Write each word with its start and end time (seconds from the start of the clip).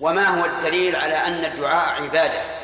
وما 0.00 0.28
هو 0.28 0.44
الدليل 0.44 0.96
على 0.96 1.14
أن 1.14 1.44
الدعاء 1.44 2.02
عبادة؟ 2.02 2.56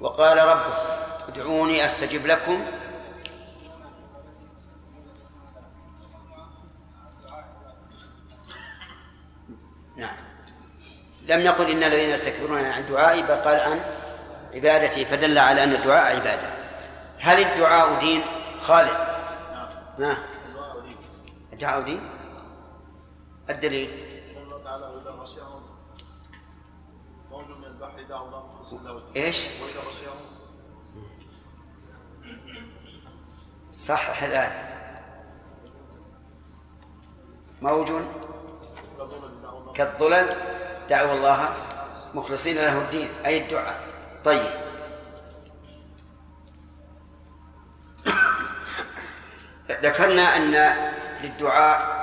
وقال 0.00 0.38
ربك 0.38 1.28
ادعوني 1.28 1.86
أستجب 1.86 2.26
لكم. 2.26 2.64
نعم. 9.96 10.16
لم 11.22 11.40
يقل 11.40 11.70
إن 11.70 11.84
الذين 11.84 12.10
يستكبرون 12.10 12.64
عن 12.64 12.86
دعائي 12.86 13.22
بل 13.22 13.34
قال 13.34 13.60
عن 13.60 13.95
عبادتي 14.56 15.04
فدل 15.04 15.38
على 15.38 15.64
أن 15.64 15.72
الدعاء 15.72 16.16
عبادة. 16.16 16.54
هل 17.18 17.42
الدعاء 17.42 18.00
دين؟ 18.00 18.22
خالد. 18.60 18.96
ما 19.98 20.18
الدعاء 21.52 21.82
دين؟ 21.82 22.00
الدليل؟ 23.50 23.90
إيش؟ 29.16 29.46
صحح 33.76 34.22
الآية 34.22 34.66
موج 37.62 37.92
كالظلل 39.74 40.36
دعوا 40.88 41.12
الله 41.12 41.54
مخلصين 42.14 42.56
له 42.56 42.78
الدين 42.78 43.08
أي 43.26 43.42
الدعاء. 43.42 43.85
طيب. 44.26 44.50
ذكرنا 49.70 50.36
أن 50.36 50.76
للدعاء 51.22 51.96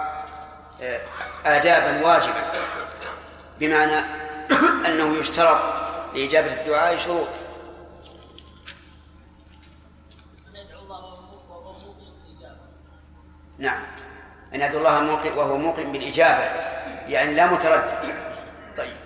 آه، 0.81 1.01
آدابا 1.45 2.05
واجبة 2.05 2.43
بمعنى 3.59 3.99
أنه 4.87 5.17
يشترط 5.17 5.59
لإجابة 6.13 6.53
الدعاء 6.53 6.97
شروط. 6.97 7.27
نعم. 13.57 13.83
أن 14.53 14.61
يدعو 14.61 14.79
الله 14.79 14.99
موقن 14.99 15.37
وهو 15.37 15.57
موقن 15.57 15.91
بالإجابة 15.91 16.43
يعني 17.07 17.33
لا 17.33 17.45
متردد 17.45 18.15
طيب 18.77 19.03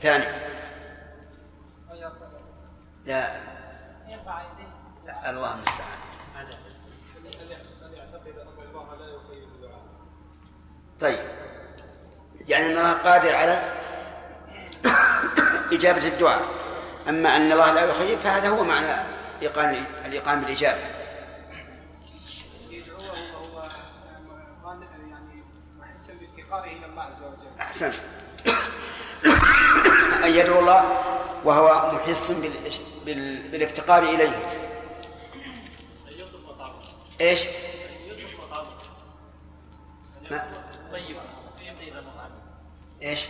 ثاني. 0.00 0.24
لا. 3.06 3.36
لا 5.06 5.30
الله 5.30 5.54
المستعان. 5.54 5.98
طيب. 11.00 11.18
يعني 12.48 12.66
أن 12.66 12.70
الله 12.70 12.92
قادر 12.92 13.34
على 13.34 13.62
إجابة 15.76 16.06
الدعاء. 16.06 16.42
أما 17.08 17.36
أن 17.36 17.52
الله 17.52 17.72
لا 17.72 17.84
يخيب 17.84 18.18
فهذا 18.18 18.48
هو 18.48 18.64
معنى 18.64 19.02
الإيقان 19.38 19.84
الإيقان 20.04 20.40
بالإجابة. 20.40 20.80
يدعوه 22.70 23.00
وهو 23.34 23.68
ظان 24.62 24.82
يعني 24.82 25.44
محسا 25.78 26.12
بافتقاره 26.20 26.64
إلى 26.64 26.86
الله 26.86 27.02
عز 27.02 27.22
وجل 27.22 27.60
أحسنت 27.60 27.94
أن 30.24 30.34
يدعو 30.34 30.60
الله 30.60 30.84
وهو 31.44 31.92
محس 31.92 32.30
بال... 32.30 32.52
بال... 33.04 33.50
بالافتقار 33.50 34.02
إليه 34.02 34.36
إيش؟ 37.20 37.46
ما... 40.30 40.64
إيش؟ 43.02 43.26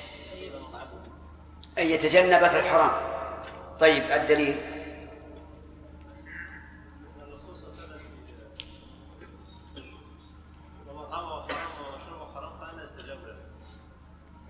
أن 1.78 1.86
يتجنب 1.86 2.44
الحرام 2.44 2.90
طيب 3.80 4.02
الدليل 4.10 4.80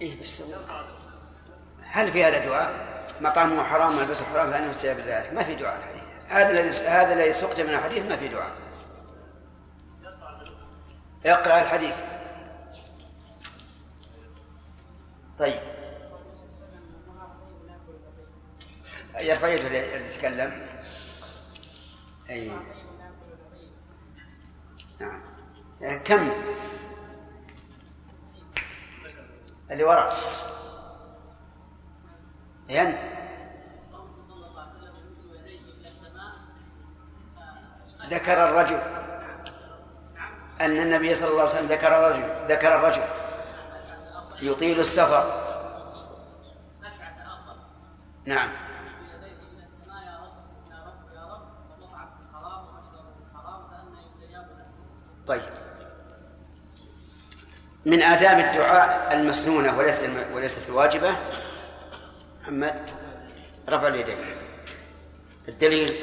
إيه 0.01 0.21
بس 0.21 0.43
هل 1.91 2.13
في 2.13 2.25
هذا 2.25 2.47
دعاء؟ 2.47 2.91
مطعمه 3.21 3.63
حرام 3.63 3.97
ملبسه 3.97 4.25
حرام 4.25 4.51
فإنه 4.51 4.71
يستجاب 4.71 4.99
ذلك. 4.99 5.33
ما 5.33 5.45
في 5.45 5.55
دعاء 5.55 5.77
الحديث. 5.79 6.03
هذا 6.29 6.51
الذي 6.51 6.87
هذا 6.87 7.13
الذي 7.13 7.33
سقط 7.33 7.61
من 7.61 7.75
الحديث 7.75 8.05
ما 8.05 8.17
في 8.17 8.29
دعاء. 8.29 8.53
اقرأ 11.27 11.63
الحديث. 11.63 11.97
طيب. 15.39 15.61
يرفع 19.21 19.49
يده 19.49 19.69
يتكلم 19.79 20.67
أي. 22.31 22.53
نعم. 25.01 25.23
كم؟ 26.05 26.31
اللي 29.71 29.85
وراء 29.85 30.17
إيه 32.71 32.83
أنت. 32.83 33.01
ذكر 38.11 38.49
الرجل. 38.49 38.81
أن 40.61 40.77
النبي 40.77 41.15
صلى 41.15 41.29
الله 41.29 41.41
عليه 41.41 41.51
وسلم 41.51 41.67
ذكر 41.67 41.99
الرجل. 41.99 42.53
ذكر 42.53 42.75
الرجل. 42.75 43.03
يطيل 44.43 44.81
السفر. 44.81 45.51
نعم. 48.27 48.51
طيب. 55.27 55.43
من 57.87 58.03
آداب 58.03 58.39
الدعاء 58.39 59.15
المسنونة 59.15 59.79
وليست 59.79 60.11
وليست 60.35 60.69
الواجبة 60.69 61.17
محمد 62.43 62.75
رفع 63.69 63.87
اليدين. 63.89 64.19
الدليل؟ 65.49 65.95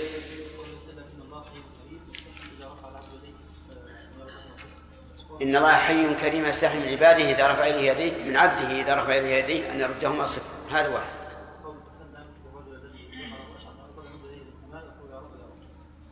إن 5.42 5.56
الله 5.56 5.72
حي 5.72 6.16
كريم 6.16 6.46
يستحي 6.46 6.80
من 6.80 6.88
عباده 6.88 7.32
إذا 7.32 7.52
رفع 7.52 7.68
إليه 7.68 7.92
يديه 7.92 8.24
من 8.24 8.38
عبده 8.38 8.82
إذا 8.82 8.96
رفع 8.96 9.18
إليه 9.18 9.36
يديه 9.36 9.72
أن 9.72 9.80
يردهما 9.80 10.26
صفر. 10.26 10.78
هذا 10.78 10.88
واحد. 10.88 11.18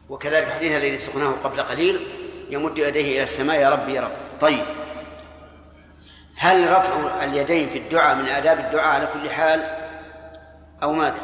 وكذلك 0.10 0.48
الحديث 0.48 0.72
الذي 0.72 0.98
سقناه 0.98 1.32
قبل 1.32 1.62
قليل 1.62 2.08
يمد 2.50 2.78
يديه 2.78 3.16
إلى 3.16 3.24
السماء 3.24 3.60
يا 3.60 3.70
رب 3.70 3.90
يا 3.90 4.02
رب. 4.02 4.40
طيب. 4.42 4.66
هل 6.36 6.72
رفع 6.72 7.24
اليدين 7.24 7.70
في 7.70 7.78
الدعاء 7.78 8.16
من 8.16 8.26
آداب 8.26 8.60
الدعاء 8.60 8.88
على 8.88 9.08
كل 9.08 9.30
حال؟ 9.30 9.75
أو 10.84 10.94
ماذا؟ 10.94 11.22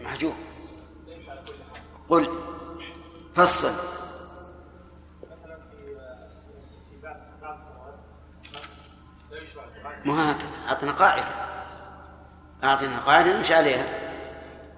محجوب 0.00 0.34
قل. 2.08 2.42
فصل. 3.34 3.72
ما 10.04 10.32
هكذا 10.32 10.48
أعطنا 10.68 10.92
قاعدة. 10.92 11.24
أعطنا 12.64 13.00
قاعدة 13.00 13.36
نمشي 13.36 13.54
عليها. 13.54 13.84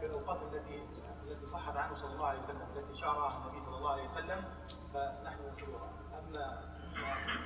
في 0.00 0.06
الاوقات 0.06 0.38
التي 0.43 0.82
التي 1.31 1.46
صحت 1.46 1.76
عنه 1.76 1.94
صلى 1.94 2.14
الله 2.14 2.26
عليه 2.26 2.38
وسلم 2.38 2.62
التي 2.76 3.00
شعرها 3.00 3.38
النبي 3.38 3.64
صلى 3.67 3.76
الله 3.76 3.93
عليه 3.93 4.05
وسلم 4.05 4.44
فنحن 4.94 5.38
نسلوها 5.52 5.91
أما 6.19 6.61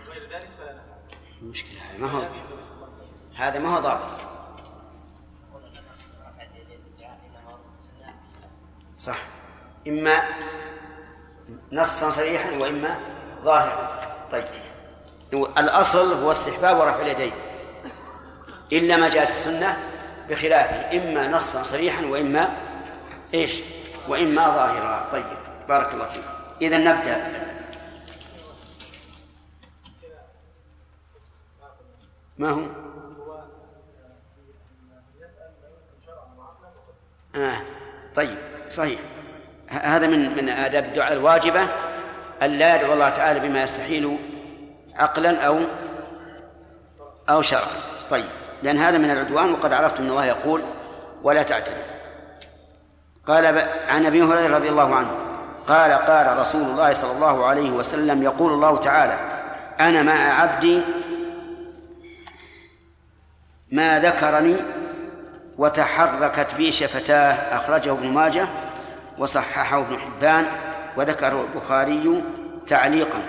غير 0.09 0.23
ذلك 0.23 0.51
فلا 0.59 0.73
نفعل. 0.73 1.19
المشكلة 1.43 1.81
هذه. 1.81 1.99
ما 1.99 2.11
هو 2.11 2.29
هذا 3.35 3.59
ما 3.59 3.77
هو 3.77 3.81
ضابط. 3.81 4.36
صح. 9.07 9.19
إما 9.89 10.23
نصا 11.73 12.11
صريحا 12.11 12.51
وإما 12.51 13.01
ظاهرا. 13.43 14.01
طيب. 14.33 14.45
الأصل 15.59 16.13
هو 16.13 16.31
استحباب 16.31 16.81
رفع 16.81 17.01
اليدين. 17.01 17.33
إلا 18.73 18.97
ما 18.97 19.09
جاءت 19.09 19.29
السنة 19.29 19.77
بخلافه. 20.29 20.97
إما 20.97 21.29
نصا 21.29 21.63
صريحا 21.63 22.07
وإما 22.07 22.57
إيش؟ 23.35 23.61
وإما 24.09 24.49
ظاهرا. 24.49 25.09
طيب. 25.13 25.27
بارك 25.69 25.95
الله 25.95 26.09
فيك. 26.09 26.25
إذا 26.63 26.79
نبدأ. 26.79 27.47
ما 32.39 32.51
هو؟ 32.51 32.67
آه. 37.35 37.63
طيب. 38.17 38.56
صحيح. 38.69 39.01
هذا 39.69 40.07
من 40.07 40.37
من 40.37 40.49
آداب 40.49 40.85
الدعاء 40.85 41.13
الواجبة 41.13 41.69
أن 42.43 42.51
لا 42.51 42.77
يدعو 42.77 42.93
الله 42.93 43.09
تعالى 43.09 43.41
بما 43.41 43.63
يستحيل 43.63 44.19
عقلا 44.95 45.47
أو 45.47 45.61
أو 47.29 47.43
شرعا. 47.43 47.77
طيب. 48.11 48.27
لأن 48.63 48.79
هذا 48.79 48.99
من 48.99 49.11
العدوان 49.11 49.53
وقد 49.53 49.73
عرفت 49.73 50.01
أن 50.01 50.09
الله 50.09 50.25
يقول 50.25 50.63
ولا 51.23 51.43
تعتدوا 51.43 51.97
قال 53.27 53.47
عن 53.89 54.07
أبي 54.07 54.23
هريرة 54.23 54.57
رضي 54.57 54.69
الله 54.69 54.95
عنه 54.95 55.11
قال 55.69 55.93
قال 55.93 56.39
رسول 56.39 56.63
الله 56.63 56.93
صلى 56.93 57.13
الله 57.13 57.47
عليه 57.47 57.71
وسلم 57.71 58.23
يقول 58.23 58.53
الله 58.53 58.77
تعالى 58.77 59.19
أنا 59.81 60.03
مع 60.03 60.41
عبدي 60.41 60.83
ما 63.73 63.99
ذكرني 64.01 64.57
وتحركت 65.59 66.55
بي 66.55 66.73
شفتاه 66.73 67.33
أخرجه 67.33 67.93
ابن 67.93 68.13
ماجه 68.13 68.49
وصححه 69.19 69.81
ابن 69.81 69.99
حبان 69.99 70.47
وذكره 70.97 71.41
البخاري 71.41 72.25
تعليقا. 72.67 73.23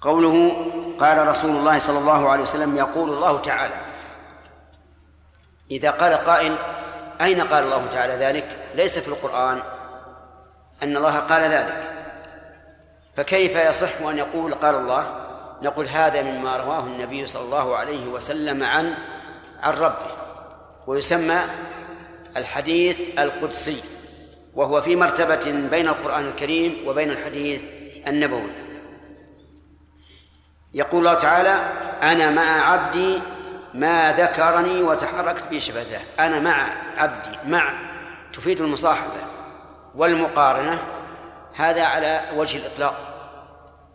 قوله 0.00 0.56
قال 0.98 1.28
رسول 1.28 1.50
الله 1.50 1.78
صلى 1.78 1.98
الله 1.98 2.30
عليه 2.30 2.42
وسلم 2.42 2.76
يقول 2.76 3.10
الله 3.10 3.40
تعالى. 3.40 3.74
إذا 5.70 5.90
قال 5.90 6.14
قائل 6.14 6.58
أين 7.20 7.40
قال 7.40 7.64
الله 7.64 7.86
تعالى 7.86 8.24
ذلك؟ 8.24 8.68
ليس 8.74 8.98
في 8.98 9.08
القرآن. 9.08 9.62
أن 10.82 10.96
الله 10.96 11.18
قال 11.18 11.42
ذلك. 11.42 11.92
فكيف 13.16 13.56
يصح 13.56 14.00
أن 14.00 14.18
يقول 14.18 14.54
قال 14.54 14.74
الله؟ 14.74 15.26
نقول 15.62 15.88
هذا 15.88 16.22
مما 16.22 16.56
رواه 16.56 16.80
النبي 16.80 17.26
صلى 17.26 17.42
الله 17.42 17.76
عليه 17.76 18.06
وسلم 18.06 18.62
عن 18.62 18.94
عن 19.62 19.74
ربه 19.74 20.16
ويسمى 20.86 21.40
الحديث 22.36 23.00
القدسي 23.18 23.82
وهو 24.54 24.80
في 24.80 24.96
مرتبة 24.96 25.68
بين 25.70 25.88
القرآن 25.88 26.26
الكريم 26.26 26.88
وبين 26.88 27.10
الحديث 27.10 27.62
النبوي. 28.06 28.50
يقول 30.74 31.00
الله 31.00 31.14
تعالى 31.14 31.54
أنا 32.02 32.30
مع 32.30 32.70
عبدي 32.70 33.22
ما 33.74 34.12
ذكرني 34.12 34.82
وتحركت 34.82 35.44
به 35.50 35.58
شفتاه 35.58 36.00
أنا 36.18 36.40
مع 36.40 36.72
عبدي 36.96 37.38
مع 37.50 37.72
تفيد 38.32 38.60
المصاحبة 38.60 39.26
والمقارنة 39.94 40.78
هذا 41.54 41.84
على 41.84 42.22
وجه 42.36 42.56
الإطلاق. 42.58 42.94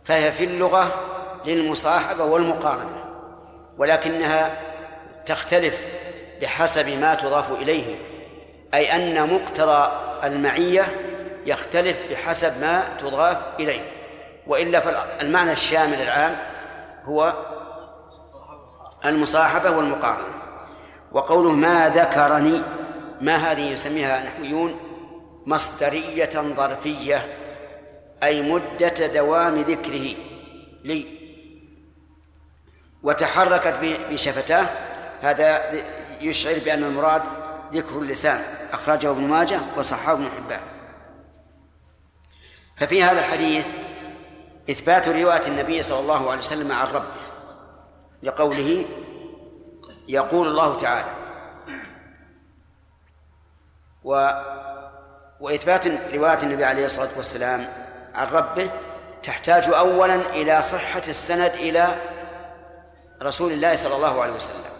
فهي 0.04 0.32
في 0.32 0.44
اللغة 0.44 0.94
للمصاحبة 1.44 2.24
والمقارنة 2.24 3.04
ولكنها 3.78 4.71
تختلف 5.26 5.74
بحسب 6.42 6.88
ما 6.88 7.14
تضاف 7.14 7.52
إليه 7.52 7.96
أي 8.74 8.92
أن 8.92 9.34
مقتضى 9.34 9.92
المعية 10.24 10.84
يختلف 11.46 11.96
بحسب 12.10 12.60
ما 12.60 12.96
تضاف 13.00 13.38
إليه. 13.60 13.92
وإلا 14.46 14.80
فالمعنى 14.80 15.52
الشامل 15.52 16.02
العام 16.02 16.36
هو 17.04 17.34
المصاحبة 19.04 19.76
والمقارنة. 19.76 20.34
وقوله 21.12 21.52
ما 21.52 21.88
ذكرني 21.88 22.62
ما 23.20 23.36
هذه 23.36 23.60
يسميها 23.60 24.24
نحويون؟ 24.24 24.80
مصدرية 25.46 26.30
ظرفية 26.56 27.36
أي 28.22 28.42
مدة 28.42 29.06
دوام 29.06 29.60
ذكره 29.60 30.14
لي. 30.84 31.06
وتحركت 33.02 33.74
بشفتاه 34.10 34.66
هذا 35.22 35.72
يشعر 36.20 36.54
بأن 36.64 36.84
المراد 36.84 37.22
ذكر 37.72 37.98
اللسان 37.98 38.42
أخرجه 38.72 39.10
ابن 39.10 39.20
ماجه 39.20 39.60
وصححه 39.76 40.12
ابن 40.12 40.28
حبان. 40.28 40.60
ففي 42.76 43.04
هذا 43.04 43.20
الحديث 43.20 43.66
إثبات 44.70 45.08
رواية 45.08 45.46
النبي 45.46 45.82
صلى 45.82 45.98
الله 45.98 46.30
عليه 46.30 46.40
وسلم 46.40 46.72
عن 46.72 46.86
ربه 46.86 47.22
لقوله 48.22 48.86
يقول 50.08 50.48
الله 50.48 50.78
تعالى. 50.78 51.10
و 54.04 54.30
وإثبات 55.40 55.86
رواية 55.86 56.42
النبي 56.42 56.64
عليه 56.64 56.84
الصلاة 56.84 57.16
والسلام 57.16 57.68
عن 58.14 58.26
ربه 58.26 58.70
تحتاج 59.22 59.68
أولا 59.68 60.14
إلى 60.14 60.62
صحة 60.62 61.02
السند 61.08 61.50
إلى 61.50 62.02
رسول 63.22 63.52
الله 63.52 63.74
صلى 63.76 63.96
الله 63.96 64.22
عليه 64.22 64.32
وسلم. 64.32 64.71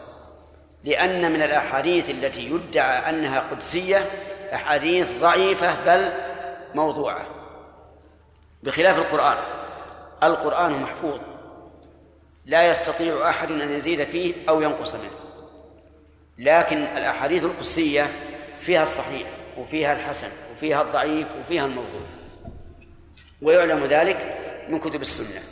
لأن 0.85 1.33
من 1.33 1.43
الأحاديث 1.43 2.11
التي 2.11 2.41
يدعى 2.41 3.11
أنها 3.11 3.41
قدسية 3.41 4.11
أحاديث 4.55 5.11
ضعيفة 5.21 5.85
بل 5.85 6.13
موضوعة. 6.75 7.27
بخلاف 8.63 8.99
القرآن 8.99 9.37
القرآن 10.23 10.83
محفوظ. 10.83 11.21
لا 12.47 12.71
يستطيع 12.71 13.31
أحد 13.31 13.51
أن 13.51 13.75
يزيد 13.75 14.05
فيه 14.05 14.35
أو 14.49 14.63
ينقص 14.63 14.95
منه. 14.95 15.11
لكن 16.39 16.79
الأحاديث 16.79 17.45
القدسية 17.45 18.07
فيها 18.61 18.83
الصحيح 18.83 19.29
وفيها 19.59 19.93
الحسن 19.93 20.29
وفيها 20.53 20.83
الضعيف 20.83 21.29
وفيها 21.41 21.65
الموضوع. 21.65 22.07
ويعلم 23.43 23.85
ذلك 23.85 24.39
من 24.69 24.79
كتب 24.79 25.01
السنة. 25.01 25.43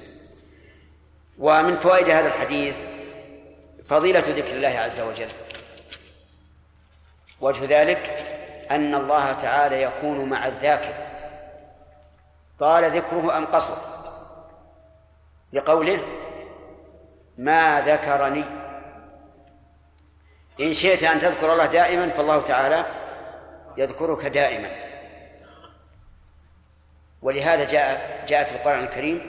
ومن 1.38 1.78
فوائد 1.78 2.10
هذا 2.10 2.26
الحديث 2.26 2.76
فضيلة 3.90 4.20
ذكر 4.20 4.52
الله 4.52 4.78
عز 4.78 5.00
وجل. 5.00 5.28
وجه 7.40 7.80
ذلك 7.80 8.26
أن 8.70 8.94
الله 8.94 9.32
تعالى 9.32 9.82
يكون 9.82 10.28
مع 10.28 10.46
الذاكر. 10.46 10.94
طال 12.60 12.96
ذكره 12.96 13.36
أم 13.36 13.46
قصر؟ 13.46 13.76
لقوله 15.52 16.04
ما 17.38 17.80
ذكرني 17.80 18.44
إن 20.60 20.74
شئت 20.74 21.04
أن 21.04 21.20
تذكر 21.20 21.52
الله 21.52 21.66
دائما 21.66 22.10
فالله 22.10 22.40
تعالى 22.40 22.84
يذكرك 23.76 24.26
دائما. 24.26 24.70
ولهذا 27.22 27.64
جاء 27.64 28.24
جاء 28.28 28.44
في 28.44 28.56
القرآن 28.56 28.84
الكريم 28.84 29.20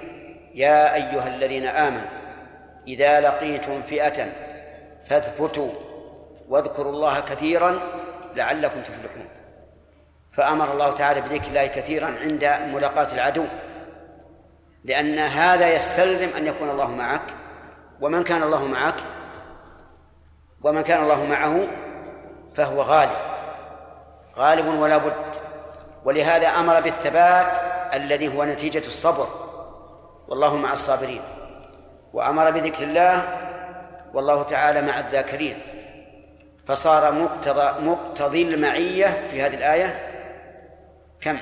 يا 0.53 0.93
أيها 0.95 1.27
الذين 1.27 1.67
آمنوا 1.67 2.09
إذا 2.87 3.19
لقيتم 3.19 3.81
فئة 3.81 4.50
فاثبتوا 5.11 5.69
واذكروا 6.49 6.91
الله 6.91 7.19
كثيرا 7.19 7.79
لعلكم 8.35 8.81
تفلحون. 8.81 9.27
فأمر 10.37 10.71
الله 10.71 10.91
تعالى 10.93 11.21
بذكر 11.21 11.47
الله 11.47 11.67
كثيرا 11.67 12.05
عند 12.05 12.43
ملاقاة 12.73 13.13
العدو 13.13 13.45
لأن 14.83 15.19
هذا 15.19 15.75
يستلزم 15.75 16.29
أن 16.37 16.47
يكون 16.47 16.69
الله 16.69 16.91
معك 16.91 17.21
ومن 18.01 18.23
كان 18.23 18.43
الله 18.43 18.65
معك 18.65 18.95
ومن 20.63 20.81
كان 20.81 21.03
الله 21.03 21.25
معه 21.25 21.67
فهو 22.55 22.81
غالب 22.81 23.17
غالب 24.37 24.67
ولا 24.67 24.97
بد. 24.97 25.13
ولهذا 26.05 26.47
أمر 26.47 26.81
بالثبات 26.81 27.57
الذي 27.93 28.37
هو 28.37 28.43
نتيجة 28.43 28.87
الصبر 28.87 29.27
والله 30.27 30.55
مع 30.55 30.73
الصابرين. 30.73 31.21
وأمر 32.13 32.51
بذكر 32.51 32.83
الله 32.83 33.40
والله 34.13 34.43
تعالى 34.43 34.81
مع 34.81 34.99
الذاكرين. 34.99 35.61
فصار 36.67 37.11
مقتضى 37.11 37.85
مقتضي 37.85 38.41
المعية 38.41 39.27
في 39.31 39.41
هذه 39.41 39.53
الآية 39.53 40.11
كم؟ 41.21 41.39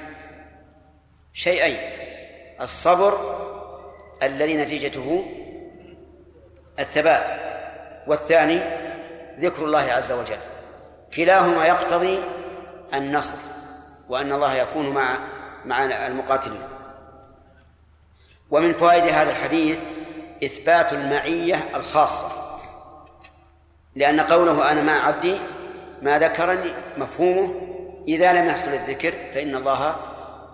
شيئين. 1.34 1.80
الصبر 2.62 3.40
الذي 4.24 4.58
نتيجته 4.58 5.26
الثبات. 6.80 7.30
والثاني 8.08 8.62
ذكر 9.40 9.66
الله 9.66 9.80
عز 9.92 10.12
وجل. 10.12 10.40
كلاهما 11.16 11.66
يقتضي 11.66 12.24
النصر 12.94 13.38
وأن 14.10 14.32
الله 14.32 14.54
يكون 14.54 14.90
مع 14.90 15.18
مع 15.66 15.86
المقاتلين. 15.86 16.64
ومن 18.52 18.74
فوائد 18.74 19.04
هذا 19.04 19.30
الحديث 19.32 19.80
إثبات 20.44 20.94
المعية 20.94 21.76
الخاصة. 21.76 22.49
لأن 24.00 24.20
قوله 24.20 24.72
أنا 24.72 24.82
مع 24.82 25.08
عبدي 25.08 25.40
ما 26.02 26.20
ذكرني 26.20 26.72
مفهومه 26.98 27.62
إذا 28.08 28.34
لم 28.34 28.48
يحصل 28.48 28.68
الذكر 28.68 29.12
فإن 29.34 29.56
الله 29.56 29.96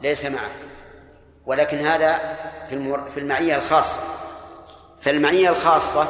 ليس 0.01 0.25
معه. 0.25 0.49
ولكن 1.45 1.77
هذا 1.77 2.37
في 2.69 2.97
في 3.13 3.19
المعية 3.19 3.55
الخاصة. 3.55 3.99
فالمعية 5.01 5.49
الخاصة 5.49 6.07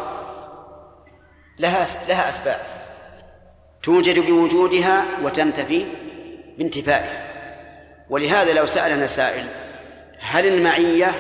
لها 1.60 1.86
لها 2.08 2.30
أسباب. 2.30 2.60
توجد 3.84 4.20
بوجودها 4.20 5.06
وتنتفي 5.24 5.86
بانتفائها. 6.58 7.26
ولهذا 8.10 8.54
لو 8.54 8.66
سألنا 8.66 9.08
سائل 9.08 9.46
هل 10.20 10.48
المعية 10.48 11.12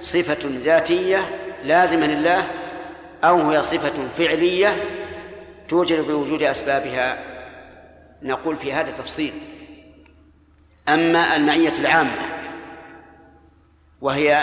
صفة 0.00 0.38
ذاتية 0.44 1.18
لازمة 1.62 2.06
لله 2.06 2.46
أو 3.24 3.50
هي 3.50 3.62
صفة 3.62 4.08
فعلية؟ 4.18 5.00
توجد 5.70 6.06
بوجود 6.06 6.42
أسبابها 6.42 7.18
نقول 8.22 8.56
في 8.56 8.72
هذا 8.72 8.90
تفصيل. 8.90 9.32
أما 10.88 11.36
المعية 11.36 11.78
العامة 11.78 12.28
وهي 14.00 14.42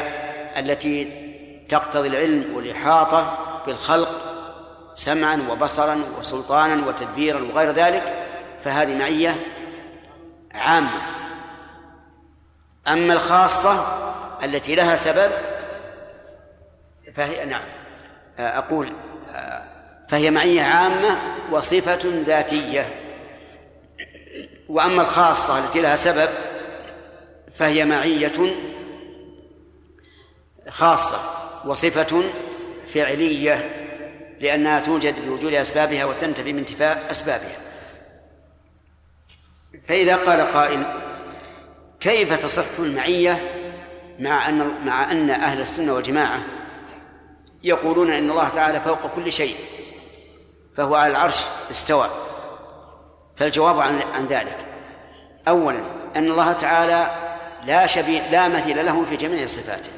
التي 0.59 1.27
تقتضي 1.69 2.07
العلم 2.07 2.55
والإحاطة 2.55 3.37
بالخلق 3.65 4.37
سمعا 4.95 5.47
وبصرا 5.51 6.03
وسلطانا 6.19 6.87
وتدبيرا 6.87 7.41
وغير 7.41 7.71
ذلك 7.71 8.27
فهذه 8.63 8.95
معية 8.95 9.35
عامة. 10.51 11.01
أما 12.87 13.13
الخاصة 13.13 13.85
التي 14.43 14.75
لها 14.75 14.95
سبب 14.95 15.31
فهي 17.13 17.45
نعم 17.45 17.67
أقول 18.39 18.93
فهي 20.09 20.31
معية 20.31 20.61
عامة 20.61 21.21
وصفة 21.51 22.23
ذاتية. 22.25 22.99
وأما 24.69 25.01
الخاصة 25.01 25.65
التي 25.65 25.81
لها 25.81 25.95
سبب 25.95 26.29
فهي 27.51 27.85
معية 27.85 28.55
خاصة 30.69 31.19
وصفة 31.65 32.23
فعلية 32.93 33.73
لأنها 34.39 34.79
توجد 34.79 35.25
بوجود 35.25 35.53
أسبابها 35.53 36.05
وتنتفي 36.05 36.53
من 36.53 36.59
انتفاء 36.59 37.11
أسبابها. 37.11 37.57
فإذا 39.87 40.15
قال 40.15 40.41
قائل 40.41 40.87
كيف 41.99 42.33
تصح 42.33 42.79
المعية 42.79 43.51
مع 44.19 44.49
أن 44.49 44.85
مع 44.85 45.11
أن 45.11 45.29
أهل 45.29 45.61
السنة 45.61 45.93
والجماعة 45.93 46.39
يقولون 47.63 48.11
إن 48.11 48.29
الله 48.29 48.49
تعالى 48.49 48.79
فوق 48.79 49.15
كل 49.15 49.31
شيء؟ 49.31 49.55
فهو 50.77 50.95
على 50.95 51.11
العرش 51.11 51.43
استوى. 51.71 52.09
فالجواب 53.37 53.79
عن 53.79 54.01
عن 54.01 54.25
ذلك. 54.25 54.57
أولا 55.47 55.79
أن 56.15 56.31
الله 56.31 56.53
تعالى 56.53 57.11
لا 57.63 57.85
شبيه 57.85 58.31
لا 58.31 58.47
مثيل 58.47 58.85
له 58.85 59.05
في 59.05 59.15
جميع 59.15 59.45
صفاته. 59.45 59.91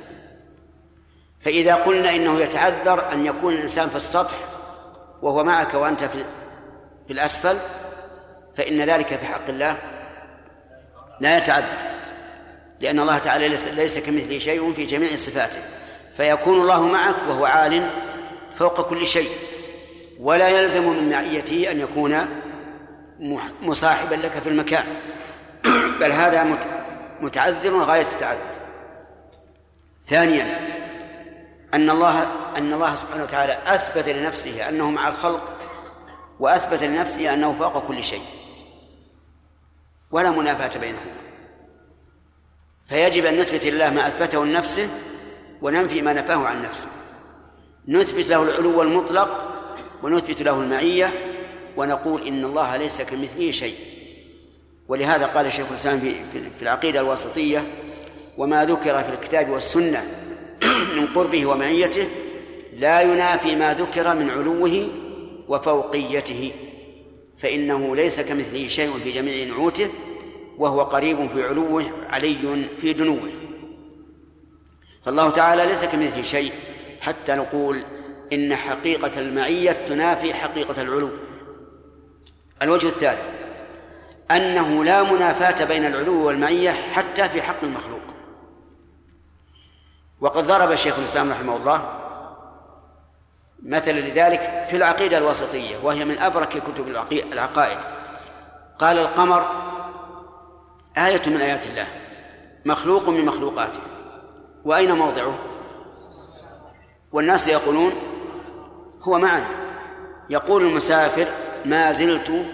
فإذا 1.45 1.75
قلنا 1.75 2.15
إنه 2.15 2.39
يتعذر 2.39 3.13
أن 3.13 3.25
يكون 3.25 3.53
الإنسان 3.53 3.89
في 3.89 3.95
السطح 3.95 4.37
وهو 5.21 5.43
معك 5.43 5.73
وأنت 5.73 6.03
في 6.03 6.25
في 7.07 7.13
الأسفل 7.13 7.57
فإن 8.57 8.81
ذلك 8.81 9.07
في 9.19 9.25
حق 9.25 9.47
الله 9.49 9.77
لا 11.19 11.37
يتعذر. 11.37 11.77
لأن 12.79 12.99
الله 12.99 13.17
تعالى 13.17 13.49
ليس 13.49 13.97
كمثله 13.97 14.39
شيء 14.39 14.73
في 14.73 14.85
جميع 14.85 15.15
صفاته. 15.15 15.61
فيكون 16.17 16.61
الله 16.61 16.85
معك 16.85 17.15
وهو 17.29 17.45
عال 17.45 17.89
فوق 18.55 18.89
كل 18.89 19.07
شيء. 19.07 19.29
ولا 20.19 20.47
يلزم 20.47 20.89
من 20.89 21.09
معيته 21.09 21.71
أن 21.71 21.79
يكون 21.79 22.25
مصاحبا 23.61 24.15
لك 24.15 24.31
في 24.31 24.49
المكان. 24.49 24.85
بل 26.01 26.11
هذا 26.11 26.57
متعذر 27.21 27.77
غاية 27.77 28.07
التعذر. 28.13 28.59
ثانيا 30.07 30.59
أن 31.73 31.89
الله 31.89 32.23
أن 32.57 32.73
الله 32.73 32.95
سبحانه 32.95 33.23
وتعالى 33.23 33.59
أثبت 33.65 34.09
لنفسه 34.09 34.69
أنه 34.69 34.91
مع 34.91 35.07
الخلق 35.07 35.53
وأثبت 36.39 36.83
لنفسه 36.83 37.33
أنه 37.33 37.53
فوق 37.53 37.87
كل 37.87 38.03
شيء. 38.03 38.23
ولا 40.11 40.31
منافاة 40.31 40.79
بينهما. 40.79 41.19
فيجب 42.89 43.25
أن 43.25 43.39
نثبت 43.39 43.65
لله 43.65 43.89
ما 43.89 44.07
أثبته 44.07 44.45
لنفسه 44.45 44.89
وننفي 45.61 46.01
ما 46.01 46.13
نفاه 46.13 46.47
عن 46.47 46.61
نفسه. 46.61 46.87
نثبت 47.87 48.29
له 48.29 48.43
العلو 48.43 48.81
المطلق 48.81 49.48
ونثبت 50.03 50.41
له 50.41 50.61
المعية 50.61 51.13
ونقول 51.77 52.27
إن 52.27 52.45
الله 52.45 52.77
ليس 52.77 53.01
كمثله 53.01 53.51
شيء. 53.51 53.75
ولهذا 54.87 55.25
قال 55.25 55.51
شيخ 55.51 55.67
الإسلام 55.69 55.99
في 56.29 56.61
العقيدة 56.61 56.99
الواسطية 56.99 57.63
وما 58.37 58.65
ذكر 58.65 59.03
في 59.03 59.09
الكتاب 59.09 59.49
والسنة 59.49 60.03
من 60.97 61.05
قربه 61.15 61.45
ومعيته 61.45 62.07
لا 62.73 63.01
ينافي 63.01 63.55
ما 63.55 63.73
ذكر 63.73 64.15
من 64.15 64.29
علوه 64.29 64.87
وفوقيته 65.47 66.51
فإنه 67.37 67.95
ليس 67.95 68.19
كمثله 68.19 68.67
شيء 68.67 68.91
في 69.03 69.11
جميع 69.11 69.47
نعوته 69.47 69.89
وهو 70.57 70.81
قريب 70.81 71.29
في 71.29 71.43
علوه 71.43 71.85
علي 72.09 72.69
في 72.81 72.93
دنوه. 72.93 73.31
فالله 75.05 75.29
تعالى 75.29 75.65
ليس 75.65 75.85
كمثله 75.85 76.21
شيء. 76.21 76.51
حتى 77.01 77.33
نقول 77.33 77.83
إن 78.33 78.55
حقيقة 78.55 79.19
المعية 79.19 79.71
تنافي 79.71 80.33
حقيقة 80.33 80.81
العلو. 80.81 81.09
الوجه 82.61 82.87
الثالث 82.87 83.33
أنه 84.31 84.83
لا 84.83 85.03
منافاة 85.03 85.65
بين 85.65 85.85
العلو 85.85 86.27
والمعية 86.27 86.71
حتى 86.71 87.29
في 87.29 87.41
حق 87.41 87.63
المخلوق. 87.63 88.01
وقد 90.21 90.43
ضرب 90.43 90.75
شيخ 90.75 90.97
الإسلام 90.97 91.31
رحمه 91.31 91.57
الله 91.57 91.99
مثلا 93.63 93.99
لذلك 93.99 94.65
في 94.69 94.75
العقيدة 94.75 95.17
الوسطية 95.17 95.77
وهي 95.83 96.05
من 96.05 96.19
أبرك 96.19 96.49
كتب 96.49 96.87
العقائد. 97.11 97.79
قال 98.79 98.97
القمر 98.97 99.45
آية 100.97 101.21
من 101.27 101.41
آيات 101.41 101.65
الله 101.65 101.87
مخلوق 102.65 103.09
من 103.09 103.25
مخلوقاته. 103.25 103.81
وأين 104.65 104.91
موضعه؟ 104.91 105.39
والناس 107.11 107.47
يقولون 107.47 107.93
هو 109.09 109.19
معنا. 109.19 109.47
يقول 110.29 110.61
المسافر 110.61 111.27
ما 111.65 111.91
زلت 111.91 112.45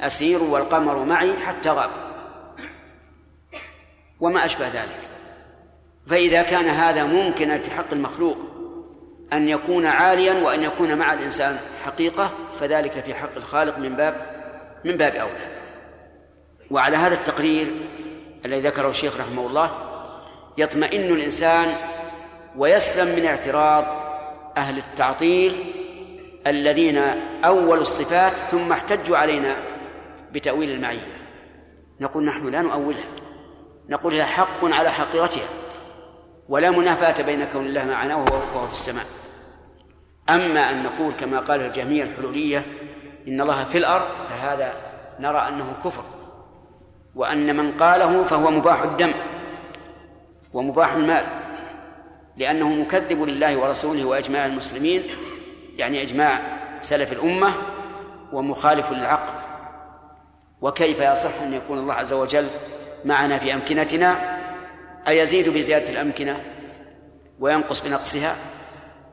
أسير 0.00 0.42
والقمر 0.42 1.04
معي 1.04 1.38
حتى 1.38 1.70
غاب. 1.70 1.90
وما 4.20 4.44
أشبه 4.44 4.68
ذلك. 4.68 5.08
فإذا 6.10 6.42
كان 6.42 6.64
هذا 6.64 7.04
ممكنا 7.04 7.58
في 7.58 7.70
حق 7.70 7.92
المخلوق 7.92 8.36
أن 9.32 9.48
يكون 9.48 9.86
عاليا 9.86 10.32
وأن 10.44 10.62
يكون 10.62 10.98
مع 10.98 11.12
الإنسان 11.12 11.58
حقيقة 11.84 12.30
فذلك 12.60 12.92
في 12.92 13.14
حق 13.14 13.36
الخالق 13.36 13.78
من 13.78 13.96
باب 13.96 14.14
من 14.84 14.96
باب 14.96 15.14
أولى. 15.14 15.48
وعلى 16.70 16.96
هذا 16.96 17.14
التقرير 17.14 17.66
الذي 18.44 18.60
ذكره 18.60 18.90
الشيخ 18.90 19.20
رحمه 19.20 19.46
الله 19.46 19.70
يطمئن 20.58 21.14
الإنسان 21.14 21.76
ويسلم 22.56 23.16
من 23.16 23.26
اعتراض 23.26 23.84
أهل 24.56 24.78
التعطيل 24.78 25.73
الذين 26.46 26.98
أولوا 27.44 27.80
الصفات 27.80 28.32
ثم 28.32 28.72
احتجوا 28.72 29.16
علينا 29.16 29.56
بتأويل 30.32 30.70
المعية. 30.70 31.16
نقول 32.00 32.24
نحن 32.24 32.48
لا 32.48 32.62
نؤولها. 32.62 33.08
نقول 33.88 34.14
هي 34.14 34.24
حق 34.24 34.64
على 34.64 34.90
حقيقتها. 34.92 35.48
ولا 36.48 36.70
منافاة 36.70 37.22
بين 37.22 37.44
كون 37.44 37.66
الله 37.66 37.84
معنا 37.84 38.16
وهو 38.16 38.66
في 38.66 38.72
السماء. 38.72 39.04
أما 40.30 40.70
أن 40.70 40.82
نقول 40.82 41.12
كما 41.12 41.40
قال 41.40 41.60
الجميع 41.60 42.04
الحلولية 42.04 42.64
إن 43.28 43.40
الله 43.40 43.64
في 43.64 43.78
الأرض 43.78 44.08
فهذا 44.28 44.72
نرى 45.20 45.38
أنه 45.38 45.72
كفر. 45.84 46.04
وأن 47.14 47.56
من 47.56 47.72
قاله 47.72 48.24
فهو 48.24 48.50
مباح 48.50 48.82
الدم 48.82 49.12
ومباح 50.52 50.92
المال 50.92 51.26
لأنه 52.36 52.68
مكذب 52.68 53.22
لله 53.22 53.56
ورسوله 53.56 54.04
وإجماع 54.04 54.46
المسلمين 54.46 55.02
يعني 55.78 56.02
إجماع 56.02 56.40
سلف 56.82 57.12
الأمة 57.12 57.54
ومخالف 58.32 58.90
للعقل. 58.90 59.34
وكيف 60.60 61.00
يصح 61.00 61.42
أن 61.42 61.52
يكون 61.52 61.78
الله 61.78 61.94
عز 61.94 62.12
وجل 62.12 62.48
معنا 63.04 63.38
في 63.38 63.54
أمكنتنا؟ 63.54 64.38
أيزيد 65.08 65.48
بزيادة 65.48 65.90
الأمكنة 65.90 66.40
وينقص 67.40 67.80
بنقصها؟ 67.80 68.36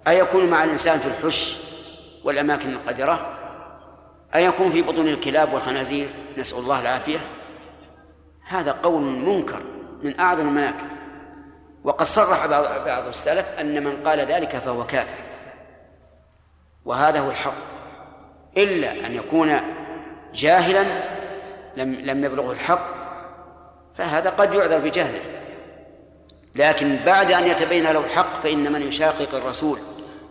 أيكون 0.08 0.50
مع 0.50 0.63
الإنسان 0.63 1.00
في 1.00 1.08
الحش 1.08 1.58
والأماكن 2.24 2.74
القذرة؟ 2.74 3.38
أيكون 4.36 4.72
في 4.72 4.82
بطون 4.82 5.08
الكلاب 5.08 5.53
والخنازير؟ 5.53 6.10
نسأل 6.38 6.58
الله 6.58 6.82
العافية. 6.82 7.20
هذا 8.48 8.72
قول 8.72 9.01
منكر 9.01 9.62
من 10.03 10.20
أعظم 10.20 10.48
المناكر 10.48 10.86
وقد 11.84 12.06
صرح 12.06 12.46
بعض 12.86 13.08
السلف 13.08 13.46
أن 13.60 13.84
من 13.84 14.08
قال 14.08 14.20
ذلك 14.20 14.58
فهو 14.58 14.86
كافر. 14.86 15.30
وهذا 16.85 17.19
هو 17.19 17.29
الحق. 17.29 17.71
إلا 18.57 18.91
أن 19.05 19.15
يكون 19.15 19.59
جاهلا 20.33 20.83
لم 21.77 21.93
لم 21.93 22.25
يبلغه 22.25 22.51
الحق 22.51 22.88
فهذا 23.97 24.29
قد 24.29 24.53
يعذر 24.53 24.77
بجهله. 24.79 25.21
لكن 26.55 27.00
بعد 27.05 27.31
أن 27.31 27.47
يتبين 27.47 27.83
له 27.83 28.05
الحق 28.05 28.41
فإن 28.41 28.71
من 28.71 28.81
يشاقق 28.81 29.35
الرسول 29.35 29.79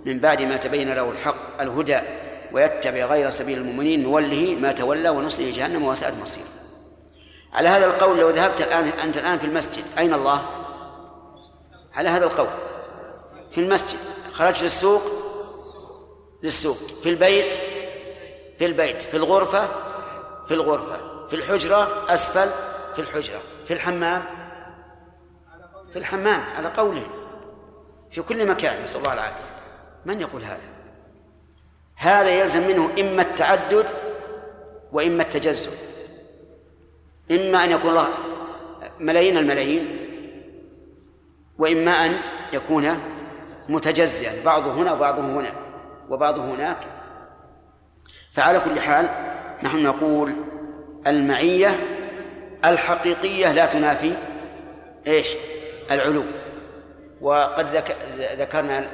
من 0.05 0.19
بعد 0.19 0.43
ما 0.43 0.57
تبين 0.57 0.93
له 0.93 1.11
الحق 1.11 1.61
الهدى 1.61 2.01
ويتبع 2.53 3.05
غير 3.05 3.31
سبيل 3.31 3.59
المؤمنين 3.59 4.03
نوله 4.03 4.57
ما 4.61 4.73
تولى 4.73 5.09
ونصله 5.09 5.51
جهنم 5.51 5.85
وساءت 5.85 6.15
مصيره. 6.23 6.47
على 7.53 7.69
هذا 7.69 7.87
القول 7.87 8.19
لو 8.19 8.31
ذهبت 8.31 8.61
الآن 8.61 8.89
أنت 8.89 9.17
الآن 9.17 9.39
في 9.39 9.45
المسجد 9.45 9.85
أين 9.99 10.15
الله؟ 10.15 10.43
على 11.95 12.09
هذا 12.09 12.25
القول. 12.25 12.49
في 13.53 13.61
المسجد. 13.61 13.99
خرجت 14.33 14.63
للسوق 14.63 15.20
للسوق 16.43 16.77
في 16.77 17.09
البيت 17.09 17.55
في 18.59 18.67
البيت 18.67 19.03
في 19.03 19.17
الغرفة 19.17 19.69
في 20.49 20.55
الغرفة 20.55 21.27
في 21.29 21.37
الحجرة 21.37 22.05
أسفل 22.15 22.51
في 22.95 23.01
الحجرة 23.03 23.43
في 23.67 23.73
الحمام 23.73 24.25
في 25.93 25.99
الحمام 25.99 26.41
على 26.41 26.69
قوله 26.69 27.07
في 28.11 28.23
كل 28.23 28.47
مكان 28.47 28.83
نسأل 28.83 28.99
الله 28.99 29.13
العافية. 29.13 29.51
من 30.05 30.21
يقول 30.21 30.43
هذا؟ 30.43 30.61
هذا 31.97 32.31
يلزم 32.31 32.69
منه 32.69 32.91
إما 33.01 33.23
التعدد 33.23 33.87
وإما 34.93 35.23
التجزؤ. 35.23 35.73
إما 37.31 37.65
أن 37.65 37.71
يكون 37.71 37.91
الله 37.91 38.09
ملايين 39.01 39.37
الملايين 39.37 40.07
وإما 41.59 41.91
أن 41.91 42.21
يكون 42.53 42.99
متجزئا 43.69 44.45
بعضه 44.45 44.73
هنا 44.73 44.93
وبعضه 44.93 45.23
هنا. 45.23 45.53
وبعضه 46.11 46.45
هناك. 46.55 46.79
فعلى 48.35 48.61
كل 48.61 48.81
حال 48.81 49.09
نحن 49.63 49.83
نقول 49.83 50.35
المعية 51.07 51.81
الحقيقية 52.65 53.53
لا 53.53 53.67
تنافي 53.67 54.17
إيش؟ 55.07 55.37
العلو. 55.91 56.25
وقد 57.21 57.67
ذكرنا 58.17 58.91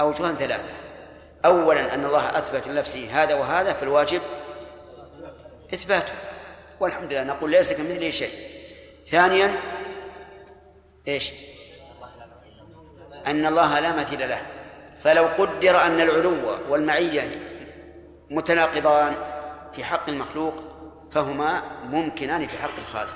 أوجها 0.00 0.32
ثلاثة. 0.32 0.74
أولا 1.44 1.94
أن 1.94 2.04
الله 2.04 2.38
أثبت 2.38 2.68
لنفسه 2.68 3.22
هذا 3.22 3.34
وهذا 3.34 3.72
فالواجب 3.72 4.20
إثباته. 5.74 6.12
والحمد 6.80 7.12
لله 7.12 7.22
نقول 7.24 7.50
ليس 7.50 7.72
كمثله 7.72 8.10
شيء. 8.10 8.30
ثانيا 9.10 9.56
إيش؟ 11.08 11.32
أن 13.26 13.46
الله 13.46 13.78
لا 13.78 13.96
مثيل 13.96 14.28
له. 14.28 14.40
فلو 15.06 15.26
قدر 15.26 15.82
أن 15.82 16.00
العلو 16.00 16.58
والمعية 16.68 17.40
متناقضان 18.30 19.16
في 19.72 19.84
حق 19.84 20.08
المخلوق 20.08 20.54
فهما 21.12 21.62
ممكنان 21.84 22.46
في 22.46 22.58
حق 22.58 22.78
الخالق. 22.78 23.14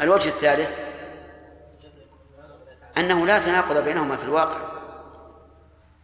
الوجه 0.00 0.28
الثالث 0.28 0.78
أنه 2.96 3.26
لا 3.26 3.38
تناقض 3.38 3.84
بينهما 3.84 4.16
في 4.16 4.24
الواقع. 4.24 4.60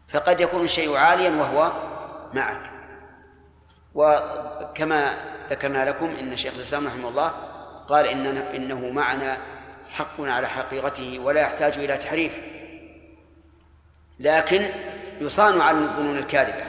فقد 0.09 0.41
يكون 0.41 0.65
الشيء 0.65 0.97
عاليا 0.97 1.31
وهو 1.31 1.73
معك. 2.35 2.71
وكما 3.95 5.15
ذكرنا 5.51 5.89
لكم 5.89 6.07
إن 6.07 6.37
شيخ 6.37 6.55
الإسلام 6.55 6.87
رحمه 6.87 7.09
الله 7.09 7.29
قال 7.89 8.07
إننا 8.07 8.57
إنه 8.57 8.91
معنا 8.91 9.39
حق 9.91 10.21
على 10.21 10.49
حقيقته 10.49 11.19
ولا 11.19 11.41
يحتاج 11.41 11.79
إلى 11.79 11.97
تحريف. 11.97 12.58
لكن 14.19 14.69
يصان 15.21 15.61
عن 15.61 15.83
الظنون 15.83 16.19
الكاذبة. 16.19 16.65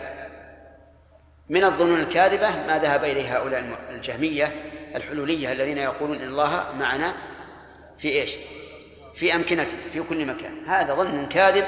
من 1.49 1.63
الظنون 1.63 1.99
الكاذبة 1.99 2.49
ما 2.49 2.79
ذهب 2.79 3.03
إليه 3.03 3.37
هؤلاء 3.37 3.77
الجهمية 3.89 4.71
الحلولية 4.95 5.51
الذين 5.51 5.77
يقولون 5.77 6.21
إن 6.21 6.27
الله 6.27 6.71
معنا 6.79 7.13
في 7.97 8.07
إيش؟ 8.07 8.35
في 9.15 9.35
أمكنته 9.35 9.77
في 9.93 10.01
كل 10.01 10.25
مكان. 10.25 10.65
هذا 10.65 10.93
ظن 10.93 11.25
كاذب 11.25 11.65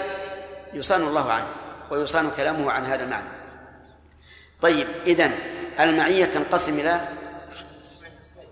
يصان 0.73 1.01
الله 1.01 1.31
عنه 1.31 1.47
ويصان 1.91 2.31
كلامه 2.37 2.71
عن 2.71 2.85
هذا 2.85 3.03
المعنى. 3.03 3.29
طيب 4.61 4.87
إذن 5.05 5.37
المعية 5.79 6.25
تنقسم 6.25 6.79
إلى 6.79 7.01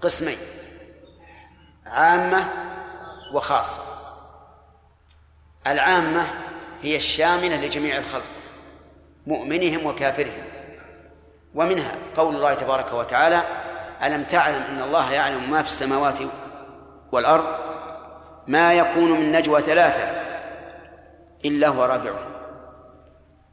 قسمين 0.01 0.37
عامة 1.85 2.49
وخاصة. 3.33 3.83
العامة 5.67 6.48
هي 6.81 6.95
الشاملة 6.95 7.65
لجميع 7.65 7.97
الخلق 7.97 8.23
مؤمنهم 9.27 9.85
وكافرهم. 9.85 10.43
ومنها 11.55 11.95
قول 12.15 12.35
الله 12.35 12.53
تبارك 12.53 12.93
وتعالى 12.93 13.43
ألم 14.03 14.23
تعلم 14.23 14.61
أن 14.61 14.81
الله 14.81 15.13
يعلم 15.13 15.51
ما 15.51 15.61
في 15.61 15.67
السماوات 15.67 16.19
والأرض؟ 17.11 17.45
ما 18.47 18.73
يكون 18.73 19.11
من 19.11 19.31
نجوى 19.31 19.61
ثلاثة 19.61 20.21
إلا 21.45 21.67
هو 21.67 21.85
رابعهم 21.85 22.29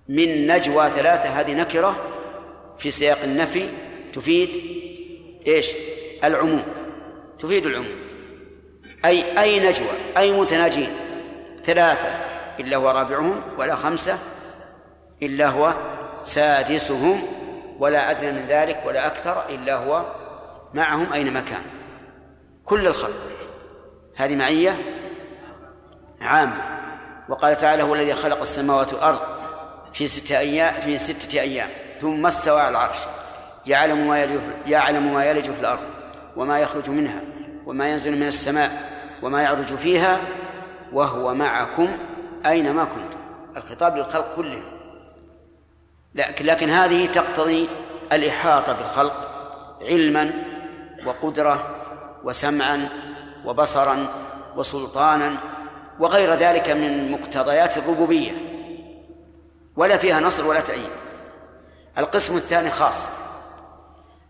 من 0.09 0.47
نجوى 0.47 0.91
ثلاثة 0.91 1.29
هذه 1.29 1.55
نكرة 1.55 1.97
في 2.79 2.91
سياق 2.91 3.23
النفي 3.23 3.69
تفيد 4.13 4.51
إيش؟ 5.47 5.71
العموم. 6.25 6.63
تفيد 7.39 7.67
العموم. 7.67 7.97
أي 9.05 9.41
أي 9.43 9.71
نجوى 9.71 9.93
أي 10.17 10.33
متناجين. 10.33 10.91
ثلاثة. 11.65 12.26
إلا 12.61 12.77
هو 12.77 12.91
رابعهم 12.91 13.43
ولا 13.59 13.77
خمسة 13.77 14.19
إلا 15.23 15.49
هو 15.49 15.75
سادسهم 16.25 17.23
ولا 17.79 18.11
أدنى 18.11 18.33
من 18.33 18.47
ذلك 18.47 18.83
ولا 18.87 19.07
أكثر 19.07 19.49
إلا 19.49 19.77
هو 19.77 20.05
معهم 20.75 21.13
أينما 21.13 21.41
كان. 21.41 21.63
كل 22.65 22.87
الخلق. 22.87 23.17
هذه 24.17 24.35
معية 24.37 24.79
عامة. 26.21 26.77
وقال 27.29 27.57
تعالى 27.57 27.83
هو 27.83 27.95
الذي 27.95 28.15
خلق 28.15 28.41
السماوات 28.41 28.93
والأرض 28.93 29.21
في 29.95 30.07
ستة 30.07 30.39
أيام 30.39 30.75
في 30.75 30.99
ستة 30.99 31.41
أيام. 31.41 31.69
ثم 32.01 32.27
استوى 32.27 32.61
على 32.61 32.71
العرش. 32.71 32.99
يعلم 33.67 34.09
ما 34.09 34.19
يلج 34.19 34.41
يعلم 34.67 35.15
ما 35.15 35.25
يلج 35.25 35.45
في 35.45 35.61
الأرض 35.61 35.81
وما 36.37 36.59
يخرج 36.59 36.91
منها 36.91 37.21
وما 37.67 37.89
ينزل 37.89 38.17
من 38.17 38.27
السماء 38.27 38.71
وما 39.23 39.43
يعرج 39.43 39.75
فيها 39.75 40.21
وهو 40.93 41.35
معكم 41.35 41.97
أينما 42.47 42.85
كنتم 42.85 43.19
الخطاب 43.57 43.97
للخلق 43.97 44.37
كلهم 44.37 44.77
لكن 46.15 46.45
لكن 46.45 46.71
هذه 46.71 47.07
تقتضي 47.07 47.69
الإحاطة 48.13 48.73
بالخلق 48.73 49.31
علما 49.81 50.33
وقدرة 51.07 51.77
وسمعا 52.25 52.89
وبصرا 53.45 54.07
وسلطانا 54.57 55.41
وغير 55.99 56.35
ذلك 56.35 56.71
من 56.71 57.11
مقتضيات 57.11 57.79
الربوبية. 57.79 58.33
ولا 59.77 59.97
فيها 59.97 60.21
نصر 60.21 60.47
ولا 60.47 60.61
تأييد. 60.61 60.91
القسم 61.99 62.37
الثاني 62.37 62.71
خاص. 62.71 63.09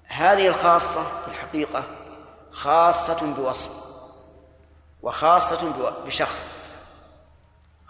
هذه 0.07 0.49
الخاصة 0.49 1.03
في 1.03 1.29
الحقيقة 1.29 1.85
خاصة 2.51 3.35
بوصف 3.37 3.71
وخاصة 5.03 5.73
بشخص. 6.07 6.49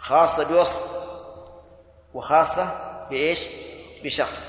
خاصة 0.07 0.45
بوصف 0.45 0.81
وخاصة 2.14 2.69
بإيش؟ 3.11 3.40
بشخص 4.05 4.47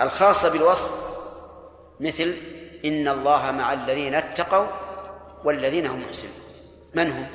الخاصة 0.00 0.48
بالوصف 0.48 0.90
مثل 2.00 2.36
إن 2.84 3.08
الله 3.08 3.50
مع 3.50 3.72
الذين 3.72 4.14
اتقوا 4.14 4.66
والذين 5.44 5.86
هم 5.86 6.02
محسنون 6.02 6.32
من 6.94 7.12
هم؟ 7.12 7.26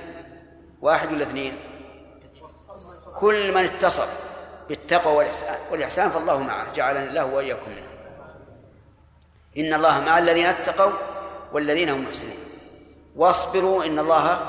واحد 0.81 1.11
ولا 1.11 1.23
اثنين؟ 1.23 1.57
كل 3.19 3.51
من 3.51 3.63
اتصف 3.63 4.09
بالتقوى 4.69 5.15
والإحسان 5.15 5.55
والإحسان 5.71 6.09
فالله 6.09 6.37
معه 6.37 6.73
جعلنا 6.73 7.09
الله 7.09 7.25
وإياكم 7.25 7.71
منه 7.71 7.89
إن 9.57 9.73
الله 9.73 9.99
مع 9.99 10.17
الذين 10.17 10.45
اتقوا 10.45 10.93
والذين 11.53 11.89
هم 11.89 12.03
محسنون 12.03 12.37
واصبروا 13.15 13.85
إن 13.85 13.99
الله 13.99 14.39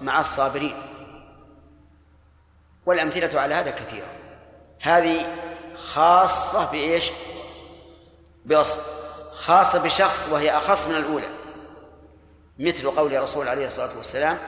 مع 0.00 0.20
الصابرين 0.20 0.87
والأمثلة 2.88 3.40
على 3.40 3.54
هذا 3.54 3.70
كثيرة. 3.70 4.06
هذه 4.80 5.26
خاصة 5.76 6.70
بإيش؟ 6.70 7.10
بوصف. 8.44 8.98
خاصة 9.32 9.82
بشخص 9.82 10.28
وهي 10.28 10.50
أخص 10.50 10.88
من 10.88 10.94
الأولى. 10.94 11.26
مثل 12.58 12.90
قول 12.90 13.14
الرسول 13.14 13.48
عليه 13.48 13.66
الصلاة 13.66 13.96
والسلام 13.96 14.38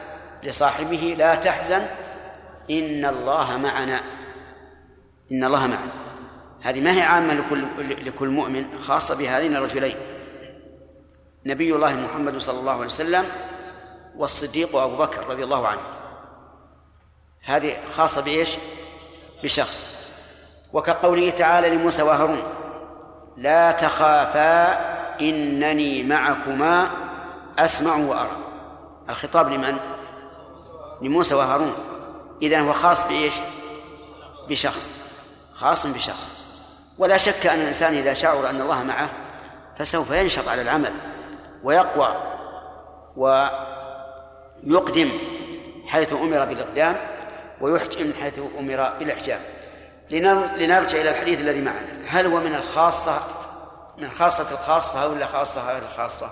لصاحبه 0.42 1.14
لا 1.18 1.35
تحزن 1.35 1.87
إن 2.70 3.05
الله 3.05 3.57
معنا. 3.57 4.00
إن 5.33 5.44
الله 5.44 5.66
معنا. 5.66 5.92
هذه 6.62 6.81
ما 6.81 6.96
هي 6.96 7.03
عامة 7.03 7.35
لكل 7.35 8.07
لكل 8.07 8.29
مؤمن 8.29 8.79
خاصة 8.79 9.16
بهذين 9.16 9.57
الرجلين. 9.57 9.96
نبي 11.46 11.74
الله 11.74 11.94
محمد 11.94 12.38
صلى 12.38 12.61
الله 12.61 12.72
عليه 12.72 12.87
وسلم 12.87 13.26
والصديق 14.16 14.76
أبو 14.76 14.96
بكر 14.96 15.26
رضي 15.26 15.44
الله 15.44 15.68
عنه. 15.68 15.99
هذه 17.44 17.76
خاصة 17.96 18.22
بإيش؟ 18.22 18.57
بشخص 19.42 19.83
وكقوله 20.72 21.31
تعالى 21.31 21.70
لموسى 21.70 22.03
وهارون 22.03 22.42
لا 23.37 23.72
تخافا 23.72 24.72
إنني 25.20 26.03
معكما 26.03 26.90
أسمع 27.59 27.96
وأرى 27.96 28.37
الخطاب 29.09 29.48
لمن؟ 29.48 29.76
لموسى 31.03 31.35
وهارون 31.35 31.74
إذا 32.42 32.61
هو 32.61 32.72
خاص 32.72 33.05
بإيش؟ 33.05 33.35
بشخص 34.48 34.92
خاص 35.55 35.87
بشخص 35.87 36.35
ولا 36.98 37.16
شك 37.16 37.46
أن 37.46 37.61
الإنسان 37.61 37.94
إذا 37.94 38.14
شعر 38.14 38.50
أن 38.50 38.61
الله 38.61 38.83
معه 38.83 39.11
فسوف 39.79 40.11
ينشط 40.11 40.48
على 40.48 40.62
العمل 40.62 40.92
ويقوى 41.62 42.16
ويقدم 44.66 45.11
حيث 45.87 46.12
أمر 46.12 46.44
بالإقدام 46.44 46.96
ويحجم 47.61 48.12
حيث 48.12 48.38
أمر 48.59 48.99
بالإحجام. 48.99 49.40
لنرجع 50.11 51.01
إلى 51.01 51.11
الحديث 51.11 51.40
الذي 51.40 51.61
معنا. 51.61 52.05
هل 52.09 52.27
هو 52.27 52.40
من 52.40 52.55
الخاصة 52.55 53.20
من 53.99 54.11
خاصة 54.11 54.53
الخاصة 54.53 55.09
ولا 55.09 55.27
خاصة 55.27 55.73
غير 55.73 55.83
الخاصة؟ 55.83 56.31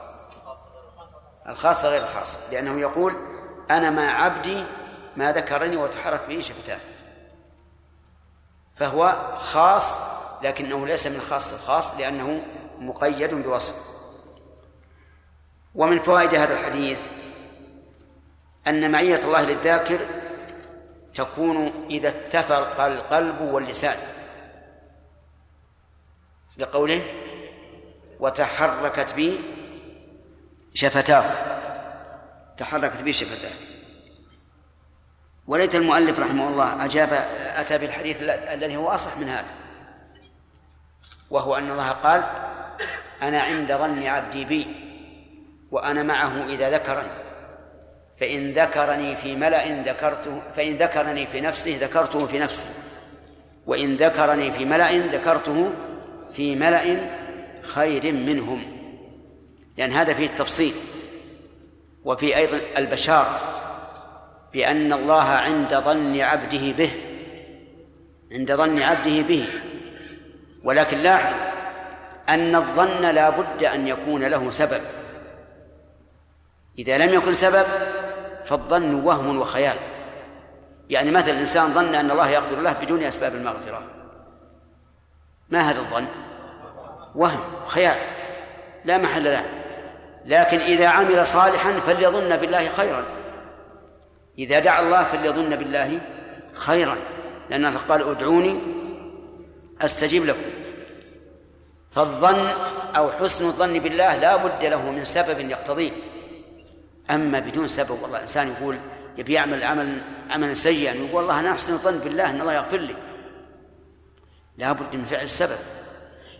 الخاصة 1.48 1.88
غير 1.88 2.02
الخاصة 2.02 2.38
لأنه 2.50 2.80
يقول 2.80 3.16
أنا 3.70 3.90
مع 3.90 4.24
عبدي 4.24 4.64
ما 5.16 5.32
ذكرني 5.32 5.76
وتحرك 5.76 6.28
به 6.28 6.40
شفتاه 6.40 6.80
فهو 8.76 9.32
خاص 9.38 9.94
لكنه 10.42 10.86
ليس 10.86 11.06
من 11.06 11.20
خاص 11.20 11.52
الخاص 11.52 11.94
لأنه 11.94 12.42
مقيد 12.78 13.34
بوصف. 13.34 13.74
ومن 15.74 16.02
فوائد 16.02 16.34
هذا 16.34 16.54
الحديث 16.54 16.98
أن 18.66 18.92
معية 18.92 19.20
الله 19.24 19.42
للذاكر 19.42 20.06
تكون 21.18 21.86
إذا 21.90 22.08
اتفق 22.08 22.80
القلب 22.80 23.40
واللسان. 23.40 23.96
لقوله 26.56 27.02
وتحركت 28.20 29.14
بي 29.14 29.40
شفتاه. 30.74 31.24
تحركت 32.56 33.02
به 33.02 33.12
شفتاه. 33.12 33.50
وليت 35.46 35.74
المؤلف 35.74 36.18
رحمه 36.18 36.48
الله 36.48 36.84
أجاب 36.84 37.08
أتى 37.38 37.78
بالحديث 37.78 38.22
الذي 38.22 38.76
هو 38.76 38.88
أصح 38.88 39.18
من 39.18 39.28
هذا. 39.28 39.50
وهو 41.30 41.56
أن 41.56 41.70
الله 41.70 41.90
قال 41.90 42.24
أنا 43.22 43.42
عند 43.42 43.72
ظن 43.72 44.02
عبدي 44.06 44.44
بي 44.44 44.66
وأنا 45.70 46.02
معه 46.02 46.46
إذا 46.46 46.70
ذكرني. 46.70 47.27
فإن 48.20 48.52
ذكرني 48.52 49.16
في 49.16 49.36
ملأ 49.36 49.82
ذكرته 49.82 50.42
فإن 50.56 50.76
ذكرني 50.76 51.26
في 51.26 51.40
نفسه 51.40 51.78
ذكرته 51.80 52.26
في 52.26 52.38
نفسي. 52.38 52.66
وإن 53.66 53.96
ذكرني 53.96 54.52
في 54.52 54.64
ملأ 54.64 54.92
ذكرته 54.92 55.70
في 56.34 56.56
ملأ 56.56 57.10
خير 57.62 58.12
منهم. 58.12 58.66
لأن 59.76 59.92
هذا 59.92 60.14
فيه 60.14 60.26
التفصيل. 60.26 60.74
وفي 62.04 62.36
أيضا 62.36 62.60
البشارة 62.76 63.40
بأن 64.52 64.92
الله 64.92 65.22
عند 65.22 65.74
ظن 65.74 66.20
عبده 66.20 66.72
به 66.72 66.90
عند 68.32 68.54
ظن 68.54 68.82
عبده 68.82 69.22
به. 69.22 69.48
ولكن 70.64 70.98
لاحظ 70.98 71.34
أن 72.28 72.54
الظن 72.56 73.02
لا 73.10 73.30
بد 73.30 73.64
أن 73.64 73.88
يكون 73.88 74.24
له 74.24 74.50
سبب. 74.50 74.80
إذا 76.78 76.98
لم 76.98 77.14
يكن 77.14 77.34
سبب 77.34 77.66
فالظن 78.48 78.94
وهم 78.94 79.38
وخيال. 79.38 79.78
يعني 80.90 81.10
مثلا 81.10 81.30
الإنسان 81.30 81.74
ظن 81.74 81.94
أن 81.94 82.10
الله 82.10 82.30
يغفر 82.30 82.60
له 82.60 82.72
بدون 82.72 83.02
أسباب 83.02 83.34
المغفرة. 83.34 83.82
ما 85.48 85.60
هذا 85.70 85.80
الظن؟ 85.80 86.06
وهم 87.14 87.40
خيال 87.66 87.96
لا 88.84 88.98
محل 88.98 89.24
له. 89.24 89.44
لكن 90.24 90.58
إذا 90.58 90.88
عمل 90.88 91.26
صالحا 91.26 91.72
فليظن 91.72 92.36
بالله 92.36 92.68
خيرا. 92.68 93.04
إذا 94.38 94.58
دعا 94.58 94.80
الله 94.80 95.04
فليظن 95.04 95.56
بالله 95.56 96.00
خيرا. 96.54 96.96
لأن 97.50 97.66
الله 97.66 97.80
قال 97.80 98.10
ادعوني 98.10 98.60
أستجيب 99.80 100.24
لكم. 100.24 100.50
فالظن 101.90 102.46
أو 102.96 103.12
حسن 103.12 103.44
الظن 103.44 103.78
بالله 103.78 104.16
لا 104.16 104.36
بد 104.36 104.64
له 104.64 104.90
من 104.90 105.04
سبب 105.04 105.40
يقتضيه. 105.40 105.92
أما 107.10 107.40
بدون 107.40 107.68
سبب 107.68 108.02
والله 108.02 108.22
إنسان 108.22 108.48
يقول 108.48 108.78
يبي 109.16 109.32
يعمل 109.32 109.64
عمل 109.64 110.02
عملا 110.30 110.54
سيئا 110.54 110.92
يقول 110.92 111.14
والله 111.14 111.40
أنا 111.40 111.52
أحسن 111.52 111.72
الظن 111.72 111.98
بالله 111.98 112.30
أن 112.30 112.40
الله 112.40 112.52
يغفر 112.52 112.76
لي. 112.76 112.96
لا 114.56 114.72
بد 114.72 114.96
من 114.96 115.04
فعل 115.04 115.24
السبب. 115.24 115.58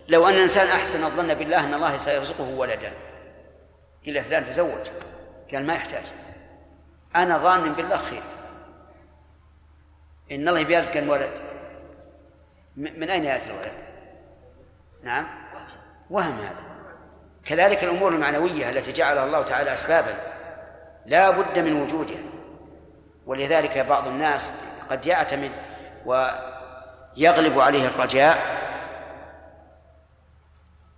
لو 0.07 0.27
أن 0.27 0.33
الإنسان 0.33 0.67
أحسن 0.67 1.03
الظن 1.03 1.33
بالله 1.33 1.65
أن 1.65 1.73
الله 1.73 1.97
سيرزقه 1.97 2.49
ولدا. 2.49 2.91
قيل 4.05 4.23
فلان 4.23 4.45
تزوج 4.45 4.87
قال 5.53 5.67
ما 5.67 5.73
يحتاج. 5.73 6.03
أنا 7.15 7.37
ظان 7.37 7.73
بالله 7.73 7.97
خير. 7.97 8.23
إن 10.31 10.47
الله 10.47 10.59
يبي 10.59 10.73
يرزق 10.73 10.97
الولد. 10.97 11.31
من 12.75 13.09
أين 13.09 13.23
يأتي 13.23 13.49
الولد؟ 13.49 13.73
نعم. 15.03 15.27
وهم 16.09 16.39
هذا. 16.39 16.63
كذلك 17.45 17.83
الأمور 17.83 18.11
المعنوية 18.11 18.69
التي 18.69 18.91
جعلها 18.91 19.25
الله 19.25 19.43
تعالى 19.43 19.73
أسبابا. 19.73 20.38
لا 21.09 21.29
بد 21.29 21.59
من 21.59 21.81
وجودها 21.81 22.23
ولذلك 23.25 23.77
بعض 23.77 24.07
الناس 24.07 24.53
قد 24.89 25.05
يعتمد 25.05 25.51
ويغلب 26.05 27.59
عليه 27.59 27.87
الرجاء 27.87 28.37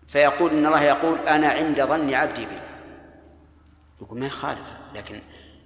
فيقول 0.07 0.51
إن 0.51 0.65
الله 0.65 0.81
يقول 0.81 1.19
أنا 1.27 1.49
عند 1.49 1.83
ظن 1.83 2.13
عبدي 2.13 2.45
بي. 2.45 2.59
يقول 4.01 4.19
ما 4.19 4.25
يخالف 4.25 4.67
لكن 4.93 5.21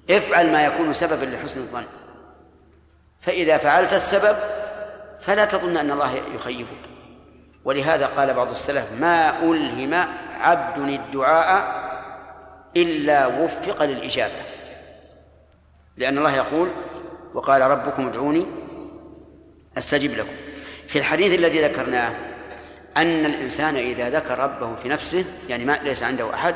افعل 0.10 0.52
ما 0.52 0.66
يكون 0.66 0.94
سببا 0.94 1.26
لحسن 1.26 1.60
الظن. 1.60 1.86
فإذا 3.22 3.58
فعلت 3.58 3.94
السبب 3.94 4.36
فلا 5.22 5.46
تظن 5.46 5.78
أن 5.78 5.92
الله 5.92 6.16
يخيبك. 6.36 6.90
ولهذا 7.66 8.08
قال 8.08 8.34
بعض 8.34 8.50
السلف 8.50 8.92
ما 8.92 9.40
ألهم 9.40 9.94
عبد 10.40 10.78
الدعاء 10.78 11.85
إلا 12.78 13.28
وفق 13.28 13.84
للإجابة. 13.84 14.42
لأن 15.98 16.18
الله 16.18 16.36
يقول 16.36 16.72
وقال 17.34 17.62
ربكم 17.62 18.08
ادعوني 18.08 18.46
أستجب 19.78 20.12
لكم. 20.12 20.36
في 20.88 21.00
الحديث 21.00 21.40
الذي 21.40 21.62
ذكرناه 21.62 22.16
أن 22.98 23.26
الإنسان 23.26 23.76
إذا 23.76 24.10
ذكر 24.10 24.40
ربه 24.40 24.76
في 24.76 24.90
نفسه 24.90 25.26
يعني 25.50 25.66
ما 25.66 25.80
ليس 25.84 26.04
عنده 26.04 26.34
أحد 26.34 26.56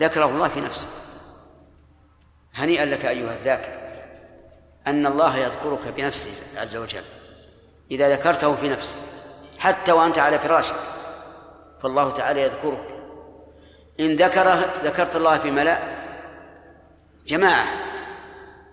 ذكره 0.00 0.24
الله 0.24 0.48
في 0.48 0.60
نفسه. 0.60 0.86
هنيئا 2.54 2.84
لك 2.84 3.04
أيها 3.04 3.34
الذاكر 3.34 3.80
أن 4.86 5.06
الله 5.06 5.36
يذكرك 5.36 5.88
بنفسه 5.96 6.30
عز 6.56 6.76
وجل 6.76 7.04
إذا 7.90 8.12
ذكرته 8.12 8.56
في 8.56 8.68
نفسه 8.68 8.94
حتى 9.58 9.92
وأنت 9.92 10.18
على 10.18 10.38
فراشك. 10.38 10.76
فالله 11.82 12.10
تعالى 12.10 12.42
يذكرك 12.42 12.99
إن 14.00 14.16
ذكره 14.16 14.70
ذكرت 14.84 15.16
الله 15.16 15.38
في 15.38 15.50
ملأ 15.50 15.78
جماعة 17.26 17.66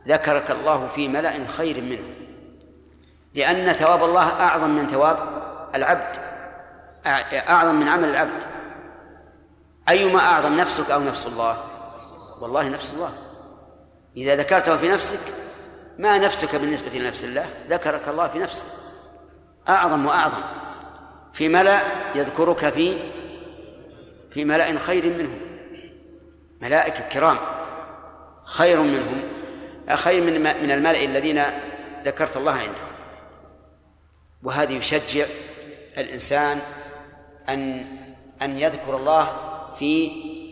ذكرك 0.07 0.51
الله 0.51 0.87
في 0.87 1.07
ملأ 1.07 1.47
خير 1.47 1.81
منه. 1.81 2.13
لأن 3.33 3.73
ثواب 3.73 4.03
الله 4.03 4.29
أعظم 4.29 4.69
من 4.69 4.87
ثواب 4.87 5.17
العبد 5.75 6.27
أعظم 7.49 7.75
من 7.75 7.87
عمل 7.87 8.09
العبد. 8.09 8.41
أيما 9.89 10.19
أعظم 10.19 10.53
نفسك 10.53 10.91
أو 10.91 11.01
نفس 11.01 11.25
الله؟ 11.25 11.63
والله 12.41 12.69
نفس 12.69 12.91
الله. 12.91 13.13
إذا 14.17 14.35
ذكرته 14.35 14.77
في 14.77 14.89
نفسك 14.89 15.19
ما 15.97 16.17
نفسك 16.17 16.55
بالنسبة 16.55 16.99
لنفس 16.99 17.23
الله؟ 17.23 17.45
ذكرك 17.69 18.07
الله 18.07 18.27
في 18.27 18.39
نفسك. 18.39 18.65
أعظم 19.69 20.05
وأعظم. 20.05 20.43
في 21.33 21.47
ملأ 21.47 21.81
يذكرك 22.15 22.69
في 22.69 23.16
في 24.37 24.45
ملأ 24.45 24.79
خير 24.79 25.05
منهم. 25.05 25.39
ملائكة 26.61 27.09
كرام. 27.09 27.37
خير 28.45 28.81
منهم. 28.81 29.23
خير 29.95 30.23
من 30.23 30.41
من 30.41 30.71
الملأ 30.71 31.03
الذين 31.03 31.43
ذكرت 32.05 32.37
الله 32.37 32.51
عندهم. 32.51 32.91
وهذا 34.43 34.71
يشجع 34.71 35.25
الإنسان 35.97 36.59
أن 37.49 37.87
أن 38.41 38.59
يذكر 38.59 38.97
الله 38.97 39.29
في 39.79 40.11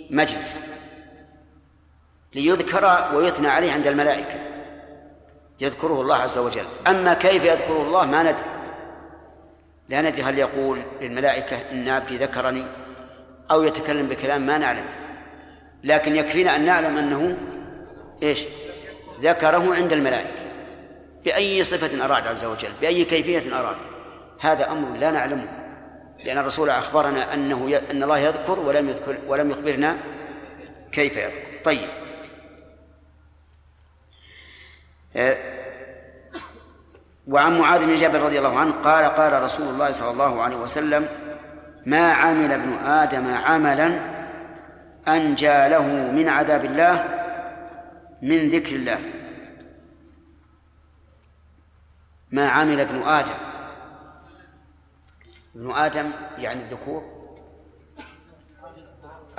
مجلس. 0.09 0.59
ليذكر 2.35 3.15
ويثنى 3.15 3.47
عليه 3.47 3.71
عند 3.71 3.87
الملائكة. 3.87 4.39
يذكره 5.59 6.01
الله 6.01 6.15
عز 6.15 6.37
وجل. 6.37 6.65
أما 6.87 7.13
كيف 7.13 7.43
يذكره 7.43 7.81
الله 7.81 8.05
ما 8.05 8.23
ندري. 8.23 8.45
لا 9.89 10.01
ندري 10.01 10.23
هل 10.23 10.39
يقول 10.39 10.83
للملائكة 11.01 11.71
إن 11.71 11.89
عبدي 11.89 12.17
ذكرني 12.17 12.84
أو 13.51 13.63
يتكلم 13.63 14.07
بكلام 14.07 14.45
ما 14.45 14.57
نعلم. 14.57 14.85
لكن 15.83 16.15
يكفينا 16.15 16.55
أن 16.55 16.65
نعلم 16.65 16.97
أنه 16.97 17.37
إيش؟ 18.23 18.45
ذكره 19.21 19.75
عند 19.75 19.93
الملائكة. 19.93 20.45
بأي 21.25 21.63
صفة 21.63 22.05
أراد 22.05 22.27
عز 22.27 22.45
وجل 22.45 22.71
بأي 22.81 23.05
كيفية 23.05 23.59
أراد. 23.59 23.75
هذا 24.39 24.71
أمر 24.71 24.97
لا 24.97 25.11
نعلمه. 25.11 25.49
لأن 26.25 26.37
الرسول 26.37 26.69
أخبرنا 26.69 27.33
أنه 27.33 27.69
ي... 27.69 27.91
أن 27.91 28.03
الله 28.03 28.17
يذكر 28.17 28.59
ولم 28.59 28.89
يذكر 28.89 29.17
ولم 29.27 29.51
يخبرنا 29.51 29.97
كيف 30.91 31.17
يذكر. 31.17 31.41
طيب. 31.63 31.89
آه، 35.15 35.37
وعن 37.27 37.59
معاذ 37.59 37.85
بن 37.85 37.95
جبل 37.95 38.19
رضي 38.19 38.37
الله 38.37 38.59
عنه 38.59 38.71
قال 38.71 39.05
قال 39.05 39.43
رسول 39.43 39.67
الله 39.67 39.91
صلى 39.91 40.11
الله 40.11 40.41
عليه 40.41 40.55
وسلم 40.55 41.07
ما 41.85 42.13
عمل 42.13 42.51
ابن 42.51 42.73
آدم 42.73 43.33
عملا 43.33 44.15
أنجى 45.07 45.67
له 45.67 45.87
من 45.87 46.29
عذاب 46.29 46.65
الله 46.65 46.95
من 48.21 48.49
ذكر 48.49 48.75
الله. 48.75 48.99
ما 52.31 52.49
عمل 52.49 52.79
ابن 52.79 53.03
آدم. 53.03 53.37
ابن 55.55 55.71
آدم 55.71 56.11
يعني 56.37 56.63
الذكور. 56.63 57.15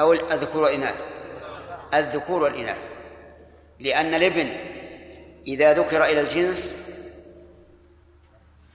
أو 0.00 0.12
الذكور 0.12 0.62
والإناث. 0.62 0.96
الذكور 1.94 2.42
والإناث. 2.42 2.78
لأن 3.80 4.14
الابن 4.14 4.56
إذا 5.46 5.72
ذكر 5.72 6.04
إلى 6.04 6.20
الجنس 6.20 6.76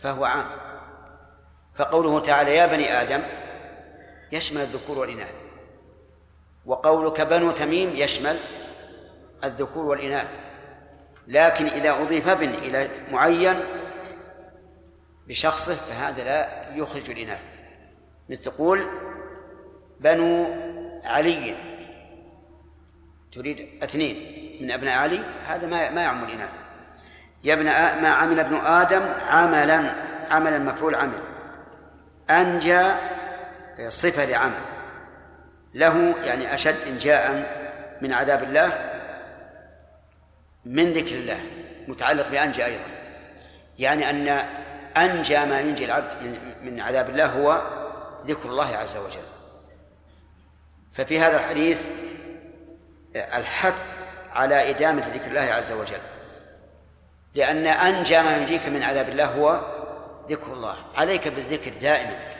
فهو 0.03 0.25
عام. 0.25 0.45
فقوله 1.75 2.19
تعالى 2.19 2.55
يا 2.55 2.65
بني 2.65 3.01
آدم 3.01 3.40
يشمل 4.31 4.61
الذكور 4.61 4.99
والإناث. 4.99 5.33
وقولك 6.65 7.21
بنو 7.21 7.51
تميم 7.51 7.95
يشمل 7.95 8.39
الذكور 9.43 9.85
والإناث. 9.85 10.27
لكن 11.27 11.67
إذا 11.67 11.91
أضيف 12.01 12.27
ابن 12.27 12.49
إلى 12.49 12.89
معين 13.11 13.59
بشخصه 15.27 15.75
فهذا 15.75 16.23
لا 16.23 16.75
يخرج 16.75 17.09
الإناث. 17.09 17.41
مثل 18.29 18.41
تقول 18.41 18.87
بنو 19.99 20.47
علي. 21.03 21.55
تريد 23.33 23.83
اثنين 23.83 24.17
من 24.61 24.71
أبناء 24.71 24.97
علي؟ 24.97 25.23
هذا 25.47 25.67
ما 25.67 25.89
ما 25.89 26.01
يعم 26.01 26.23
الإناث. 26.23 26.51
يا 27.43 27.53
ابن 27.53 27.63
ما 28.01 28.09
عمل 28.09 28.39
ابن 28.39 28.55
آدم 28.55 29.03
عملا 29.03 29.95
عملا 30.29 30.59
مفعول 30.59 30.95
عمل. 30.95 31.19
أنجى 32.29 33.10
صفة 33.89 34.25
لعمل. 34.25 34.61
له 35.73 36.15
يعني 36.23 36.53
أشد 36.53 36.87
إنجاء 36.87 37.31
من 38.01 38.13
عذاب 38.13 38.43
الله 38.43 38.91
من 40.65 40.93
ذكر 40.93 41.15
الله 41.15 41.43
متعلق 41.87 42.27
بأنجى 42.27 42.65
أيضا. 42.65 42.85
يعني 43.79 44.09
أن 44.09 44.27
أنجى 44.97 45.45
ما 45.45 45.59
ينجي 45.59 45.85
العبد 45.85 46.39
من 46.61 46.81
عذاب 46.81 47.09
الله 47.09 47.25
هو 47.25 47.61
ذكر 48.25 48.49
الله 48.49 48.77
عز 48.77 48.97
وجل. 48.97 49.23
ففي 50.93 51.19
هذا 51.19 51.37
الحديث 51.37 51.85
الحث 53.15 53.81
على 54.31 54.69
إدامة 54.69 55.07
ذكر 55.07 55.27
الله 55.27 55.53
عز 55.53 55.71
وجل. 55.71 56.01
لأن 57.35 57.67
أنجى 57.67 58.21
ما 58.21 58.37
ينجيك 58.37 58.67
من 58.67 58.83
عذاب 58.83 59.09
الله 59.09 59.25
هو 59.25 59.61
ذكر 60.29 60.53
الله. 60.53 60.75
عليك 60.95 61.27
بالذكر 61.27 61.71
دائما. 61.81 62.30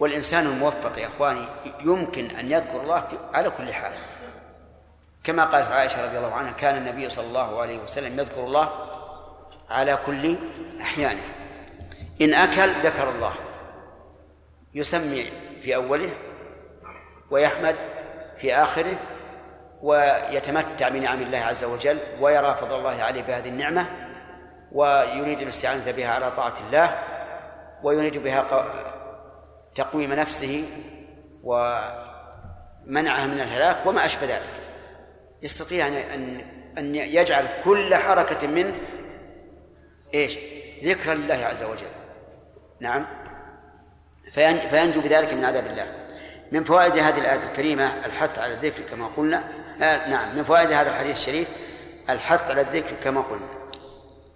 والإنسان 0.00 0.46
الموفق 0.46 0.98
يا 0.98 1.06
إخواني 1.06 1.46
يمكن 1.80 2.30
أن 2.30 2.52
يذكر 2.52 2.80
الله 2.82 3.08
على 3.32 3.50
كل 3.50 3.72
حال. 3.72 3.92
كما 5.24 5.44
قالت 5.44 5.72
عائشة 5.72 6.04
رضي 6.04 6.18
الله 6.18 6.34
عنها 6.34 6.52
كان 6.52 6.76
النبي 6.76 7.10
صلى 7.10 7.26
الله 7.26 7.60
عليه 7.60 7.78
وسلم 7.78 8.18
يذكر 8.18 8.44
الله 8.44 8.70
على 9.70 9.98
كل 10.06 10.36
أحيانه. 10.80 11.22
إن 12.20 12.34
أكل 12.34 12.72
ذكر 12.86 13.10
الله. 13.10 13.34
يسمي 14.74 15.32
في 15.62 15.74
أوله 15.74 16.12
ويحمد 17.30 17.76
في 18.38 18.54
آخره 18.54 18.98
ويتمتع 19.82 20.88
بنعم 20.88 21.22
الله 21.22 21.38
عز 21.38 21.64
وجل 21.64 21.98
ويرى 22.20 22.54
فضل 22.60 22.78
الله 22.78 23.02
عليه 23.02 23.22
بهذه 23.22 23.48
النعمة 23.48 23.88
ويريد 24.72 25.40
الاستعانة 25.40 25.90
بها 25.90 26.08
على 26.14 26.30
طاعة 26.30 26.54
الله 26.66 26.98
ويريد 27.82 28.18
بها 28.18 28.40
تقويم 29.74 30.12
نفسه 30.12 30.64
ومنعها 31.42 33.26
من 33.26 33.40
الهلاك 33.40 33.86
وما 33.86 34.04
أشبه 34.04 34.26
ذلك 34.26 34.60
يستطيع 35.42 35.86
أن 35.86 36.40
أن 36.78 36.94
يجعل 36.94 37.48
كل 37.64 37.94
حركة 37.94 38.46
منه 38.46 38.74
إيش؟ 40.14 40.38
ذكرا 40.84 41.14
لله 41.14 41.34
عز 41.34 41.62
وجل. 41.62 41.90
نعم. 42.80 43.06
فينجو 44.70 45.00
بذلك 45.00 45.34
من 45.34 45.44
عذاب 45.44 45.66
الله. 45.66 46.00
من 46.52 46.64
فوائد 46.64 46.92
هذه 46.92 47.18
الآية 47.18 47.50
الكريمة 47.50 48.06
الحث 48.06 48.38
على 48.38 48.54
الذكر 48.54 48.82
كما 48.82 49.06
قلنا 49.06 49.44
آه 49.82 50.08
نعم 50.08 50.36
من 50.36 50.44
فوائد 50.44 50.72
هذا 50.72 50.90
الحديث 50.90 51.16
الشريف 51.16 51.48
الحث 52.10 52.50
على 52.50 52.60
الذكر 52.60 52.96
كما 53.04 53.20
قلنا 53.20 53.46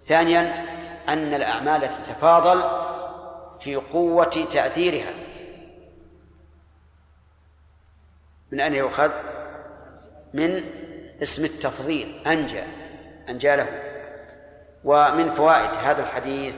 ثانيا 0.07 0.65
أن 1.09 1.33
الأعمال 1.33 1.81
تتفاضل 1.81 2.63
في 3.65 3.75
قوة 3.75 4.47
تأثيرها. 4.53 5.13
من 8.51 8.59
أين 8.59 8.73
يؤخذ؟ 8.73 9.11
من 10.33 10.63
اسم 11.21 11.45
التفضيل 11.45 12.27
أنجى 12.27 12.63
أنجى 13.29 13.55
له. 13.55 13.67
ومن 14.83 15.33
فوائد 15.33 15.69
هذا 15.69 16.01
الحديث 16.01 16.55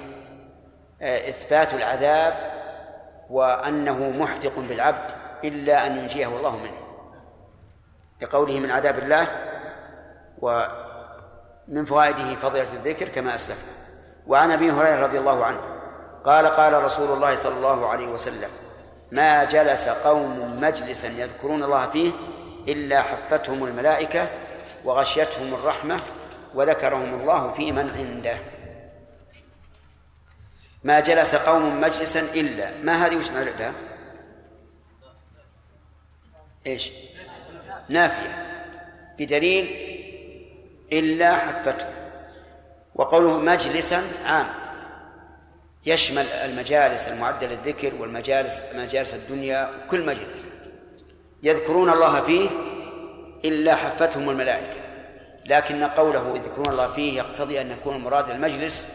آه، 1.02 1.30
إثبات 1.30 1.74
العذاب 1.74 2.34
وأنه 3.30 4.10
محدق 4.10 4.60
بالعبد 4.60 5.12
إلا 5.44 5.88
أن 5.88 5.98
ينجيه 5.98 6.28
الله 6.28 6.58
منه. 6.58 6.78
لقوله 8.22 8.60
من 8.60 8.72
عذاب 8.72 9.00
الله 9.00 9.28
ومن 10.42 11.86
فوائده 11.86 12.36
فضيلة 12.36 12.74
الذكر 12.74 13.10
كما 13.10 13.36
أسلفنا. 13.36 13.72
وعن 14.28 14.52
أبي 14.52 14.72
هريرة 14.72 15.06
رضي 15.06 15.20
الله 15.20 15.46
عنه 15.46 15.77
قال 16.28 16.48
قال 16.48 16.84
رسول 16.84 17.12
الله 17.12 17.36
صلى 17.36 17.56
الله 17.56 17.88
عليه 17.88 18.08
وسلم 18.08 18.50
ما 19.12 19.44
جلس 19.44 19.88
قوم 19.88 20.62
مجلسا 20.62 21.08
يذكرون 21.08 21.64
الله 21.64 21.90
فيه 21.90 22.12
إلا 22.68 23.02
حفتهم 23.02 23.64
الملائكة 23.64 24.30
وغشيتهم 24.86 25.54
الرحمة 25.54 26.02
وذكرهم 26.56 27.22
الله 27.22 27.52
في 27.52 27.72
من 27.72 27.90
عنده. 27.90 28.40
ما 30.84 31.00
جلس 31.00 31.36
قوم 31.36 31.82
مجلسا 31.82 32.20
إلا 32.20 32.72
ما 32.84 33.06
هذه 33.06 33.16
وش 33.16 33.32
نعرفها 33.32 33.74
إيش؟ 36.66 36.92
نافية. 37.90 38.48
بدليل 39.20 39.66
إلا 40.92 41.36
حفته 41.36 41.88
وقوله 42.96 43.38
مجلسا 43.38 44.04
عام. 44.26 44.67
يشمل 45.88 46.28
المجالس 46.28 47.08
المعدة 47.08 47.48
للذكر 47.48 47.96
والمجالس 47.96 48.62
مجالس 48.76 49.14
الدنيا 49.14 49.70
كل 49.90 50.06
مجلس. 50.06 50.48
يذكرون 51.44 51.90
الله 51.90 52.22
فيه 52.22 52.50
إلا 53.46 53.76
حفتهم 53.76 54.30
الملائكة. 54.30 54.80
لكن 55.46 55.84
قوله 55.84 56.36
يذكرون 56.36 56.70
الله 56.70 56.94
فيه 56.94 57.18
يقتضي 57.18 57.62
أن 57.62 57.72
يكون 57.72 57.96
المراد 57.96 58.30
المجلس 58.30 58.88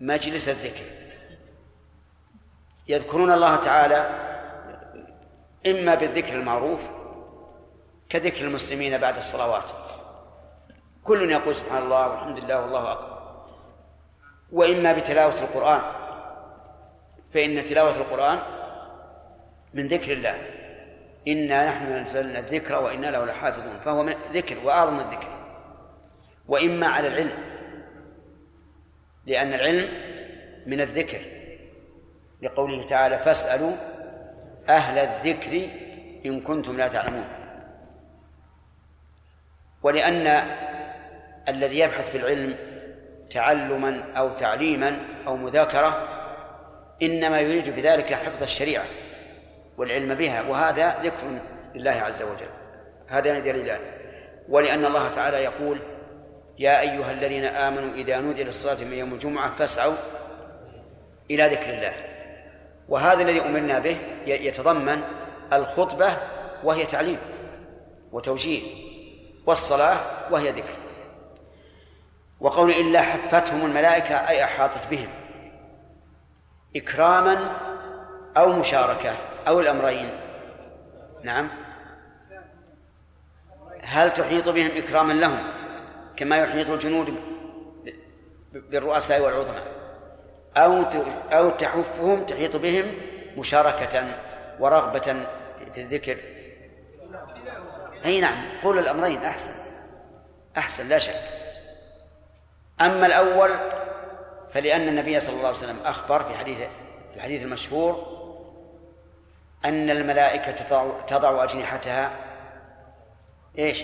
مجلس 0.00 0.48
الذكر. 0.48 0.84
يذكرون 2.88 3.32
الله 3.32 3.56
تعالى 3.56 4.10
إما 5.66 5.94
بالذكر 5.94 6.34
المعروف 6.34 6.80
كذكر 8.08 8.44
المسلمين 8.44 8.98
بعد 8.98 9.16
الصلوات. 9.16 9.64
كل 11.04 11.30
يقول 11.30 11.54
سبحان 11.54 11.82
الله 11.82 12.08
والحمد 12.08 12.38
لله 12.38 12.60
والله 12.60 12.92
أكبر. 12.92 13.22
وإما 14.52 14.92
بتلاوة 14.92 15.40
القرآن. 15.42 16.01
فإن 17.34 17.64
تلاوة 17.64 17.96
القرآن 17.96 18.38
من 19.74 19.86
ذكر 19.86 20.12
الله. 20.12 20.38
إنا 21.28 21.66
نحن 21.66 21.92
نزلنا 21.92 22.38
الذكر 22.38 22.82
وإنا 22.82 23.06
له 23.06 23.24
لحافظون 23.24 23.80
فهو 23.80 24.02
من 24.02 24.14
ذكر 24.32 24.58
وأعظم 24.64 25.00
الذكر. 25.00 25.28
وإما 26.48 26.86
على 26.86 27.08
العلم 27.08 27.32
لأن 29.26 29.54
العلم 29.54 29.88
من 30.66 30.80
الذكر. 30.80 31.20
لقوله 32.42 32.86
تعالى 32.86 33.18
فاسألوا 33.18 33.72
أهل 34.68 34.98
الذكر 34.98 35.70
إن 36.26 36.40
كنتم 36.40 36.76
لا 36.76 36.88
تعلمون. 36.88 37.28
ولأن 39.82 40.26
الذي 41.48 41.78
يبحث 41.78 42.10
في 42.10 42.18
العلم 42.18 42.56
تعلما 43.30 44.12
أو 44.12 44.36
تعليما 44.36 45.00
أو 45.26 45.36
مذاكرة 45.36 46.21
إنما 47.02 47.40
يريد 47.40 47.76
بذلك 47.76 48.14
حفظ 48.14 48.42
الشريعة 48.42 48.84
والعلم 49.78 50.14
بها 50.14 50.42
وهذا 50.42 51.00
ذكر 51.02 51.40
لله 51.74 51.90
عز 51.90 52.22
وجل. 52.22 52.48
هذا 53.08 53.38
دليلان 53.38 53.80
ولأن 54.48 54.84
الله 54.84 55.08
تعالى 55.08 55.36
يقول 55.36 55.78
يا 56.58 56.80
أيها 56.80 57.12
الذين 57.12 57.44
آمنوا 57.44 57.94
إذا 57.94 58.20
نودي 58.20 58.44
للصلاة 58.44 58.84
من 58.84 58.92
يوم 58.92 59.14
الجمعة 59.14 59.56
فاسعوا 59.56 59.94
إلى 61.30 61.48
ذكر 61.48 61.70
الله. 61.74 61.92
وهذا 62.88 63.22
الذي 63.22 63.40
أمرنا 63.40 63.78
به 63.78 63.96
يتضمن 64.26 65.02
الخطبة 65.52 66.16
وهي 66.64 66.86
تعليم 66.86 67.18
وتوجيه 68.12 68.62
والصلاة 69.46 69.98
وهي 70.30 70.50
ذكر. 70.50 70.76
وقول 72.40 72.70
إلا 72.70 73.02
حفتهم 73.02 73.66
الملائكة 73.66 74.28
أي 74.28 74.44
أحاطت 74.44 74.86
بهم. 74.90 75.08
إكراما 76.76 77.56
أو 78.36 78.52
مشاركة 78.52 79.16
أو 79.48 79.60
الأمرين. 79.60 80.10
نعم. 81.22 81.50
هل 83.82 84.12
تحيط 84.12 84.48
بهم 84.48 84.70
إكراما 84.76 85.12
لهم 85.12 85.38
كما 86.16 86.36
يحيط 86.36 86.70
الجنود 86.70 87.14
بالرؤساء 88.52 89.20
والعظماء؟ 89.20 89.62
أو 90.56 90.82
أو 91.32 91.50
تحفهم 91.50 92.26
تحيط 92.26 92.56
بهم 92.56 92.94
مشاركة 93.36 94.14
ورغبة 94.60 95.26
في 95.74 95.80
الذكر؟ 95.80 96.18
أي 98.04 98.20
نعم. 98.20 98.44
قول 98.62 98.78
الأمرين 98.78 99.18
أحسن. 99.18 99.52
أحسن 100.56 100.88
لا 100.88 100.98
شك. 100.98 101.20
أما 102.80 103.06
الأول 103.06 103.50
فلأن 104.54 104.88
النبي 104.88 105.20
صلى 105.20 105.34
الله 105.34 105.46
عليه 105.46 105.58
وسلم 105.58 105.80
أخبر 105.84 106.24
في 106.24 106.38
حديث 106.38 106.58
في 107.10 107.16
الحديث 107.16 107.42
المشهور 107.42 108.22
أن 109.64 109.90
الملائكة 109.90 110.50
تضع, 110.50 111.00
تضع 111.06 111.44
أجنحتها 111.44 112.10
إيش؟ 113.58 113.82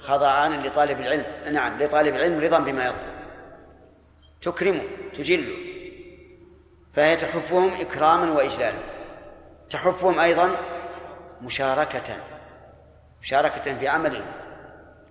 خضعان 0.00 0.62
لطالب 0.62 1.00
العلم. 1.00 1.54
نعم 1.54 1.82
لطالب 1.82 2.14
العلم 2.14 2.40
رضا 2.40 2.58
بما 2.58 2.84
يطلب 2.84 3.18
تكرمه 4.42 4.82
تجله. 5.14 5.54
فهي 6.94 7.16
تحفهم 7.16 7.80
إكراما 7.80 8.32
وإجلالا. 8.32 8.78
تحفهم 9.70 10.18
أيضا 10.18 10.56
مشاركة. 11.42 12.16
مشاركة 13.22 13.78
في 13.78 13.88
عملهم. 13.88 14.26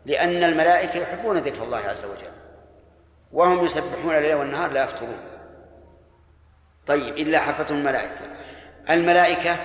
لأن 0.06 0.44
الملائكة 0.44 0.98
يحبون 1.00 1.38
ذكر 1.38 1.64
الله 1.64 1.78
عز 1.78 2.06
وجل. 2.06 2.47
وهم 3.32 3.66
يسبحون 3.66 4.16
الليل 4.16 4.36
والنهار 4.36 4.72
لا 4.72 4.84
يفترون 4.84 5.18
طيب 6.88 7.18
إلا 7.18 7.40
حفتهم 7.40 7.78
الملائكة. 7.78 8.26
الملائكة 8.90 9.58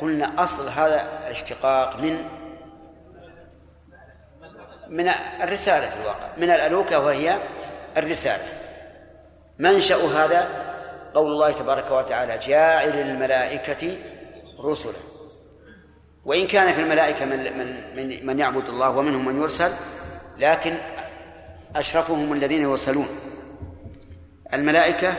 قلنا 0.00 0.42
أصل 0.42 0.68
هذا 0.68 1.26
الاشتقاق 1.26 2.00
من 2.00 2.24
من 4.88 5.08
الرسالة 5.42 5.90
في 5.90 6.00
الواقع. 6.00 6.28
من 6.36 6.50
الألوكة 6.50 6.98
وهي 6.98 7.38
الرسالة. 7.96 8.44
منشأ 9.58 9.96
هذا 9.96 10.48
قول 11.14 11.32
الله 11.32 11.52
تبارك 11.52 11.90
وتعالى 11.90 12.38
جاعل 12.38 12.88
الملائكة 12.88 13.96
رسلا. 14.60 14.98
وإن 16.24 16.46
كان 16.46 16.74
في 16.74 16.80
الملائكة 16.80 17.24
من 17.24 17.58
من, 17.96 18.26
من 18.26 18.38
يعبد 18.38 18.68
الله 18.68 18.90
ومنهم 18.90 19.24
من 19.24 19.42
يرسل 19.42 19.72
لكن 20.38 20.78
أشرفهم 21.76 22.32
الذين 22.32 22.62
يرسلون. 22.62 23.08
الملائكة 24.54 25.16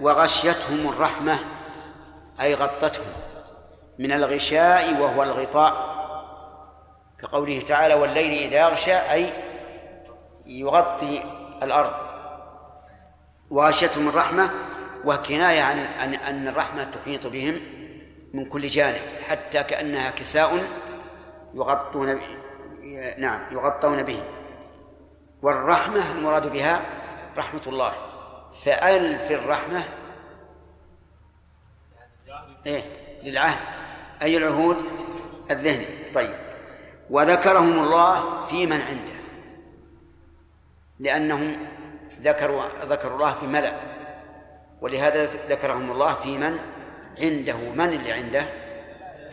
وغشيتهم 0.00 0.88
الرحمة 0.88 1.38
أي 2.40 2.54
غطتهم 2.54 3.06
من 3.98 4.12
الغشاء 4.12 5.00
وهو 5.00 5.22
الغطاء. 5.22 5.94
كقوله 7.18 7.60
تعالى 7.60 7.94
والليل 7.94 8.42
إذا 8.42 8.68
يغشى 8.68 8.94
أي 8.94 9.32
يغطي 10.46 11.24
الأرض. 11.62 11.92
وغشيتهم 13.50 14.08
الرحمة 14.08 14.50
وكناية 15.04 15.62
عن 15.62 16.14
أن 16.14 16.48
الرحمة 16.48 16.84
تحيط 16.84 17.26
بهم 17.26 17.60
من 18.34 18.44
كل 18.44 18.66
جانب 18.66 19.02
حتى 19.28 19.62
كأنها 19.62 20.10
كساء 20.10 20.64
يغطون 21.54 22.20
نعم 23.18 23.52
يغطون 23.52 24.02
به 24.02 24.22
والرحمة 25.44 26.12
المراد 26.12 26.52
بها 26.52 26.82
رحمة 27.36 27.62
الله. 27.66 27.92
فأل 28.64 29.28
في 29.28 29.34
الرحمة. 29.34 29.84
إيه 32.66 32.84
للعهد. 33.22 33.60
أي 34.22 34.36
العهود؟ 34.36 34.76
الذهني 35.50 36.12
طيب. 36.14 36.34
وذكرهم 37.10 37.78
الله 37.78 38.46
في 38.46 38.66
من 38.66 38.80
عنده. 38.80 39.14
لأنهم 40.98 41.66
ذكروا 42.20 42.64
ذكروا 42.84 43.14
الله 43.14 43.34
في 43.34 43.46
ملأ. 43.46 43.80
ولهذا 44.80 45.24
ذكرهم 45.24 45.90
الله 45.90 46.14
في 46.14 46.38
من 46.38 46.58
عنده. 47.18 47.56
من 47.56 47.88
اللي 47.88 48.12
عنده؟ 48.12 48.48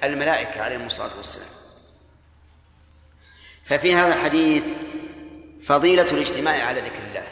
الملائكة 0.04 0.62
عليهم 0.63 0.86
الصلاة 0.86 1.17
والسلام. 1.17 1.62
ففي 3.65 3.95
هذا 3.95 4.13
الحديث 4.13 4.63
فضيلة 5.63 6.12
الاجتماع 6.12 6.65
على 6.65 6.82
ذكر 6.82 7.04
الله. 7.10 7.28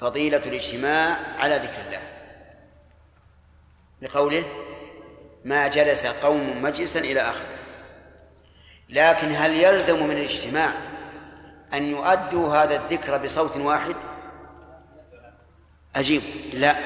فضيلة 0.00 0.38
الاجتماع 0.46 1.16
على 1.38 1.56
ذكر 1.56 1.80
الله. 1.86 2.02
لقوله 4.02 4.44
ما 5.44 5.68
جلس 5.68 6.06
قوم 6.06 6.62
مجلسا 6.62 7.00
إلى 7.00 7.20
آخره 7.20 7.58
لكن 8.88 9.32
هل 9.32 9.52
يلزم 9.52 10.06
من 10.06 10.16
الاجتماع 10.16 10.72
أن 11.74 11.84
يؤدوا 11.84 12.56
هذا 12.56 12.76
الذكر 12.76 13.18
بصوت 13.18 13.56
واحد؟ 13.56 13.96
أجيب 15.96 16.22
لا 16.52 16.76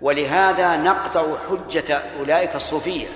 ولهذا 0.00 0.76
نقطع 0.76 1.38
حجة 1.48 2.02
أولئك 2.18 2.56
الصوفية 2.56 3.08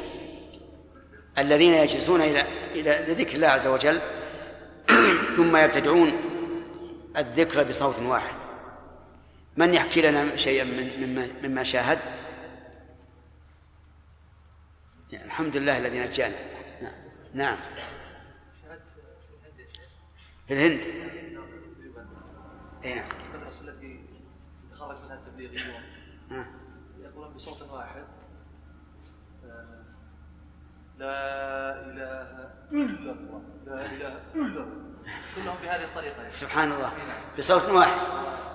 الذين 1.39 1.75
يجلسون 1.75 2.21
إلى 2.21 2.45
إلى 2.75 3.15
ذكر 3.15 3.35
الله 3.35 3.49
عز 3.49 3.67
وجل 3.67 4.01
ثم 5.37 5.57
يبتدعون 5.57 6.13
الذكر 7.17 7.69
بصوت 7.69 7.99
واحد. 7.99 8.35
من 9.57 9.75
يحكي 9.75 10.03
لنا 10.03 10.37
شيئا 10.37 10.65
من 10.65 11.09
مما, 11.09 11.29
مما 11.43 11.63
شاهد؟ 11.63 11.99
يعني 15.13 15.25
الحمد 15.25 15.57
لله 15.57 15.79
الذي 15.79 15.99
نجانا. 15.99 16.37
نعم, 16.83 16.95
نعم. 17.35 17.59
في 20.49 20.55
الهند. 20.55 20.81
اي 22.85 22.95
نعم. 22.95 23.09
المدرسة 23.35 23.61
التي 23.61 24.01
خرج 24.75 24.97
منها 25.05 25.15
التبليغيون 25.15 25.83
يقولون 27.01 27.35
بصوت 27.35 27.63
واحد 27.63 28.05
آه، 29.45 29.85
لا 30.99 31.17
إله 31.87 32.51
إلا 32.73 33.13
الله 33.13 33.43
لا 33.67 33.87
إله 33.87 34.21
إلا 34.35 34.63
الله. 34.63 34.80
كلهم 35.37 35.57
بهذه 35.63 35.85
الطريقة. 35.85 36.31
سبحان 36.31 36.73
الله. 36.73 36.93
بصوت 37.39 37.69
واحد. 37.69 38.01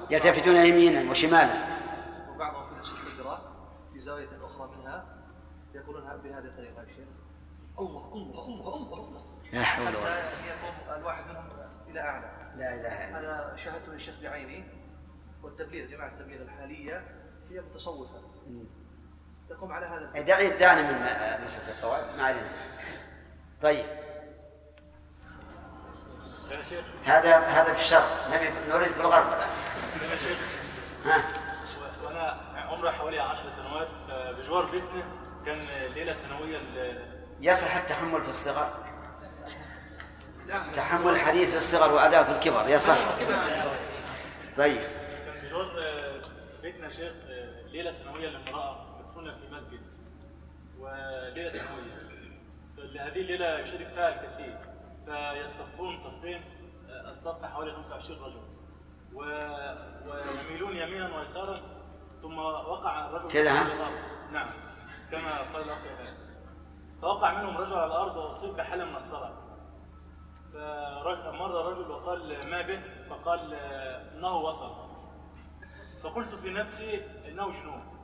يلتفتون 0.10 0.56
يمينا 0.56 1.12
وشمالا. 1.12 1.76
وبعضهم 2.30 2.70
في 2.70 2.76
نفس 2.76 2.91
الحجرة 2.91 3.41
في 3.94 4.00
زاوية 4.00 4.30
أخرى 4.44 4.70
منها 4.78 5.06
يقولون 5.74 6.04
بهذه 6.04 6.46
الطريقة 6.46 6.82
يا 6.82 6.88
شيخ. 6.88 7.08
الله 7.80 8.13
الله 8.13 8.46
الله 8.46 8.76
الله 8.76 9.00
الله. 9.00 9.26
لا 9.54 9.63
حول 9.63 9.88
ولا 9.88 10.30
حتى 10.30 10.48
يقوم 10.48 10.98
الواحد 10.98 11.24
منهم 11.30 11.50
إلى 11.89 12.00
أعلى. 12.00 12.32
لا 12.58 12.74
إله 12.74 13.10
إلا 13.10 13.20
الله. 13.20 13.20
هذا 13.20 13.56
شاهدته 13.63 13.91
للشيخ 13.91 14.15
بعيني 14.22 14.63
والتبليغ 15.44 15.89
جماعة 15.89 16.08
التبليغ 16.08 16.41
الحالية 16.41 17.06
هي 17.50 17.62
متصوفة. 17.62 18.22
تقوم 19.50 19.72
على 19.72 19.86
هذا 19.86 20.22
دعني 20.22 20.50
دعني 20.50 20.82
من 20.82 20.94
مسألة 21.46 21.78
القواعد 21.78 22.18
ما 22.18 22.24
علينا. 22.24 22.50
طيب. 23.62 23.86
هذا 27.06 27.38
هذا 27.38 27.74
في 27.74 27.80
الشرق. 27.80 28.28
نريد 28.70 28.91
في 28.94 29.02
الغرب 29.02 29.26
ها؟ 31.06 31.24
وأنا 32.04 32.41
عمري 32.56 32.91
حوالي 32.91 33.20
10 33.20 33.50
سنوات. 33.50 33.88
آه، 34.10 34.32
بجوار 34.32 34.65
بيتنا 34.65 35.04
كان 35.46 35.65
ليلة 35.94 36.13
سنوية 36.13 36.60
يصلح 37.41 37.76
التحمل 37.76 38.24
في 38.24 38.30
الصغر. 38.30 38.70
تحمل 40.74 41.12
الحديث 41.12 41.52
في 41.52 41.58
الصغر 41.58 41.94
وأداء 41.94 42.24
في 42.24 42.32
الكبر. 42.32 42.70
يصح 42.70 42.98
طيب. 44.58 44.82
كان 44.82 45.44
بجوار 45.44 45.76
آه، 45.80 46.22
بيتنا 46.62 46.89
شيخ 46.89 47.13
آه، 47.30 47.68
ليلة 47.72 47.91
سنوية 47.91 48.30
لامرأة 48.30 48.86
مدفونة 49.00 49.32
في 49.32 49.56
مسجد 49.56 49.82
وليلة 50.80 51.50
سنوية. 51.50 52.06
هذه 53.02 53.20
الليلة 53.22 53.60
يشارك 53.60 53.88
فيها 53.88 54.10
الكثير. 54.10 54.58
فيصطفون 55.06 55.98
صفين 56.04 56.41
آه، 56.89 57.12
الصف 57.12 57.46
حوالي 57.46 57.72
25 57.74 58.24
رجل. 58.24 58.41
و- 59.13 60.10
ويميلون 60.10 60.76
يمينا 60.78 61.18
ويسارا 61.18 61.60
ثم 62.22 62.38
وقع 62.39 63.06
الرجل 63.10 63.32
كده،؟ 63.32 63.51
على. 63.51 63.74
نعم 64.32 64.49
كما 65.12 65.38
قال 65.53 65.62
الاخ. 65.64 65.80
فوقع 67.01 67.41
منهم 67.41 67.58
رجل 67.58 67.74
على 67.74 67.86
الأرض 67.86 68.16
وأصيب 68.18 68.53
بحالة 68.56 68.86
من 68.86 68.95
الصرع. 68.95 69.32
فمر 70.53 71.51
رجل 71.72 71.91
وقال 71.91 72.49
ما 72.49 72.62
به؟ 72.62 72.82
فقال 73.10 73.53
آه، 73.53 74.14
إنه 74.18 74.36
وصل. 74.38 74.86
فقلت 76.03 76.36
في 76.36 76.49
نفسي 76.49 77.06
إنه 77.28 77.51
جنون 77.51 77.95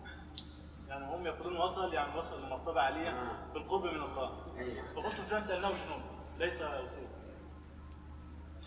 يعني 0.87 1.05
هم 1.15 1.25
يقولون 1.25 1.57
وصل 1.57 1.93
يعني 1.93 2.19
وصل 2.19 2.45
لمرتبه 2.45 2.81
عالية 2.81 3.31
بالقرب 3.53 3.83
من 3.83 4.01
الله. 4.01 4.29
فقلت 4.95 5.21
في 5.21 5.35
نفسي 5.35 5.57
إنه 5.57 5.69
جنون 5.69 6.03
ليس 6.41 6.61
وصول 6.61 7.07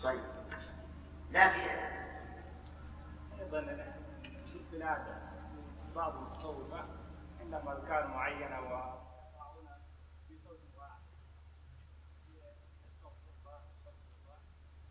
طيب. 0.03 0.23
لا 1.31 1.49
في 1.49 1.59
أيضا 3.41 3.61
في 4.51 4.55
البلاد 4.55 5.01
بعض 5.95 6.15
المتصوفه 6.15 6.83
عندهم 7.39 7.69
اذكار 7.69 8.07
معينه 8.07 8.59
ويقرؤون 8.59 9.67
بصوت 10.29 10.59
واحد 10.77 11.01
استغفر 12.85 13.31
الله 13.39 13.59
استغفر 13.71 14.07
الله 14.23 14.39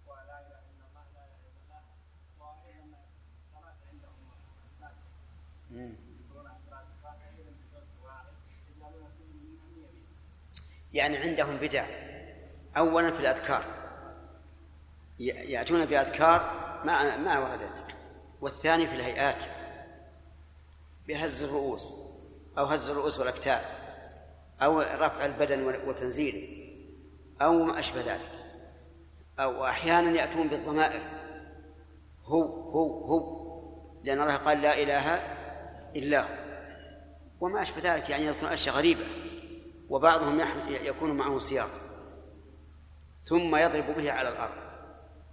ولا 0.07 0.23
اله 0.23 0.61
الا 0.71 0.87
الله 0.89 1.05
لا 1.15 1.25
اله 1.25 1.41
الا 1.41 1.61
الله 1.65 1.83
وأيضا 2.39 2.99
الصلاه 3.41 3.77
عندهم 3.93 4.17
يقرؤون 4.81 5.97
قراءه 6.35 6.87
الفاتحه 6.97 7.29
أيضا 7.29 7.51
بصوت 7.51 7.89
واحد 8.05 8.35
يجعلون 8.77 9.09
كل 9.19 9.25
منهم 9.25 9.73
يمين 9.73 10.07
يعني 10.93 11.19
عندهم 11.19 11.57
بدع. 11.57 12.14
أولا 12.77 13.11
في 13.11 13.21
الأذكار. 13.21 13.65
يأتون 15.19 15.85
بأذكار 15.85 16.65
ما 16.85 17.17
ما 17.17 17.39
وردت 17.39 17.95
والثاني 18.41 18.87
في 18.87 18.95
الهيئات. 18.95 19.45
بهز 21.09 21.43
الرؤوس 21.43 21.93
أو 22.59 22.65
هز 22.65 22.91
الرؤوس 22.91 23.19
والأكتاف 23.19 23.65
أو 24.63 24.81
رفع 24.81 25.25
البدن 25.25 25.63
وتنزيله 25.89 26.49
أو 27.43 27.53
ما 27.53 27.79
أشبه 27.79 28.01
ذلك. 28.01 28.31
أو 29.39 29.67
أحيانا 29.67 30.11
يأتون 30.11 30.49
بالضمائر. 30.49 31.03
هو 32.25 32.43
هو 32.71 33.05
هو. 33.05 33.45
لأن 34.05 34.23
الله 34.23 34.37
قال 34.37 34.63
لا 34.63 34.83
إله 34.83 35.15
إلا 35.97 36.21
هو. 36.21 36.45
وما 37.41 37.63
أشبه 37.63 37.95
ذلك 37.95 38.11
يعني 38.11 38.27
يكون 38.27 38.49
أشياء 38.49 38.75
غريبة 38.75 39.05
وبعضهم 39.91 40.41
يكون 40.69 41.11
معه 41.17 41.39
سياق. 41.39 41.84
ثم 43.25 43.57
يضرب 43.57 43.97
به 43.97 44.13
على 44.13 44.29
الأرض 44.29 44.55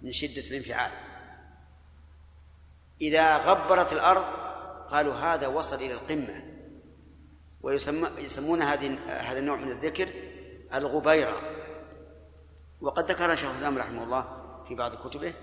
من 0.02 0.12
شدة 0.12 0.42
الانفعال. 0.50 0.90
إذا 3.00 3.36
غبرت 3.36 3.92
الأرض 3.92 4.24
قالوا 4.90 5.14
هذا 5.14 5.46
وصل 5.46 5.76
إلى 5.76 5.92
القمة. 5.92 6.42
ويسمون 7.62 8.62
هذه 8.62 8.98
هذا 9.08 9.38
النوع 9.38 9.56
من 9.56 9.72
الذكر 9.72 10.08
الغبيرة. 10.74 11.40
وقد 12.80 13.10
ذكر 13.10 13.36
شيخ 13.36 13.50
الإسلام 13.50 13.78
رحمه 13.78 14.02
الله 14.04 14.24
في 14.68 14.74
بعض 14.74 15.08
كتبه 15.08 15.34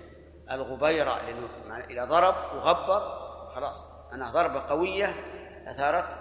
الغبيرة 0.50 1.20
إذا 1.90 2.04
ضرب 2.04 2.34
وغبر 2.54 3.00
خلاص 3.54 3.84
أنا 4.12 4.30
ضربة 4.30 4.60
قوية 4.60 5.14
أثارت 5.66 6.18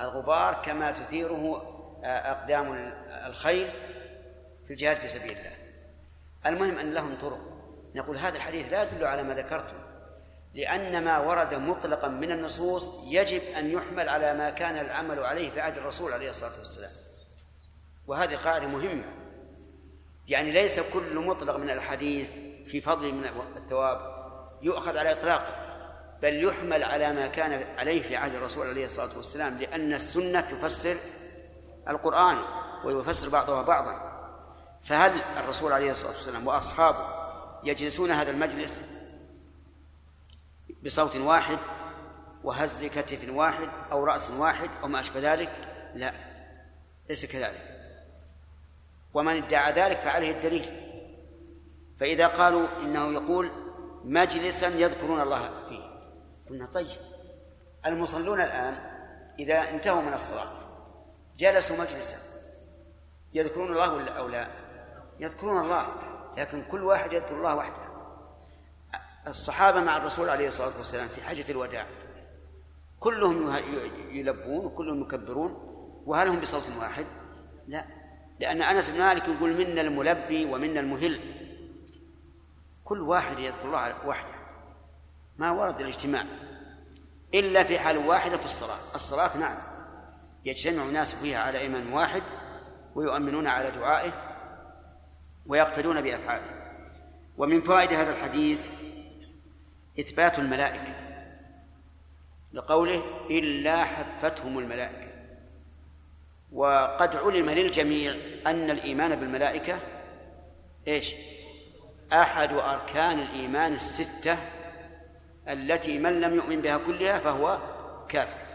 الغبار 0.00 0.54
كما 0.64 0.90
تثيره 0.90 1.74
آه، 2.04 2.32
أقدام 2.32 2.72
الخيل 3.26 3.70
في 4.66 4.72
الجهاد 4.72 4.96
في 4.96 5.08
سبيل 5.08 5.38
الله. 5.38 5.57
المهم 6.46 6.78
أن 6.78 6.94
لهم 6.94 7.16
طرق. 7.20 7.40
نقول 7.94 8.18
هذا 8.18 8.36
الحديث 8.36 8.72
لا 8.72 8.82
يدل 8.82 9.04
على 9.04 9.22
ما 9.22 9.34
ذكرته 9.34 9.74
لأن 10.54 11.04
ما 11.04 11.18
ورد 11.18 11.54
مطلقا 11.54 12.08
من 12.08 12.32
النصوص 12.32 12.90
يجب 13.04 13.42
أن 13.42 13.70
يحمل 13.70 14.08
على 14.08 14.34
ما 14.34 14.50
كان 14.50 14.78
العمل 14.78 15.18
عليه 15.18 15.50
في 15.50 15.60
عهد 15.60 15.76
الرسول 15.76 16.12
عليه 16.12 16.30
الصلاة 16.30 16.58
والسلام. 16.58 16.90
وهذه 18.06 18.36
قاعدة 18.36 18.66
مهمة. 18.66 19.04
يعني 20.28 20.52
ليس 20.52 20.80
كل 20.80 21.18
مطلق 21.18 21.56
من 21.56 21.70
الحديث 21.70 22.30
في 22.66 22.80
فضل 22.80 23.12
من 23.12 23.24
الثواب 23.56 24.18
يؤخذ 24.62 24.96
على 24.96 25.12
إطلاقه 25.12 25.68
بل 26.22 26.44
يحمل 26.44 26.84
على 26.84 27.12
ما 27.12 27.26
كان 27.26 27.78
عليه 27.78 28.02
في 28.02 28.16
عهد 28.16 28.34
الرسول 28.34 28.66
عليه 28.66 28.84
الصلاة 28.84 29.16
والسلام 29.16 29.58
لأن 29.58 29.92
السنة 29.92 30.40
تفسر 30.40 30.96
القرآن 31.88 32.38
ويفسر 32.84 33.28
بعضها 33.28 33.62
بعضا. 33.62 34.07
فهل 34.88 35.22
الرسول 35.36 35.72
عليه 35.72 35.92
الصلاة 35.92 36.16
والسلام 36.16 36.46
وأصحابه 36.46 37.06
يجلسون 37.64 38.10
هذا 38.10 38.30
المجلس 38.30 38.80
بصوت 40.84 41.16
واحد 41.16 41.58
وهز 42.44 42.84
كتف 42.84 43.28
واحد 43.30 43.68
أو 43.92 44.04
رأس 44.04 44.30
واحد 44.30 44.70
أو 44.82 44.88
ما 44.88 45.00
أشبه 45.00 45.32
ذلك؟ 45.32 45.50
لا 45.94 46.12
ليس 47.08 47.24
كذلك. 47.24 47.62
ومن 49.14 49.42
ادعى 49.42 49.72
ذلك 49.72 49.98
فعليه 49.98 50.30
الدليل. 50.30 50.88
فإذا 52.00 52.26
قالوا 52.26 52.68
إنه 52.80 53.12
يقول 53.12 53.50
مجلسا 54.04 54.66
يذكرون 54.66 55.20
الله 55.20 55.68
فيه 55.68 55.82
قلنا 56.50 56.66
طيب. 56.66 56.98
المصلون 57.86 58.40
الآن 58.40 58.74
إذا 59.38 59.70
انتهوا 59.70 60.02
من 60.02 60.12
الصلاة 60.12 60.52
جلسوا 61.38 61.76
مجلسا 61.76 62.16
يذكرون 63.34 63.68
الله 63.72 64.08
أو 64.08 64.28
لا؟ 64.28 64.67
يذكرون 65.20 65.64
الله 65.64 65.86
لكن 66.36 66.64
كل 66.70 66.84
واحد 66.84 67.12
يذكر 67.12 67.36
الله 67.36 67.54
وحده. 67.54 67.88
الصحابة 69.26 69.80
مع 69.80 69.96
الرسول 69.96 70.28
عليه 70.28 70.48
الصلاة 70.48 70.76
والسلام 70.78 71.08
في 71.08 71.22
حجة 71.22 71.50
الوداع 71.50 71.86
كلهم 73.00 73.56
يلبون 74.10 74.64
وكلهم 74.64 75.02
يكبرون 75.02 75.50
وهل 76.06 76.28
هم 76.28 76.40
بصوت 76.40 76.62
واحد؟ 76.80 77.06
لا 77.68 77.84
لأن 78.40 78.62
أنس 78.62 78.90
بن 78.90 78.98
مالك 78.98 79.28
يقول 79.28 79.54
منا 79.54 79.80
الملبي 79.80 80.44
ومنا 80.44 80.80
المهل. 80.80 81.20
كل 82.84 83.00
واحد 83.00 83.38
يذكر 83.38 83.64
الله 83.64 84.06
وحده 84.06 84.38
ما 85.38 85.50
ورد 85.50 85.80
الاجتماع. 85.80 86.24
إلا 87.34 87.64
في 87.64 87.78
حال 87.78 87.98
واحدة 87.98 88.36
في 88.36 88.44
الصلاة. 88.44 88.78
الصلاة 88.94 89.36
نعم 89.36 89.58
يجتمع 90.44 90.82
الناس 90.82 91.14
فيها 91.14 91.38
على 91.38 91.58
إيمان 91.58 91.92
واحد 91.92 92.22
ويؤمنون 92.94 93.46
على 93.46 93.70
دعائه 93.70 94.27
ويقتدون 95.48 96.00
بأفعاله 96.00 96.58
ومن 97.38 97.60
فوائد 97.60 97.92
هذا 97.92 98.10
الحديث 98.10 98.60
إثبات 100.00 100.38
الملائكة. 100.38 100.94
لقوله 102.52 103.02
إلا 103.30 103.84
حفتهم 103.84 104.58
الملائكة. 104.58 105.08
وقد 106.52 107.16
علم 107.16 107.50
للجميع 107.50 108.14
أن 108.46 108.70
الإيمان 108.70 109.16
بالملائكة 109.16 109.80
إيش؟ 110.88 111.14
أحد 112.12 112.52
أركان 112.52 113.18
الإيمان 113.18 113.72
الستة 113.72 114.38
التي 115.48 115.98
من 115.98 116.20
لم 116.20 116.34
يؤمن 116.34 116.62
بها 116.62 116.78
كلها 116.78 117.18
فهو 117.18 117.58
كافر. 118.08 118.48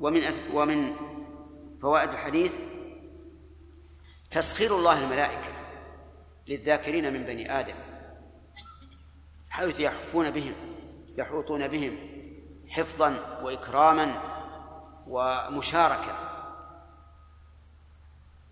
ومن 0.00 0.32
ومن 0.52 0.96
فوائد 1.82 2.10
الحديث 2.10 2.52
تسخير 4.30 4.76
الله 4.76 5.04
الملائكة. 5.04 5.55
للذاكرين 6.48 7.12
من 7.12 7.24
بني 7.24 7.60
آدم 7.60 7.74
حيث 9.50 9.80
يحفون 9.80 10.30
بهم 10.30 10.54
يحوطون 11.18 11.68
بهم 11.68 11.98
حفظا 12.68 13.40
وإكراما 13.42 14.20
ومشاركة. 15.06 16.18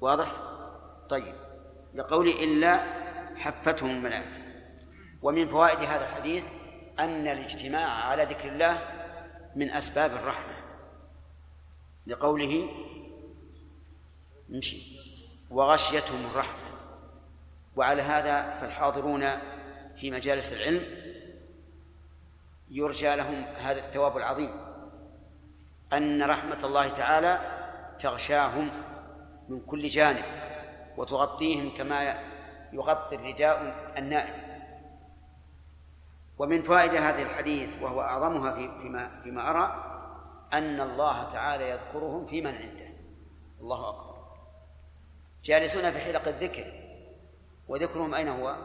واضح؟ 0.01 0.33
طيب. 1.11 1.35
لقول 1.95 2.29
إلا 2.29 2.81
حفتهم 3.37 3.91
الملائكة. 3.91 4.45
ومن 5.23 5.49
فوائد 5.49 5.79
هذا 5.79 6.09
الحديث 6.09 6.45
أن 6.99 7.29
الاجتماع 7.29 7.89
على 7.89 8.25
ذكر 8.25 8.49
الله 8.49 8.79
من 9.57 9.71
أسباب 9.71 10.11
الرحمة. 10.11 10.55
لقوله 12.07 12.69
نمشي 14.51 15.01
وغشيتهم 15.51 16.27
الرحمة. 16.31 16.64
وعلى 17.77 18.03
هذا 18.03 18.59
فالحاضرون 18.61 19.31
في 19.97 20.11
مجالس 20.11 20.53
العلم 20.53 20.83
يرجى 22.71 23.17
لهم 23.17 23.45
هذا 23.45 23.79
الثواب 23.79 24.17
العظيم 24.17 24.51
أن 25.93 26.23
رحمة 26.23 26.65
الله 26.65 26.89
تعالى 26.89 27.41
تغشاهم 28.01 28.71
من 29.49 29.61
كل 29.61 29.87
جانب 29.87 30.25
وتغطيهم 30.97 31.77
كما 31.77 32.19
يغطي 32.73 33.17
الرداء 33.17 33.75
النائم. 33.99 34.45
ومن 36.39 36.63
فائدة 36.63 36.99
هذا 36.99 37.23
الحديث 37.23 37.83
وهو 37.83 38.01
أعظمها 38.01 38.55
في 38.55 38.83
فيما 38.83 39.21
فيما 39.23 39.51
أرى 39.51 39.91
أن 40.53 40.81
الله 40.81 41.33
تعالى 41.33 41.71
يذكرهم 41.71 42.27
في 42.27 42.41
من 42.41 42.55
عنده. 42.55 42.89
الله 43.61 43.89
أكبر. 43.89 44.15
جالسون 45.45 45.91
في 45.91 45.99
حلق 45.99 46.29
الذكر. 46.29 46.84
وذكرهم 47.69 48.15
أين 48.15 48.29
هو؟ 48.29 48.57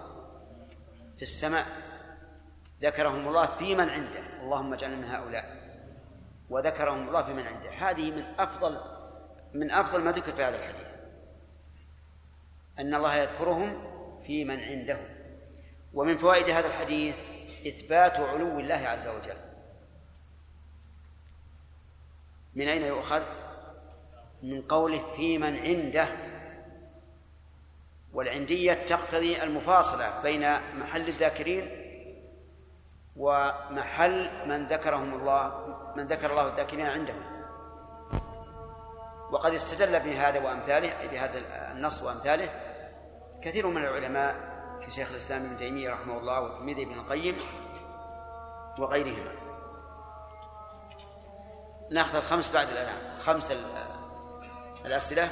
في 1.16 1.22
السماء. 1.22 1.66
ذكرهم 2.82 3.28
الله 3.28 3.46
في 3.46 3.76
من 3.76 3.90
عنده. 3.90 4.20
اللهم 4.44 4.74
اجعلنا 4.74 4.98
من 4.98 5.06
هؤلاء. 5.06 5.60
وذكرهم 6.50 7.08
الله 7.08 7.24
في 7.24 7.34
من 7.34 7.48
عنده. 7.48 7.70
هذه 7.70 8.12
من 8.12 8.24
أفضل 8.40 8.82
من 9.54 9.72
أفضل 9.72 10.02
ما 10.02 10.12
ذكر 10.12 10.32
في 10.34 10.44
هذا 10.44 10.56
الحديث. 10.56 10.88
أن 12.80 12.96
الله 12.96 13.16
يذكرهم 13.16 13.84
في 14.24 14.46
من 14.46 14.60
عنده. 14.60 15.00
ومن 15.94 16.18
فوائد 16.18 16.50
هذا 16.50 16.68
الحديث 16.68 17.16
إثبات 17.68 18.20
علو 18.20 18.60
الله 18.60 18.76
عز 18.76 19.08
وجل. 19.08 19.38
من 22.56 22.68
أين 22.68 22.82
يؤخذ؟ 22.82 23.24
من 24.44 24.62
قوله 24.62 25.16
في 25.16 25.38
من 25.38 25.58
عنده. 25.58 26.29
والعندية 28.14 28.74
تقتضي 28.74 29.44
المفاصلة 29.44 30.22
بين 30.22 30.54
محل 30.80 31.08
الذاكرين 31.08 31.86
ومحل 33.16 34.48
من 34.48 34.68
ذكرهم 34.68 35.14
الله 35.14 35.68
من 35.96 36.08
ذكر 36.08 36.32
الله 36.32 36.48
الذاكرين 36.48 36.86
عندهم. 36.86 37.40
وقد 39.32 39.54
استدل 39.54 40.00
بهذا 40.00 40.40
وأمثاله 40.40 41.08
بهذا 41.08 41.40
النص 41.72 42.04
وأمثاله 42.04 42.50
كثير 43.42 43.68
من 43.68 43.84
العلماء 43.86 44.36
كشيخ 44.86 45.10
الإسلام 45.10 45.46
ابن 45.46 45.58
تيمية 45.58 45.92
رحمه 45.92 46.18
الله 46.18 46.42
وتلميذه 46.42 46.84
ابن 46.84 47.00
القيم 47.00 47.38
وغيرهما. 48.80 49.32
نأخذ 51.92 52.16
الخمس 52.16 52.50
بعد 52.54 52.68
الأذان 52.68 53.20
خمس 53.20 53.54
الأسئلة 54.86 55.32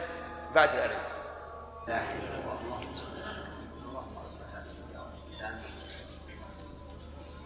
بعد 0.55 0.69
الأذان. 0.69 1.17
لا 1.87 2.01
اله 2.01 2.13
الا 2.13 2.39
الله 2.39 2.57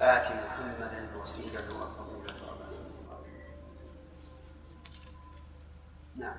آت 0.01 0.27
محمدا 0.27 1.09
الوسيلة 1.13 1.79
والفضيلة 1.79 2.33
نعم. 6.15 6.35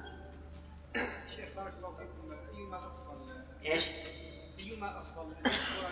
شيخ 1.37 1.49
بارك 1.57 1.73
الله 1.79 1.97
فيكم. 1.97 2.33
أيما 2.59 2.77
أفضل 2.77 3.45
إيش؟ 3.65 3.89
أيما 4.59 5.01
أفضل 5.01 5.35
أن 5.47 5.53
يذكر 5.53 5.87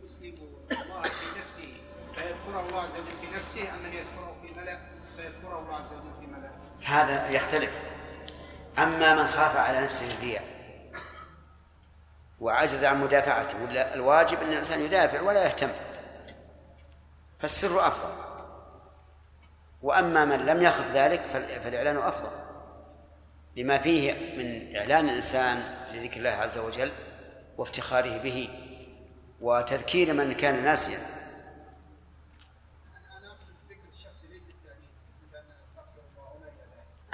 المسلم 0.00 0.34
الله 0.72 1.02
في 1.02 1.40
نفسه 1.40 1.72
فيذكر 2.14 2.60
الله 2.60 2.82
عز 2.82 2.90
وجل 2.90 3.18
في 3.20 3.36
نفسه 3.36 3.74
أم 3.74 3.84
ان 3.84 3.92
يذكره 3.92 4.36
في 4.42 4.60
ملا 4.60 4.80
فيذكره 5.16 5.58
الله 5.58 5.74
عز 5.74 5.92
وجل 5.92 6.12
في 6.20 6.26
ملا؟ 6.26 6.50
هذا 6.84 7.28
يختلف. 7.28 7.82
أما 8.78 9.14
من 9.14 9.26
خاف 9.26 9.56
على 9.56 9.80
نفسه 9.80 10.14
الرياء 10.14 10.44
وعجز 12.40 12.84
عن 12.84 13.00
مدافعته 13.00 13.62
ولا 13.62 13.94
الواجب 13.94 14.40
أن 14.40 14.48
الإنسان 14.48 14.80
يدافع 14.80 15.20
ولا 15.20 15.44
يهتم. 15.44 15.70
فالسر 17.40 17.86
أفضل. 17.86 18.30
وأما 19.82 20.24
من 20.24 20.46
لم 20.46 20.62
يخف 20.62 20.86
ذلك 20.90 21.20
فال- 21.20 21.60
فالإعلان 21.60 21.96
أفضل. 21.96 22.30
لما 23.56 23.78
فيه 23.78 24.12
من 24.36 24.76
إعلان 24.76 25.08
الإنسان 25.08 25.56
لذكر 25.92 26.16
الله 26.16 26.30
عز 26.30 26.58
وجل 26.58 26.92
وافتخاره 27.58 28.18
به 28.18 28.48
وتذكير 29.40 30.12
من 30.12 30.32
كان 30.34 30.64
ناسيا. 30.64 30.98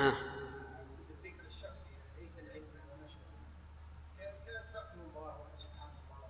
آه. 0.01 0.17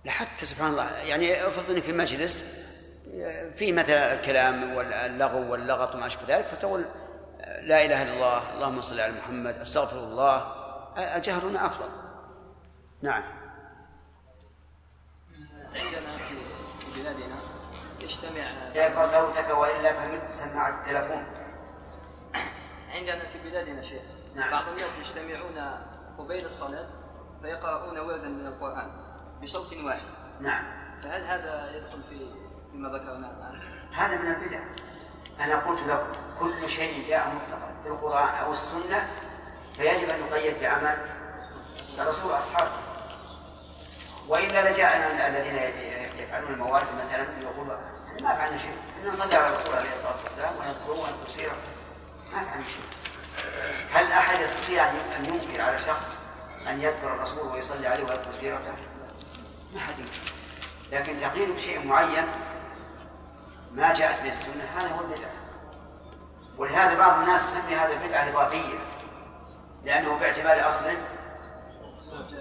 الله 0.05 0.45
سبحان 0.45 0.71
الله 0.71 0.91
يعني 0.97 1.47
افرض 1.47 1.69
إنك 1.71 1.83
في 1.83 1.91
مجلس 1.91 2.43
في 3.55 3.71
مثلا 3.71 4.13
الكلام 4.13 4.73
واللغو 4.75 5.51
واللغط 5.51 5.95
وما 5.95 6.07
أشبه 6.07 6.37
ذلك 6.37 6.45
فتقول 6.45 6.85
لا 7.61 7.85
إله 7.85 8.03
إلا 8.03 8.13
الله 8.13 8.53
اللهم 8.53 8.81
صل 8.81 8.99
على 8.99 9.13
محمد 9.13 9.55
أستغفر 9.55 9.99
الله. 9.99 10.37
الجهر 11.15 11.43
هنا 11.43 11.65
أفضل. 11.65 11.89
نعم. 13.01 13.23
عندنا 15.75 16.17
في 16.17 16.35
بلادنا 16.95 17.35
يجتمع 17.99 18.51
ارفع 18.75 19.03
صوتك 19.03 19.49
والا 19.49 19.93
فمت 19.93 20.31
سماعه 20.31 20.81
التلفون؟ 20.81 21.25
عندنا 22.89 23.29
في 23.29 23.49
بلادنا 23.49 23.81
شيخ 23.81 24.01
نعم. 24.35 24.51
بعض 24.51 24.67
الناس 24.67 24.99
يجتمعون 24.99 25.77
قبيل 26.17 26.45
الصلاة 26.45 26.87
فيقرؤون 27.41 27.99
وردا 27.99 28.27
من 28.27 28.47
القرآن 28.47 28.91
بصوت 29.43 29.73
واحد. 29.73 30.07
نعم. 30.41 30.65
فهل 31.03 31.23
هذا 31.23 31.75
يدخل 31.75 32.03
في 32.03 32.15
فيما 32.77 32.89
ذكرناه 32.89 33.29
الآن؟ 33.29 33.61
هذا 33.93 34.15
من 34.15 34.31
البدع. 34.31 34.59
أنا 35.39 35.55
قلت 35.55 35.79
لكم 35.79 36.07
كل 36.39 36.69
شيء 36.69 37.09
جاء 37.09 37.27
مطلقا 37.27 37.73
في 37.83 37.89
القرآن 37.89 38.35
أو 38.35 38.51
السنة 38.51 39.07
فيجب 39.77 40.09
أن 40.09 40.19
يقيد 40.19 40.59
بعمل 40.59 40.97
الرسول 41.99 42.31
وأصحابه. 42.31 42.71
والا 44.27 44.71
لجاءنا 44.71 45.27
الذين 45.27 45.55
يفعلون 46.19 46.53
الموارد 46.53 46.87
مثلا 46.93 47.41
يقولوا 47.41 47.77
ما 48.21 48.35
فعلنا 48.35 48.57
شيء. 48.57 48.77
إن 49.03 49.07
نصلي 49.07 49.35
على 49.35 49.55
الرسول 49.55 49.75
عليه 49.75 49.93
الصلاة 49.93 50.23
والسلام 50.23 50.55
ونذكره 50.55 50.91
ونذكر 50.91 51.51
ما 52.33 52.43
فعلنا 52.45 52.67
شيء. 52.67 52.83
هل 53.91 54.11
أحد 54.11 54.41
يستطيع 54.41 54.89
أن 54.89 55.25
ينكر 55.25 55.61
على 55.61 55.79
شخص 55.79 56.05
أن 56.67 56.81
يذكر 56.81 57.13
الرسول 57.13 57.47
ويصلي 57.47 57.87
عليه 57.87 58.03
ويذكر 58.03 58.31
سيرته؟ 58.31 58.73
ما 59.73 59.79
حد 59.79 59.95
لكن 60.91 61.21
تقييد 61.21 61.49
بشيء 61.49 61.85
معين 61.85 62.27
ما 63.77 63.93
جاءت 63.93 64.21
به 64.21 64.29
السنة 64.29 64.63
هذا 64.63 64.95
هو 64.95 65.01
البدعه 65.01 65.31
ولهذا 66.57 66.97
بعض 66.97 67.19
الناس 67.19 67.43
يسمي 67.43 67.75
هذا 67.75 68.07
بدعه 68.07 68.29
إضافية 68.29 68.79
لأنه 69.83 70.19
باعتبار 70.19 70.67
اصله 70.67 70.97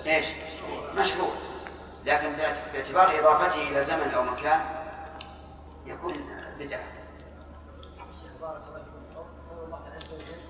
إيش؟ 0.07 0.27
مشروع. 0.95 1.33
لكن 2.05 2.33
باعتبار 2.73 3.21
إضافته 3.21 3.69
إلى 3.69 3.83
زمن 3.83 4.11
أو 4.11 4.23
مكان 4.23 4.61
يكون 5.87 6.13
بدعة. 6.59 6.87
بارك 8.41 8.63
الله 8.69 8.85
فيكم. 8.85 9.15
قول 9.51 9.65
الله 9.65 9.83
عز 9.97 10.13
وجل 10.13 10.41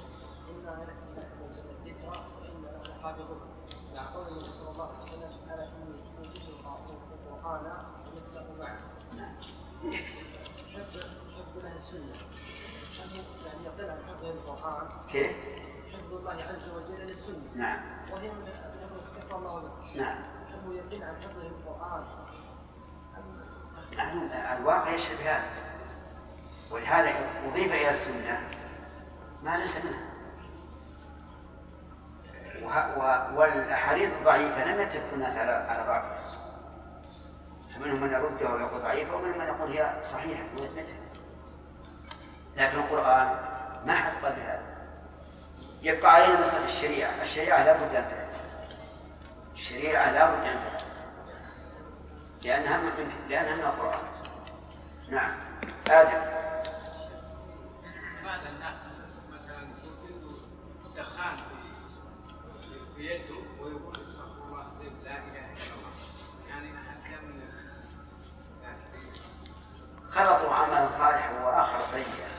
انا 0.69 0.85
نحن 0.85 1.19
نحن 1.19 1.39
الذكر 1.71 2.07
وأنا 2.07 2.69
له 2.87 3.03
حافظون. 3.03 3.46
حفظ 14.27 15.11
كيف؟ 15.13 15.37
حفظ 15.93 16.15
الله 16.15 16.33
عز 16.33 16.69
وجل 16.69 17.07
للسنة. 17.07 17.55
نعم. 17.55 17.81
وهي 18.13 18.29
من 18.29 18.49
كفر 19.17 19.37
الله 19.37 19.71
نعم. 19.97 20.19
هو 20.67 20.73
يقل 20.73 21.03
عن 21.03 21.15
ام 23.17 23.37
نحن 23.97 24.19
الواقع 24.59 24.91
يشهد 24.91 25.21
هذا. 25.21 25.51
ولهذا 26.71 27.11
أضيف 27.49 27.73
إلى 27.73 27.91
السنة 27.91 28.49
ما 29.43 29.57
ليس 29.57 29.77
منها. 29.77 30.07
والأحاديث 33.37 34.13
الضعيفة 34.13 34.65
لم 34.65 34.81
يتفق 34.81 35.13
الناس 35.13 35.37
على 35.37 35.51
على 35.51 35.87
ضعفها. 35.87 36.27
فمنهم 37.75 38.01
من 38.01 38.13
يردها 38.13 38.55
ويقول 38.55 38.83
ضعيفة 38.83 39.17
ومنهم 39.17 39.39
من 39.39 39.47
يقول 39.47 39.73
هي 39.73 40.01
صحيحة. 40.03 40.45
ويثبتها 40.61 41.07
لكن 42.57 42.79
القرآن 42.79 43.56
ما 43.87 43.95
حد 43.95 44.25
قال 44.25 44.33
بهذا 44.33 44.63
يبقى 45.83 46.15
علينا 46.15 46.41
مسألة 46.41 46.65
الشريعة. 46.65 47.23
الشريعة 47.23 47.65
لا 47.65 47.73
بد 47.73 47.95
أن 47.95 48.05
تعرف 48.11 48.27
الشريعة 49.55 50.11
لا 50.11 50.31
بد 50.31 50.47
أن 50.47 50.61
تعرف 50.65 50.85
لأنها 52.45 52.77
من 52.77 53.11
لأنها 53.29 53.55
من 53.57 53.63
القرآن. 53.63 54.01
نعم. 55.09 55.35
آدم. 55.91 56.37
بعض 58.25 58.41
الناس 58.55 58.75
مثلا 59.31 59.63
يكون 60.05 60.95
دخان 60.97 61.37
في- 61.37 63.03
يده 63.03 63.35
ويقول 63.61 64.01
استغفر 64.01 64.43
الله 64.45 64.63
لا 65.05 65.11
إله 65.11 65.41
إلا 65.41 65.75
الله. 65.77 65.93
يعني 66.49 66.69
هل 66.69 67.27
من 67.27 67.41
يعني 68.63 68.81
خلطوا 70.11 70.55
عملا 70.55 70.89
صالحا 70.89 71.45
وآخر 71.45 71.83
سيئا. 71.87 72.36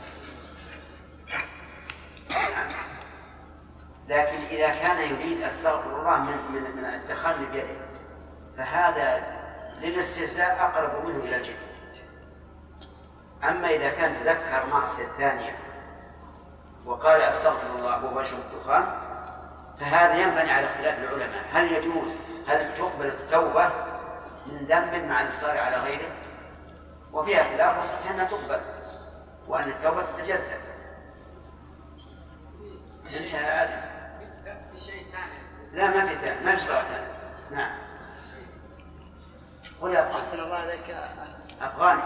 لكن 4.07 4.37
إذا 4.45 4.69
كان 4.69 4.97
يريد 4.99 5.41
أستغفر 5.41 5.99
الله 5.99 6.17
من 6.17 6.37
من 6.51 6.77
من 6.77 6.85
الدخان 6.85 7.45
بيده 7.45 7.75
فهذا 8.57 9.23
للاستهزاء 9.81 10.57
أقرب 10.59 11.05
منه 11.05 11.23
إلى 11.23 11.35
الجد. 11.35 11.57
أما 13.43 13.69
إذا 13.69 13.89
كان 13.89 14.15
تذكر 14.15 14.65
معصية 14.65 15.07
ثانية 15.17 15.55
وقال 16.85 17.21
أستغفر 17.21 17.75
الله 17.75 18.05
وهو 18.05 18.21
يشرب 18.21 18.39
الدخان 18.39 18.85
فهذا 19.79 20.13
ينبني 20.13 20.51
على 20.51 20.65
اختلاف 20.65 20.99
العلماء. 20.99 21.43
هل 21.51 21.71
يجوز؟ 21.71 22.11
هل 22.47 22.77
تقبل 22.77 23.07
التوبة 23.07 23.71
من 24.45 24.57
ذنب 24.57 25.03
مع 25.03 25.21
الإصرار 25.21 25.57
على 25.57 25.77
غيره؟ 25.77 26.11
وفيها 27.13 27.43
خلاف 27.43 27.77
والصحيح 27.77 28.11
أنها 28.11 28.25
تقبل 28.25 28.61
وأن 29.47 29.69
التوبة 29.69 30.01
تتجزأ. 30.01 30.66
انتهى 33.13 33.63
آدم 33.63 33.81
في 34.71 34.77
شيء 34.77 35.05
ثاني 35.11 35.37
لا 35.73 35.87
ما 35.87 36.07
في 36.07 36.15
ثاني 36.15 36.45
ما 36.45 36.55
في 36.55 36.59
صلاة 36.59 36.81
ثانية 36.81 37.17
نعم. 37.51 37.77
قل 39.81 39.91
يا 39.91 40.11
أحسن 40.11 40.39
الله 40.39 40.55
عليك. 40.55 40.89
أفغاني. 41.61 42.01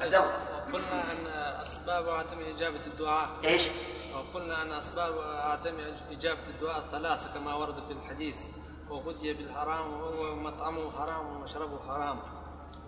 الدولة 0.00 0.36
قلنا 0.72 1.12
أن 1.12 1.26
أسباب 1.60 2.08
عدم 2.08 2.40
إجابة 2.40 2.86
الدعاء. 2.86 3.28
إيش؟ 3.44 3.68
وقلنا 4.14 4.62
أن 4.62 4.72
أسباب 4.72 5.12
عدم 5.36 5.74
إجابة 6.10 6.46
الدعاء 6.48 6.80
ثلاثة 6.80 7.34
كما 7.34 7.54
ورد 7.54 7.86
في 7.86 7.92
الحديث. 7.92 8.46
وغذي 8.90 9.32
بالحرام 9.32 9.92
وهو 9.92 10.34
مطعمه 10.34 10.92
حرام 10.98 11.26
ومشربه 11.26 11.78
حرام 11.88 12.18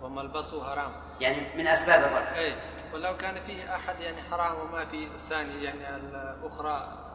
وملبسه 0.01 0.63
حرام. 0.69 0.91
يعني 1.19 1.55
من 1.55 1.67
أسباب 1.67 1.99
الرد. 1.99 2.37
اي 2.37 2.55
ولو 2.93 3.17
كان 3.17 3.45
فيه 3.45 3.75
أحد 3.75 3.99
يعني 3.99 4.21
حرام 4.21 4.59
وما 4.59 4.85
في 4.85 5.07
الثاني 5.07 5.63
يعني 5.63 5.95
الأخرى 5.95 7.05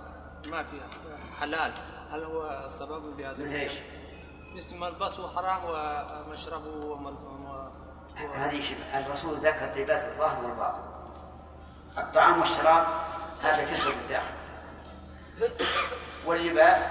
ما 0.47 0.63
في 0.63 0.81
حلال. 1.41 1.73
هل 2.11 2.25
هو 2.25 2.69
سبب 2.69 3.21
لهذا 3.21 3.45
مثل 3.45 3.55
إيش؟ 3.55 3.73
مثل 4.57 4.77
ملبسه 4.79 5.29
حرام 5.29 5.61
ومشربه 5.65 6.87
ومل... 6.87 7.13
و... 7.13 7.69
هذه 8.17 8.61
شبه 8.61 8.99
الرسول 8.99 9.35
ذكر 9.37 9.81
لباس 9.81 10.05
الظاهر 10.05 10.45
والباطن. 10.45 10.83
الطعام 11.99 12.41
والشراب 12.41 12.87
هذا 13.43 13.71
كسوة 13.71 13.93
الداخل 13.93 14.35
واللباس 16.27 16.89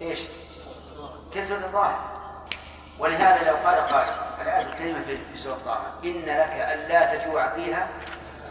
إيش؟ 0.00 0.28
كسرة 1.34 1.66
الظاهر. 1.66 2.18
ولهذا 2.98 3.50
لو 3.50 3.56
قال 3.56 3.76
قائل 3.76 4.42
الآية 4.42 4.66
الكريمة 4.66 5.04
في 5.04 5.36
سورة 5.36 5.58
طه 5.64 5.80
إن 6.04 6.24
لك 6.24 6.52
ألا 6.52 7.16
تجوع 7.16 7.54
فيها 7.54 7.88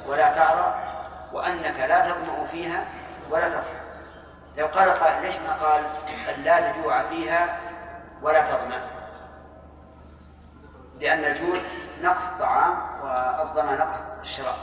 ولا 0.08 0.36
تعرى 0.36 0.88
وأنك 1.34 1.80
لا 1.80 2.02
تظمأ 2.02 2.46
فيها 2.46 2.88
ولا 3.32 3.50
تضحك. 3.50 3.82
لو 4.58 4.68
قال 4.68 4.90
قائل 4.90 5.22
ليش 5.22 5.36
ما 5.36 5.54
قال 5.54 5.86
ألا 6.30 6.72
تجوع 6.72 7.10
فيها 7.10 7.60
ولا 8.22 8.42
تظمأ 8.42 8.98
لأن 11.00 11.26
الجوع 11.26 11.58
نقص 12.02 12.24
الطعام 12.24 13.02
والظمأ 13.02 13.76
نقص 13.76 14.20
الشراب. 14.20 14.56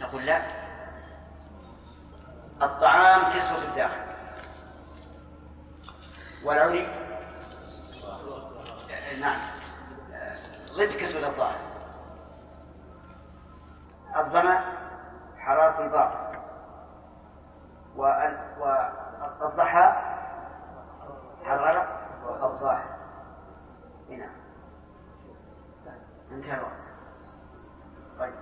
نقول 0.00 0.26
لا. 0.26 0.42
الطعام 2.62 3.32
كسوة 3.32 3.58
الداخل. 3.58 4.02
والعري؟ 6.44 6.88
نعم. 9.20 9.40
ضد 10.72 10.92
كسوة 10.92 11.26
الظاهر. 11.26 11.58
الظمأ 14.16 14.64
حرارة 15.38 15.84
الباطن. 15.84 16.41
والضحى 17.96 19.92
حرارة 21.44 22.12
الظاهر 22.46 22.92
نعم. 24.08 24.42
انتهى 26.32 26.58
الوقت. 26.58 26.80
طيب. 28.18 28.34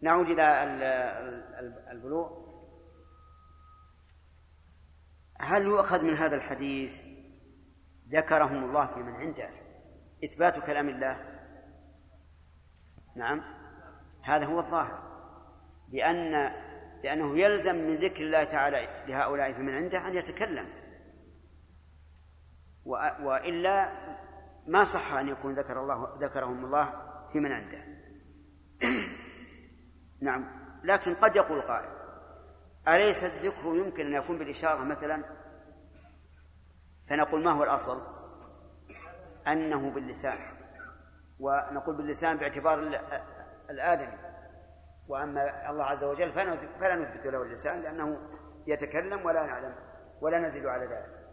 نعود 0.00 0.26
إلى 0.26 0.62
البلوغ. 1.90 2.44
هل 5.40 5.62
يؤخذ 5.62 6.04
من 6.04 6.14
هذا 6.14 6.36
الحديث 6.36 7.00
ذكرهم 8.08 8.64
الله 8.64 8.86
في 8.86 9.00
من 9.00 9.14
عنده؟ 9.14 9.50
إثبات 10.24 10.66
كلام 10.66 10.88
الله. 10.88 11.40
نعم. 13.16 13.42
هذا 14.22 14.46
هو 14.46 14.60
الظاهر. 14.60 15.02
لأن 15.88 16.63
لأنه 17.04 17.38
يلزم 17.38 17.74
من 17.74 17.94
ذكر 17.94 18.24
الله 18.24 18.44
تعالى 18.44 19.04
لهؤلاء 19.08 19.52
في 19.52 19.62
من 19.62 19.74
عنده 19.74 20.06
أن 20.06 20.14
يتكلم. 20.14 20.68
وإلا 23.22 23.92
ما 24.66 24.84
صح 24.84 25.12
أن 25.12 25.28
يكون 25.28 25.54
ذكر 25.54 25.80
الله 25.80 26.18
ذكرهم 26.20 26.64
الله 26.64 26.92
في 27.32 27.40
من 27.40 27.52
عنده. 27.52 27.84
نعم. 30.26 30.64
لكن 30.84 31.14
قد 31.14 31.36
يقول 31.36 31.60
قائل 31.60 31.90
أليس 32.88 33.24
الذكر 33.24 33.76
يمكن 33.76 34.06
أن 34.06 34.14
يكون 34.14 34.38
بالإشارة 34.38 34.84
مثلا؟ 34.84 35.24
فنقول 37.08 37.44
ما 37.44 37.50
هو 37.50 37.64
الأصل؟ 37.64 37.96
أنه 39.46 39.90
باللسان. 39.90 40.38
ونقول 41.40 41.96
باللسان 41.96 42.36
باعتبار 42.36 43.00
الآدمي 43.70 44.23
وأما 45.08 45.70
الله 45.70 45.84
عز 45.84 46.04
وجل 46.04 46.32
فلا 46.32 46.96
نثبت 46.96 47.26
له 47.26 47.42
اللسان 47.42 47.82
لأنه 47.82 48.18
يتكلم 48.66 49.26
ولا 49.26 49.46
نعلم 49.46 49.74
ولا 50.20 50.38
نزيد 50.38 50.66
على 50.66 50.86
ذلك. 50.86 51.24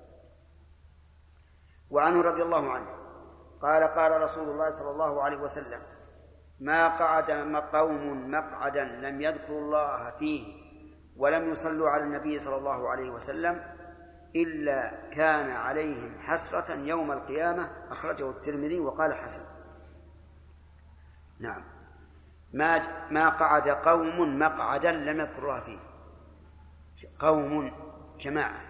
وعنه 1.90 2.22
رضي 2.22 2.42
الله 2.42 2.72
عنه 2.72 2.88
قال 3.62 3.84
قال 3.84 4.22
رسول 4.22 4.50
الله 4.50 4.70
صلى 4.70 4.90
الله 4.92 5.24
عليه 5.24 5.38
وسلم 5.38 5.82
ما 6.60 6.88
قعد 6.88 7.32
قوم 7.72 8.32
مقعدا 8.32 8.84
لم 8.84 9.22
يذكروا 9.22 9.60
الله 9.60 10.12
فيه 10.18 10.62
ولم 11.18 11.50
يصلوا 11.50 11.90
على 11.90 12.04
النبي 12.04 12.40
صلى 12.40 12.56
الله 12.56 12.90
عليه 12.90 13.10
وسلم 13.10 13.64
إلا 14.36 15.10
كان 15.10 15.52
عليهم 15.52 16.20
حسرة 16.20 16.76
يوم 16.76 17.12
القيامة. 17.12 17.72
أخرجه 17.92 18.30
الترمذي 18.30 18.80
وقال 18.80 19.14
حسن. 19.14 19.42
نعم. 21.40 21.71
ما 22.54 22.82
ما 23.12 23.30
قعد 23.30 23.70
قوم 23.70 24.39
مقعدا 24.39 24.91
لم 24.91 25.20
يذكر 25.20 25.43
الله 25.43 25.60
فيه. 25.60 25.80
قوم 27.20 27.72
جماعة. 28.20 28.62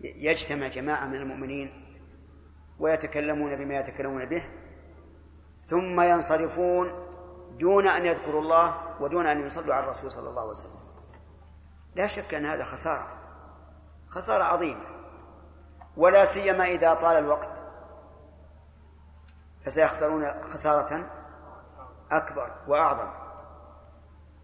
يجتمع 0.00 0.68
جماعة 0.68 1.06
من 1.06 1.14
المؤمنين 1.14 1.98
ويتكلمون 2.78 3.56
بما 3.56 3.74
يتكلمون 3.74 4.24
به 4.24 4.42
ثم 5.64 6.00
ينصرفون 6.00 7.08
دون 7.58 7.88
أن 7.88 8.06
يذكروا 8.06 8.42
الله 8.42 9.00
ودون 9.00 9.26
أن 9.26 9.46
يصلوا 9.46 9.74
على 9.74 9.84
الرسول 9.84 10.10
صلى 10.10 10.28
الله 10.28 10.40
عليه 10.40 10.50
وسلم. 10.50 10.80
لا 11.94 12.06
شك 12.06 12.34
أن 12.34 12.46
هذا 12.46 12.64
خسارة 12.64 13.08
خسارة 14.08 14.44
عظيمة. 14.44 14.84
ولا 15.96 16.24
سيما 16.24 16.64
إذا 16.64 16.94
طال 16.94 17.16
الوقت. 17.16 17.64
فسيخسرون 19.64 20.30
خسارة 20.30 21.15
أكبر 22.10 22.50
وأعظم. 22.68 23.08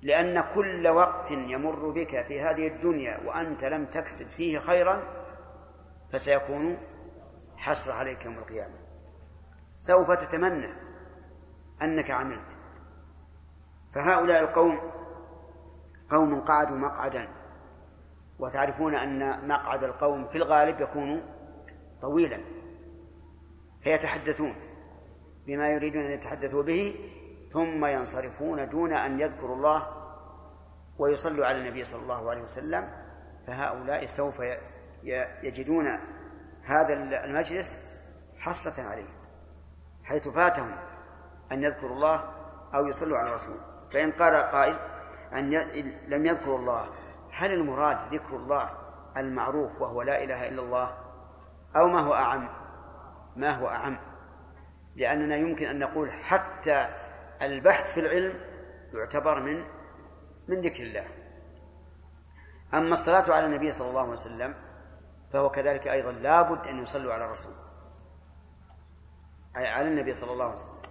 لأن 0.02 0.40
كل 0.54 0.88
وقت 0.88 1.30
يمر 1.30 1.90
بك 1.90 2.24
في 2.24 2.40
هذه 2.40 2.66
الدنيا 2.66 3.20
وأنت 3.26 3.64
لم 3.64 3.86
تكسب 3.86 4.26
فيه 4.26 4.58
خيرا 4.58 5.02
فسيكون 6.12 6.76
حسرة 7.56 7.92
عليك 7.92 8.24
يوم 8.24 8.38
القيامة. 8.38 8.74
سوف 9.78 10.10
تتمنى 10.10 10.74
أنك 11.82 12.10
عملت. 12.10 12.46
فهؤلاء 13.92 14.40
القوم 14.40 14.78
قوم 16.10 16.40
قعدوا 16.40 16.76
مقعدا. 16.76 17.28
وتعرفون 18.38 18.94
أن 18.94 19.48
مقعد 19.48 19.84
القوم 19.84 20.28
في 20.28 20.38
الغالب 20.38 20.80
يكون 20.80 21.22
طويلا. 22.02 22.40
فيتحدثون 23.82 24.54
بما 25.46 25.68
يريدون 25.68 26.04
أن 26.04 26.10
يتحدثوا 26.10 26.62
به 26.62 26.94
ثم 27.52 27.84
ينصرفون 27.84 28.68
دون 28.68 28.92
أن 28.92 29.20
يذكروا 29.20 29.56
الله 29.56 29.86
ويصلوا 30.98 31.46
على 31.46 31.58
النبي 31.58 31.84
صلى 31.84 32.02
الله 32.02 32.30
عليه 32.30 32.42
وسلم 32.42 32.88
فهؤلاء 33.46 34.06
سوف 34.06 34.42
يجدون 35.42 35.86
هذا 36.64 36.94
المجلس 37.24 37.78
حصلة 38.38 38.88
عليهم 38.88 39.14
حيث 40.04 40.28
فاتهم 40.28 40.70
أن 41.52 41.62
يذكروا 41.62 41.96
الله 41.96 42.24
أو 42.74 42.86
يصلوا 42.86 43.18
على 43.18 43.28
الرسول 43.28 43.56
فإن 43.92 44.12
قال 44.12 44.34
قائل 44.34 44.76
أن. 45.32 45.50
لم 46.06 46.26
يذكروا 46.26 46.58
الله 46.58 46.88
هل 47.32 47.52
المراد 47.52 48.14
ذكر 48.14 48.36
الله 48.36 48.70
المعروف 49.16 49.80
وهو 49.80 50.02
لا 50.02 50.24
إله 50.24 50.48
إلا 50.48 50.62
الله 50.62 50.94
أو 51.76 51.88
ما 51.88 52.00
هو 52.00 52.14
أعم 52.14 52.48
ما 53.36 53.50
هو 53.50 53.68
أعم 53.68 53.98
لأننا 54.96 55.36
يمكن 55.36 55.66
أن 55.66 55.78
نقول 55.78 56.12
حتى 56.12 56.88
البحث 57.42 57.94
في 57.94 58.00
العلم 58.00 58.40
يعتبر 58.94 59.40
من 59.40 59.64
من 60.48 60.60
ذكر 60.60 60.82
الله. 60.82 61.06
أما 62.74 62.92
الصلاة 62.92 63.32
على 63.36 63.46
النبي 63.46 63.72
صلى 63.72 63.88
الله 63.88 64.00
عليه 64.00 64.12
وسلم 64.12 64.54
فهو 65.32 65.50
كذلك 65.50 65.88
أيضا 65.88 66.12
لابد 66.12 66.66
أن 66.66 66.82
يصلوا 66.82 67.12
على 67.12 67.24
الرسول. 67.24 67.52
أي 69.56 69.66
على 69.66 69.88
النبي 69.88 70.12
صلى 70.12 70.32
الله 70.32 70.44
عليه 70.44 70.54
وسلم. 70.54 70.82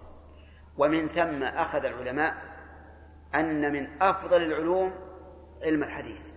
ومن 0.78 1.08
ثم 1.08 1.42
أخذ 1.42 1.84
العلماء 1.84 2.34
أن 3.34 3.72
من 3.72 4.02
أفضل 4.02 4.42
العلوم 4.42 4.92
علم 5.62 5.82
الحديث. 5.82 6.32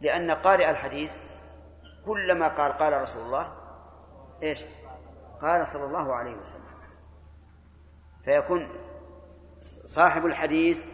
لأن 0.00 0.30
قارئ 0.30 0.70
الحديث 0.70 1.16
كلما 2.04 2.48
قال 2.48 2.72
قال 2.72 3.02
رسول 3.02 3.22
الله 3.22 3.52
إيش؟ 4.42 4.64
قال 5.40 5.68
صلى 5.68 5.84
الله 5.84 6.14
عليه 6.14 6.36
وسلم. 6.36 6.65
فيكون 8.26 8.68
صاحب 9.86 10.26
الحديث 10.26 10.84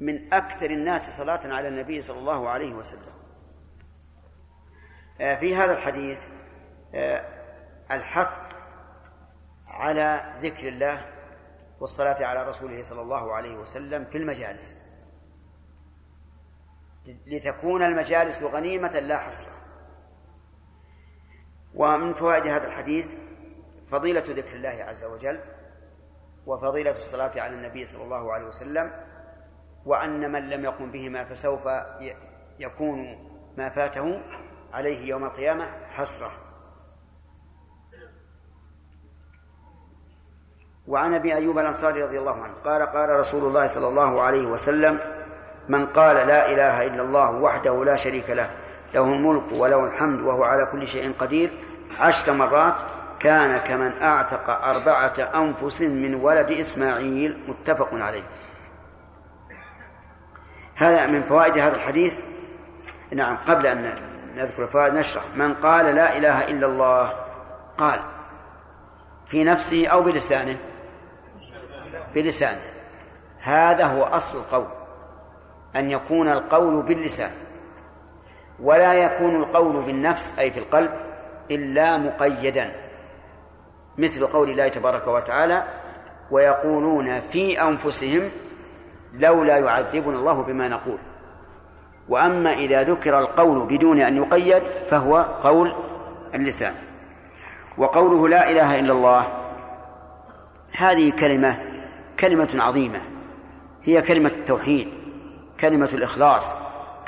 من 0.00 0.32
أكثر 0.34 0.70
الناس 0.70 1.16
صلاة 1.16 1.54
على 1.54 1.68
النبي 1.68 2.00
صلى 2.00 2.18
الله 2.18 2.48
عليه 2.48 2.74
وسلم. 2.74 3.12
آه، 5.20 5.36
في 5.36 5.56
هذا 5.56 5.72
الحديث 5.72 6.18
آه، 6.94 7.24
الحث 7.90 8.52
على 9.66 10.32
ذكر 10.42 10.68
الله 10.68 11.06
والصلاة 11.80 12.26
على 12.26 12.48
رسوله 12.48 12.82
صلى 12.82 13.02
الله 13.02 13.32
عليه 13.32 13.56
وسلم 13.56 14.04
في 14.04 14.18
المجالس. 14.18 14.78
لتكون 17.26 17.82
المجالس 17.82 18.42
غنيمة 18.42 19.00
لا 19.00 19.18
حصر. 19.18 19.48
ومن 21.74 22.14
فوائد 22.14 22.46
هذا 22.46 22.66
الحديث 22.66 23.14
فضيلة 23.90 24.24
ذكر 24.28 24.56
الله 24.56 24.84
عز 24.88 25.04
وجل 25.04 25.40
وفضيلة 26.46 26.90
الصلاة 26.90 27.40
على 27.40 27.54
النبي 27.54 27.86
صلى 27.86 28.02
الله 28.04 28.32
عليه 28.32 28.46
وسلم 28.46 28.90
وأن 29.86 30.32
من 30.32 30.50
لم 30.50 30.64
يقم 30.64 30.90
بهما 30.90 31.24
فسوف 31.24 31.68
يكون 32.58 33.18
ما 33.58 33.68
فاته 33.68 34.20
عليه 34.72 35.08
يوم 35.08 35.24
القيامة 35.24 35.68
حسرة. 35.90 36.30
وعن 40.86 41.14
أبي 41.14 41.34
أيوب 41.34 41.58
الأنصاري 41.58 42.02
رضي 42.02 42.18
الله 42.18 42.42
عنه 42.42 42.54
قال 42.64 42.82
قال 42.82 43.08
رسول 43.08 43.44
الله 43.44 43.66
صلى 43.66 43.88
الله 43.88 44.22
عليه 44.22 44.46
وسلم 44.46 44.98
من 45.68 45.86
قال 45.86 46.16
لا 46.16 46.52
إله 46.52 46.86
إلا 46.86 47.02
الله 47.02 47.30
وحده 47.30 47.84
لا 47.84 47.96
شريك 47.96 48.30
له 48.30 48.50
له 48.94 49.04
الملك 49.04 49.52
وله 49.52 49.84
الحمد 49.84 50.20
وهو 50.20 50.44
على 50.44 50.66
كل 50.66 50.86
شيء 50.86 51.12
قدير 51.18 51.50
عشر 52.00 52.32
مرات 52.32 52.74
كان 53.20 53.58
كمن 53.58 54.02
أعتق 54.02 54.50
أربعة 54.50 55.14
أنفس 55.34 55.82
من 55.82 56.14
ولد 56.14 56.50
إسماعيل 56.50 57.38
متفق 57.48 57.88
عليه. 57.92 58.22
هذا 60.76 61.06
من 61.06 61.22
فوائد 61.22 61.58
هذا 61.58 61.76
الحديث. 61.76 62.18
نعم 63.12 63.36
قبل 63.36 63.66
أن 63.66 63.94
نذكر 64.36 64.62
الفوائد 64.62 64.94
نشرح. 64.94 65.22
من 65.36 65.54
قال 65.54 65.94
لا 65.94 66.16
إله 66.16 66.44
إلا 66.44 66.66
الله 66.66 67.12
قال 67.78 68.00
في 69.26 69.44
نفسه 69.44 69.86
أو 69.86 70.02
بلسانه؟ 70.02 70.56
بلسانه. 72.14 72.60
هذا 73.40 73.84
هو 73.84 74.02
أصل 74.02 74.36
القول 74.38 74.66
أن 75.76 75.90
يكون 75.90 76.28
القول 76.28 76.82
باللسان. 76.82 77.30
ولا 78.60 78.94
يكون 78.94 79.36
القول 79.36 79.82
بالنفس 79.82 80.34
أي 80.38 80.50
في 80.50 80.58
القلب 80.58 80.90
إلا 81.50 81.96
مقيدا. 81.96 82.89
مثل 84.00 84.26
قول 84.26 84.50
الله 84.50 84.68
تبارك 84.68 85.08
وتعالى 85.08 85.64
ويقولون 86.30 87.20
في 87.20 87.62
أنفسهم 87.62 88.30
لولا 89.18 89.58
يعذبنا 89.58 90.18
الله 90.18 90.42
بما 90.42 90.68
نقول 90.68 90.98
وأما 92.08 92.52
إذا 92.52 92.82
ذكر 92.82 93.18
القول 93.18 93.66
بدون 93.66 94.00
أن 94.00 94.16
يقيد 94.16 94.62
فهو 94.88 95.16
قول 95.42 95.72
اللسان. 96.34 96.74
وقوله 97.78 98.28
لا 98.28 98.50
إله 98.50 98.78
إلا 98.78 98.92
الله 98.92 99.26
هذه 100.76 101.10
كلمة 101.10 101.58
كلمة 102.20 102.48
عظيمة. 102.54 103.00
هي 103.82 104.02
كلمة 104.02 104.28
التوحيد 104.28 104.88
كلمة 105.60 105.90
الإخلاص 105.94 106.54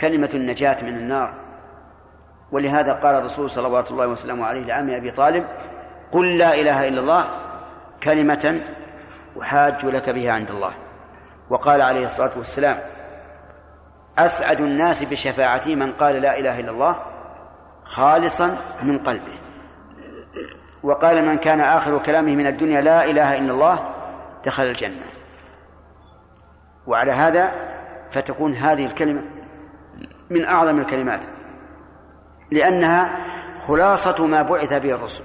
كلمة 0.01 0.31
النجاة 0.35 0.83
من 0.83 0.95
النار. 0.95 1.35
ولهذا 2.53 2.93
قال 2.93 3.15
الرسول 3.15 3.51
صلوات 3.51 3.91
الله 3.91 4.07
وسلامه 4.07 4.47
عليه 4.47 4.65
لعم 4.65 4.91
أبي 4.91 5.11
طالب 5.11 5.45
قل 6.13 6.39
لا 6.39 6.55
إله 6.55 6.89
إلا 6.89 7.01
الله 7.01 7.29
كلمة 8.03 8.61
أحاج 9.43 9.87
لك 9.87 10.11
بها 10.11 10.33
عند 10.33 10.51
الله. 10.51 10.75
وقال 11.51 11.83
عليه 11.83 12.07
الصلاة 12.07 12.39
والسلام 12.39 12.79
أسعد 14.19 14.61
الناس 14.61 15.05
بشفاعتي 15.05 15.77
من 15.77 15.93
قال 15.93 16.23
لا 16.23 16.39
إله 16.39 16.61
إلا 16.61 16.71
الله 16.71 16.97
خالصا 17.85 18.59
من 18.83 18.99
قلبه. 18.99 19.39
وقال 20.83 21.27
من 21.27 21.39
كان 21.39 21.61
آخر 21.61 21.99
كلامه 21.99 22.37
من 22.37 22.47
الدنيا 22.47 22.81
لا 22.81 23.05
إله 23.05 23.39
إلا 23.39 23.53
الله 23.53 23.91
دخل 24.45 24.63
الجنة. 24.63 25.07
وعلى 26.87 27.13
هذا 27.13 27.53
فتكون 28.11 28.55
هذه 28.55 28.87
الكلمة 28.87 29.23
من 30.31 30.45
أعظم 30.45 30.81
الكلمات 30.81 31.25
لأنها 32.51 33.17
خلاصة 33.61 34.27
ما 34.27 34.43
بعث 34.43 34.73
به 34.73 34.95
الرسل. 34.95 35.25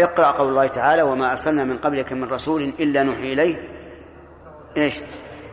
اقرأ 0.00 0.30
قول 0.30 0.48
الله 0.48 0.66
تعالى 0.66 1.02
وما 1.02 1.32
أرسلنا 1.32 1.64
من 1.64 1.78
قبلك 1.78 2.12
من 2.12 2.24
رسول 2.24 2.62
إلا 2.62 3.02
نوحي 3.02 3.32
إليه. 3.32 3.68
إيش؟ 4.76 5.02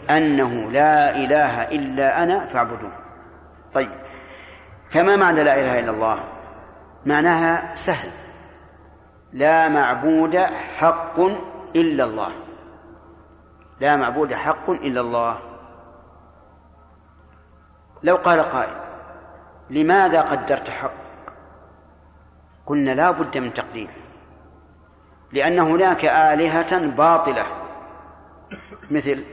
أنه 0.10 0.72
لا 0.72 1.16
إله 1.16 1.64
إلا 1.64 2.24
أنا 2.24 2.46
فاعبدون 2.46 2.94
طيب. 3.74 3.92
فما 4.90 5.16
معنى 5.16 5.44
لا 5.44 5.60
إله 5.60 5.80
إلا 5.80 5.92
الله؟ 5.92 6.24
معناها 7.06 7.76
سهل. 7.76 8.10
لا 9.34 9.68
معبود 9.68 10.38
حق 10.78 11.20
إلا 11.76 12.04
الله. 12.04 12.32
لا 13.80 13.96
معبود 13.96 14.34
حق 14.34 14.70
إلا 14.70 15.02
الله. 15.02 15.38
لو 18.04 18.16
قال 18.16 18.40
قائل 18.40 18.76
لماذا 19.70 20.22
قدرت 20.22 20.70
حق؟ 20.70 20.92
قلنا 22.66 22.92
لا 22.92 23.12
بد 23.12 23.38
من 23.38 23.54
تقديره 23.54 24.05
لأن 25.36 25.60
هناك 25.60 26.06
آلهة 26.06 26.78
باطلة 26.78 27.46
مثل 28.92 29.24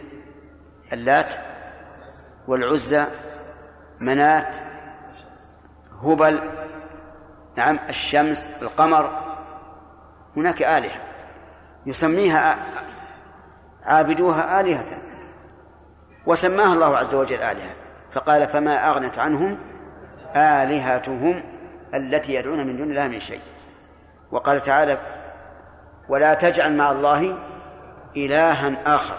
اللات 0.93 1.35
والعزى 2.49 3.05
منات 4.01 4.57
هبل 6.03 6.41
نعم 7.57 7.79
الشمس 7.89 8.63
القمر 8.63 9.11
هناك 10.37 10.63
آلهة 10.63 11.01
يسميها 11.87 12.57
عابدوها 13.85 14.61
آلهة 14.61 14.87
وسماها 16.27 16.75
الله 16.75 16.97
عز 16.97 17.15
وجل 17.15 17.43
آلهة 17.43 17.75
فقال 18.13 18.49
فما 18.49 18.91
أغنت 18.91 19.19
عنهم 19.19 19.59
آلهتهم 20.37 21.43
التي 21.95 22.35
يدعون 22.35 22.67
من 22.67 22.77
دون 22.77 22.91
الله 22.91 23.09
من 23.09 23.21
شيء. 23.21 23.41
وقال 24.33 24.61
تعالى 24.61 24.99
ولا 26.09 26.35
تجعل 26.35 26.77
مع 26.77 26.91
الله 26.91 27.39
إلها 28.17 28.97
آخر. 28.97 29.19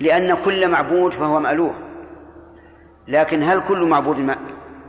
لأن 0.00 0.34
كل 0.34 0.68
معبود 0.68 1.14
فهو 1.14 1.40
مألوه. 1.40 1.74
لكن 3.08 3.42
هل 3.42 3.60
كل 3.68 3.88
معبود 3.88 4.36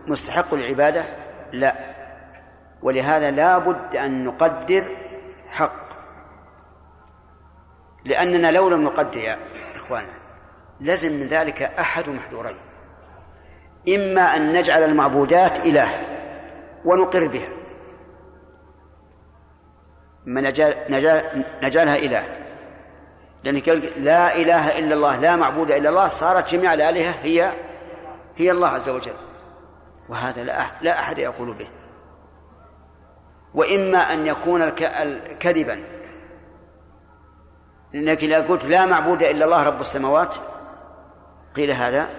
مستحق 0.08 0.54
للعبادة؟ 0.54 1.06
لا. 1.52 1.76
ولهذا 2.82 3.32
لا 3.32 3.58
بد 3.58 3.96
أن 3.96 4.26
نقدر 4.26 4.84
حق. 5.50 5.92
لأننا 8.06 8.52
لو 8.52 8.70
لم 8.70 8.84
نقدر 8.84 9.18
يا 9.18 9.38
إخوانا 9.76 10.14
لزم 10.82 11.12
من 11.12 11.28
ذلك 11.28 11.62
أحد 11.62 12.10
محذورين. 12.10 12.58
إما 13.96 14.36
أن 14.36 14.54
نجعل 14.54 14.84
المعبودات 14.84 15.60
إله 15.60 16.06
ونقر 16.86 17.28
بها. 17.28 17.61
إما 20.28 20.42
نجعل 21.64 21.90
إله. 21.90 22.24
لأن 23.44 23.56
لا 23.98 24.36
إله 24.36 24.80
إلا 24.80 24.96
الله 24.96 25.18
لا 25.18 25.36
معبود 25.36 25.72
إلا 25.72 25.90
الله 25.90 26.08
صارت 26.08 26.50
جميع 26.52 26.74
الآلهة 26.74 27.12
هي 27.12 27.54
هي 28.36 28.52
الله 28.52 28.68
عز 28.68 28.90
وجل. 28.90 29.14
وهذا 30.10 30.44
لا 30.44 30.66
لا 30.82 31.00
أحد 31.00 31.18
يقول 31.18 31.54
به. 31.54 31.70
وإما 33.54 34.14
أن 34.14 34.28
يكون 34.28 34.70
كذبا 35.40 35.84
لأنك 37.94 38.24
إذا 38.24 38.42
قلت 38.42 38.66
لا 38.66 38.86
معبود 38.86 39.24
إلا 39.24 39.46
الله 39.46 39.64
رب 39.64 39.82
السماوات 39.82 40.36
قيل 41.56 41.72
هذا 41.72 42.10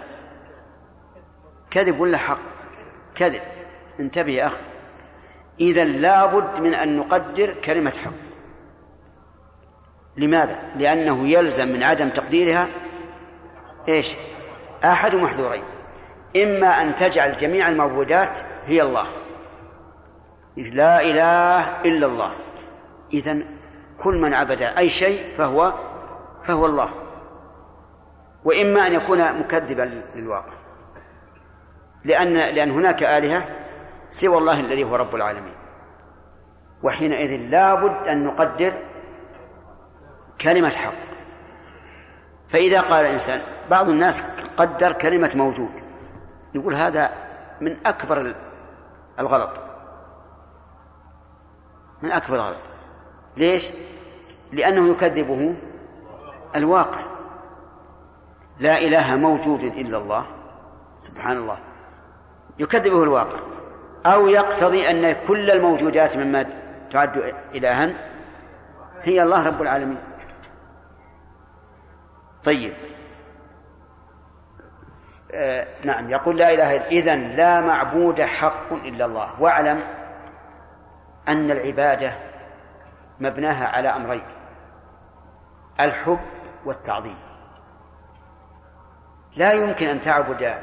كذب 1.71 2.01
ولا 2.01 2.19
حق؟ 2.19 2.39
كذب. 3.15 3.43
انتبه 4.01 4.33
يا 4.33 4.47
أخي. 4.47 4.63
إذا 5.61 5.85
لابد 5.85 6.61
من 6.61 6.75
أن 6.75 6.97
نقدر 6.97 7.55
كلمة 7.55 7.91
حق 7.91 8.13
لماذا؟ 10.17 10.59
لأنه 10.77 11.29
يلزم 11.29 11.69
من 11.69 11.83
عدم 11.83 12.09
تقديرها 12.09 12.69
إيش؟ 13.89 14.15
أحد 14.85 15.15
محذورين 15.15 15.63
إما 16.37 16.83
أن 16.83 16.97
تجعل 16.97 17.37
جميع 17.37 17.69
المعبودات 17.69 18.39
هي 18.67 18.83
الله. 18.83 19.07
لا 20.57 21.03
إله 21.03 21.83
إلا 21.85 22.07
الله. 22.07 22.35
إذا 23.13 23.39
كل 23.99 24.15
من 24.17 24.35
عبد 24.35 24.63
أي 24.63 24.91
شيء 24.91 25.25
فهو 25.37 25.75
فهو 26.43 26.67
الله. 26.67 26.91
وإما 28.45 28.87
أن 28.87 28.93
يكون 28.93 29.39
مكذبا 29.41 30.03
للواقع. 30.15 30.53
لأن 32.05 32.35
لأن 32.35 32.71
هناك 32.71 33.03
آلهة 33.03 33.62
سوى 34.13 34.39
الله 34.39 34.61
الذي 34.61 34.85
هو 34.85 34.97
رب 34.97 35.15
العالمين. 35.15 35.55
وحينئذ 36.83 37.51
لابد 37.51 38.09
أن 38.09 38.25
نقدر 38.25 38.73
كلمة 40.41 40.71
حق 40.71 40.93
فإذا 42.49 42.81
قال 42.81 43.05
الإنسان 43.05 43.41
بعض 43.71 43.89
الناس 43.89 44.47
قدر 44.57 44.93
كلمة 44.93 45.33
موجود. 45.35 45.71
يقول 46.55 46.75
هذا 46.75 47.13
من 47.61 47.87
أكبر 47.87 48.35
الغلط. 49.19 49.61
من 52.03 52.13
أكبر 52.13 52.35
الغلط. 52.35 52.71
ليش؟ 53.37 53.71
لأنه 54.53 54.91
يكذبه 54.91 55.55
الواقع. 56.57 57.01
لا 58.59 58.79
إله 58.79 59.17
موجود 59.17 59.63
إلا 59.63 59.99
الله. 59.99 60.27
سبحان 60.99 61.37
الله. 61.37 61.59
يكذبه 62.59 63.03
الواقع. 63.03 63.39
أو 64.07 64.27
يقتضي 64.27 64.91
أن 64.91 65.17
كل 65.29 65.51
الموجودات 65.51 66.17
مما 66.17 66.47
تعد 66.93 67.35
إلها 67.55 67.95
هي 69.03 69.23
الله 69.23 69.47
رب 69.47 69.63
العالمين. 69.63 69.99
طيب. 72.45 72.75
آه 75.35 75.67
نعم 75.85 76.11
يقول 76.11 76.39
لا 76.39 76.55
إله 76.55 76.77
إلا 76.77 76.87
إذن 76.87 77.37
لا 77.37 77.61
معبود 77.61 78.21
حق 78.21 78.73
إلا 78.73 79.05
الله. 79.05 79.43
واعلم 79.43 79.85
أن 81.29 81.51
العبادة 81.51 82.13
مبناها 83.21 83.67
على 83.67 83.89
أمرين 83.89 84.25
الحب 85.81 86.21
والتعظيم. 86.65 87.17
لا 89.37 89.53
يمكن 89.53 89.89
أن 89.89 90.01
تعبد 90.01 90.55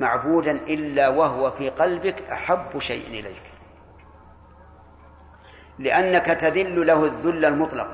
معبودا 0.00 0.50
إلا 0.50 1.08
وهو 1.08 1.50
في 1.50 1.68
قلبك 1.68 2.22
أحب 2.22 2.78
شيء 2.78 3.06
إليك. 3.06 3.42
لأنك 5.78 6.26
تذل 6.26 6.86
له 6.86 7.04
الذل 7.04 7.44
المطلق. 7.44 7.88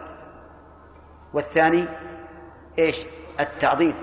والثاني 1.35 1.85
إيش؟ 2.79 3.07
التعظيم. 3.41 3.95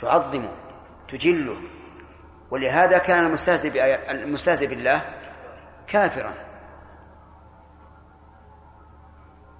تعظمه 0.00 0.56
تجله 1.08 1.56
ولهذا 2.50 2.98
كان 2.98 3.26
المستهزئ 3.26 4.10
المستهزئ 4.10 4.66
بالله 4.66 5.02
كافرا. 5.86 6.34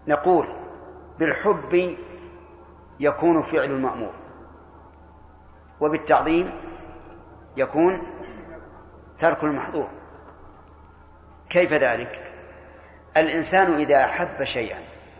نقول 0.08 0.46
بالحب 1.18 1.96
يكون 3.00 3.42
فعل 3.42 3.70
المأمور. 3.70 4.14
وبالتعظيم 5.80 6.50
يكون 7.56 8.02
ترك 9.18 9.44
المحظور. 9.44 9.88
كيف 11.50 11.72
ذلك؟ 11.72 12.32
الإنسان 13.16 13.74
إذا 13.74 14.04
أحب 14.04 14.44
شيئا 14.44 14.78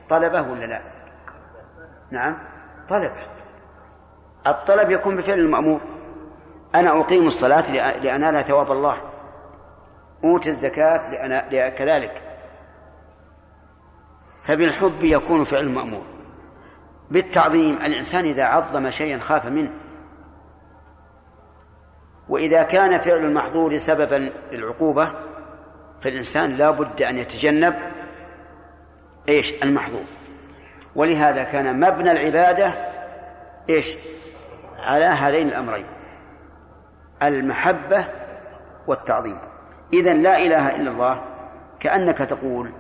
طلبه 0.09 0.43
ولا 0.43 0.65
لا؟ 0.65 0.81
نعم 2.11 2.39
طلبه. 2.89 3.27
الطلب 4.47 4.91
يكون 4.91 5.17
بفعل 5.17 5.39
المأمور. 5.39 5.81
أنا 6.75 7.01
أقيم 7.01 7.27
الصلاة 7.27 7.73
لأنال 7.99 8.45
ثواب 8.45 8.73
الله. 8.73 8.97
أوتي 10.25 10.49
الزكاة 10.49 11.11
لأنا 11.11 11.69
كذلك 11.69 12.23
فبالحب 14.43 15.05
يكون 15.05 15.45
فعل 15.45 15.65
المأمور. 15.65 16.05
بالتعظيم 17.11 17.77
الإنسان 17.77 18.25
إذا 18.25 18.45
عظم 18.45 18.91
شيئا 18.91 19.19
خاف 19.19 19.47
منه. 19.47 19.71
وإذا 22.33 22.63
كان 22.63 23.01
فعل 23.01 23.25
المحظور 23.25 23.77
سببا 23.77 24.31
للعقوبة 24.53 25.13
فالإنسان 26.01 26.57
لا 26.57 26.71
بد 26.71 27.03
أن 27.03 27.19
يتجنب 27.19 27.75
إيش؟ 29.29 29.55
المحظور. 29.63 30.05
ولهذا 30.95 31.43
كان 31.43 31.81
مبنى 31.81 32.13
العبادة 32.13 32.75
إيش؟ 33.69 33.97
على 34.79 35.05
هذين 35.05 35.49
الأمرين 35.49 35.87
المحبة 37.23 38.05
والتعظيم. 38.87 39.39
إذا 39.93 40.15
لا 40.15 40.39
إله 40.39 40.77
إلا 40.77 40.91
الله 40.91 41.23
كأنك 41.81 42.19
تقول 42.19 42.71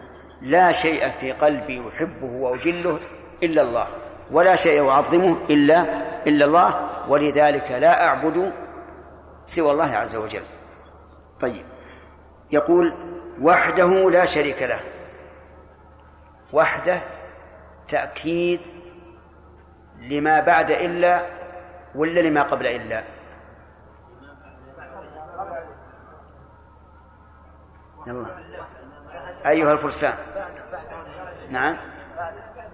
لا 0.42 0.72
شيء 0.72 1.10
في 1.10 1.32
قلبي 1.32 1.82
أحبه 1.88 2.32
وأجله 2.32 2.98
إلا 3.42 3.62
الله 3.62 3.86
ولا 4.30 4.56
شيء 4.56 4.88
أعظمه 4.88 5.38
إلا 5.50 5.86
إلا 6.26 6.44
الله 6.44 6.88
ولذلك 7.08 7.70
لا 7.70 8.04
أعبد 8.04 8.52
سوى 9.46 9.70
الله 9.72 9.96
عز 9.96 10.16
وجل. 10.16 10.42
طيب. 11.40 11.66
يقول 12.50 12.94
وحده 13.40 14.10
لا 14.10 14.24
شريك 14.24 14.62
له. 14.62 14.80
وحده 16.52 17.00
تأكيد 17.88 18.60
لما 19.98 20.40
بعد 20.40 20.70
إلا 20.70 21.26
ولا 21.94 22.20
لما 22.20 22.42
قبل 22.42 22.66
إلا. 22.66 23.04
يلا. 28.06 28.42
أيها 29.46 29.72
الفرسان. 29.72 30.14
نعم. 31.50 31.76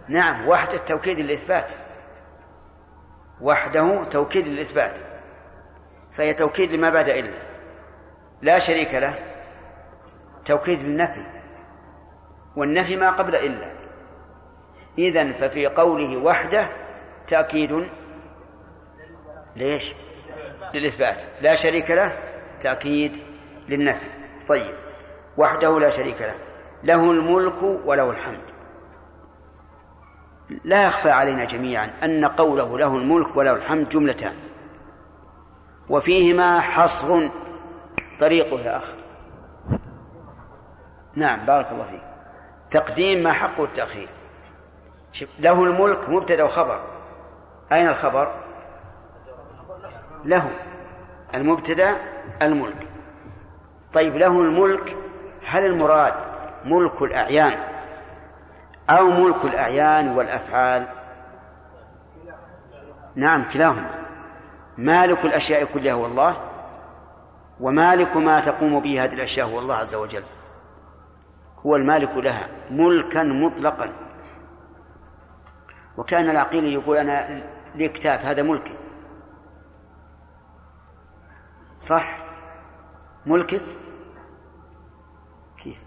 نعم 0.09 0.49
وحدة 0.49 0.79
توكيد 0.79 1.21
للإثبات. 1.21 1.73
وحده 3.41 4.05
توكيد 4.05 4.49
للإثبات. 4.49 5.01
فهي 6.19 6.35
توكيد 6.35 6.73
لما 6.73 6.91
بعد 6.91 7.09
إلا 7.09 7.39
لا 8.43 8.59
شريك 8.59 8.95
له. 8.95 9.15
توكيد 10.45 10.83
للنفي. 10.83 11.23
والنفي 12.57 12.97
ما 12.97 13.11
قبل 13.11 13.35
إلا. 13.35 13.73
إذن 14.99 15.33
ففي 15.33 15.67
قوله 15.67 16.17
وحده 16.17 16.69
تأكيد 17.27 17.89
ليش؟ 19.57 19.95
للإثبات. 20.75 21.23
لا 21.41 21.55
شريك 21.55 21.91
له 21.91 22.17
تأكيد 22.61 23.19
للنفي. 23.69 24.07
طيب. 24.49 24.75
وحده 25.37 25.81
لا 25.81 25.91
شريك 25.91 26.23
له. 26.23 26.35
له 26.85 27.11
الملك 27.11 27.63
وله 27.63 28.11
الحمد. 28.11 28.51
لا 30.65 30.87
يخفى 30.87 31.11
علينا 31.11 31.45
جميعا 31.45 31.91
أن 32.03 32.25
قوله 32.25 32.79
له 32.79 32.97
الملك 32.97 33.37
وله 33.37 33.53
الحمد 33.53 33.89
جملتان. 33.89 34.48
وفيهما 35.91 36.61
حصر 36.61 37.29
طريقه 38.21 38.61
يا 38.61 38.77
أخ 38.77 38.85
نعم 41.15 41.47
بارك 41.47 41.67
الله 41.73 41.85
فيك. 41.91 42.03
تقديم 42.71 43.23
ما 43.23 43.33
حقه 43.33 43.65
التأخير. 43.65 44.09
له 45.39 45.65
الملك 45.65 46.09
مبتدأ 46.09 46.45
وخبر 46.45 46.81
أين 47.73 47.89
الخبر؟ 47.89 48.35
له. 50.25 50.51
المبتدأ 51.35 51.97
الملك. 52.43 52.89
طيب 53.93 54.17
له 54.17 54.41
الملك 54.41 54.97
هل 55.47 55.65
المراد 55.65 56.15
ملك 56.65 57.03
الأعيان 57.03 57.59
أو 58.91 59.11
ملك 59.11 59.45
الأعيان 59.45 60.17
والأفعال؟ 60.17 60.89
نعم 63.15 63.45
كلاهما. 63.45 64.08
مالك 64.79 65.25
الأشياء 65.25 65.65
كلها 65.75 65.93
هو 65.93 66.07
الله 66.07 66.51
ومالك 67.61 68.17
ما 68.17 68.41
تقوم 68.41 68.81
به 68.81 69.05
هذه 69.05 69.15
الأشياء 69.15 69.47
هو 69.47 69.59
الله 69.59 69.75
عز 69.75 69.95
وجل. 69.95 70.25
هو 71.67 71.77
المالك 71.77 72.11
لها 72.11 72.49
ملكا 72.71 73.23
مطلقا. 73.23 73.93
وكان 75.97 76.31
العقيل 76.31 76.65
يقول 76.65 76.97
أنا 76.97 77.43
لي 77.75 77.93
هذا 78.05 78.43
ملكي. 78.43 78.79
صح؟ 81.79 82.19
ملكك 83.27 83.63
كيف؟ 85.57 85.79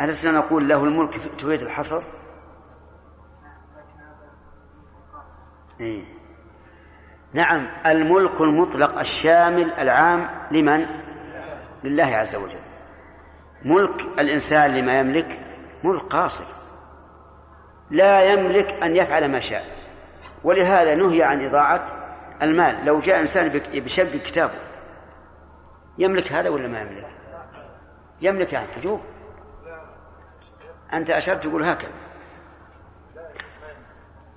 ألسنا 0.00 0.38
نقول 0.38 0.68
له 0.68 0.84
الملك 0.84 1.20
تريد 1.38 1.62
الحصر؟ 1.62 2.02
إيه؟ 5.80 6.19
نعم 7.32 7.66
الملك 7.86 8.40
المطلق 8.40 8.98
الشامل 8.98 9.72
العام 9.72 10.28
لمن؟ 10.50 10.86
لله 11.84 12.04
عز 12.04 12.34
وجل. 12.34 12.58
ملك 13.64 14.00
الإنسان 14.18 14.76
لما 14.76 14.98
يملك 14.98 15.38
ملك 15.84 16.02
قاصر. 16.02 16.44
لا 17.90 18.32
يملك 18.32 18.82
أن 18.82 18.96
يفعل 18.96 19.28
ما 19.28 19.40
شاء. 19.40 19.64
ولهذا 20.44 20.94
نهي 20.94 21.22
عن 21.22 21.44
إضاعة 21.44 21.86
المال. 22.42 22.84
لو 22.84 23.00
جاء 23.00 23.20
إنسان 23.20 23.60
بشق 23.74 24.16
كتابه 24.16 24.58
يملك 25.98 26.32
هذا 26.32 26.48
ولا 26.48 26.68
ما 26.68 26.80
يملك؟ 26.80 27.06
يملك 28.20 28.52
يعني 28.52 28.66
حجوب 28.76 29.00
أنت 30.92 31.10
أشرت 31.10 31.44
تقول 31.44 31.62
هكذا. 31.62 31.90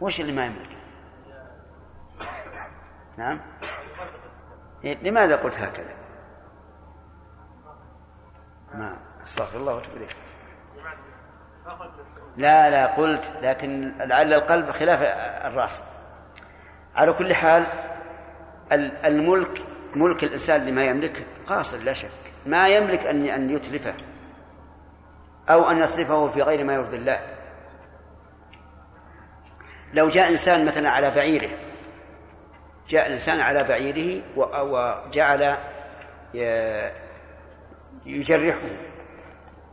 وش 0.02 0.20
اللي 0.22 0.32
ما 0.32 0.46
يملك؟ 0.46 0.73
نعم. 3.18 3.40
لماذا 4.84 5.36
قلت 5.36 5.60
هكذا؟ 5.60 5.96
ما. 8.74 8.98
أستغفر 9.24 9.58
الله 9.58 9.76
وأتوب 9.76 9.96
إليه. 9.96 10.08
لا 12.38 12.70
لا 12.70 12.86
قلت 12.86 13.34
لكن 13.42 13.98
لعل 13.98 14.34
القلب 14.34 14.72
خلاف 14.72 15.02
الرأس. 15.46 15.84
على 16.96 17.14
كل 17.14 17.34
حال 17.34 17.66
الملك 19.06 19.62
ملك 19.96 20.24
الإنسان 20.24 20.66
لما 20.66 20.84
يملكه 20.84 21.24
قاصر 21.48 21.78
لا 21.78 21.94
شك. 21.94 22.10
ما 22.46 22.68
يملك 22.68 23.00
أن 23.00 23.26
أن 23.26 23.50
يتلفه 23.50 23.96
أو 25.50 25.70
أن 25.70 25.78
يصرفه 25.78 26.30
في 26.30 26.42
غير 26.42 26.64
ما 26.64 26.74
يرضي 26.74 26.98
الله. 26.98 27.22
لو 29.94 30.10
جاء 30.10 30.32
إنسان 30.32 30.66
مثلا 30.66 30.90
على 30.90 31.12
بعيره 31.12 31.73
جاء 32.88 33.08
الإنسان 33.08 33.40
على 33.40 33.64
بعيره 33.64 34.22
وجعل 34.36 35.58
يجرحه. 38.06 38.70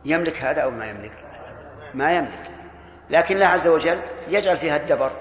يملك 0.05 0.37
هذا 0.37 0.61
أو 0.61 0.71
ما 0.71 0.85
يملك؟ 0.85 1.13
ما 1.93 2.15
يملك. 2.15 2.51
لكن 3.09 3.35
الله 3.35 3.47
عز 3.47 3.67
وجل 3.67 3.99
يجعل 4.27 4.57
فيها 4.57 4.75
الدبر 4.75 5.11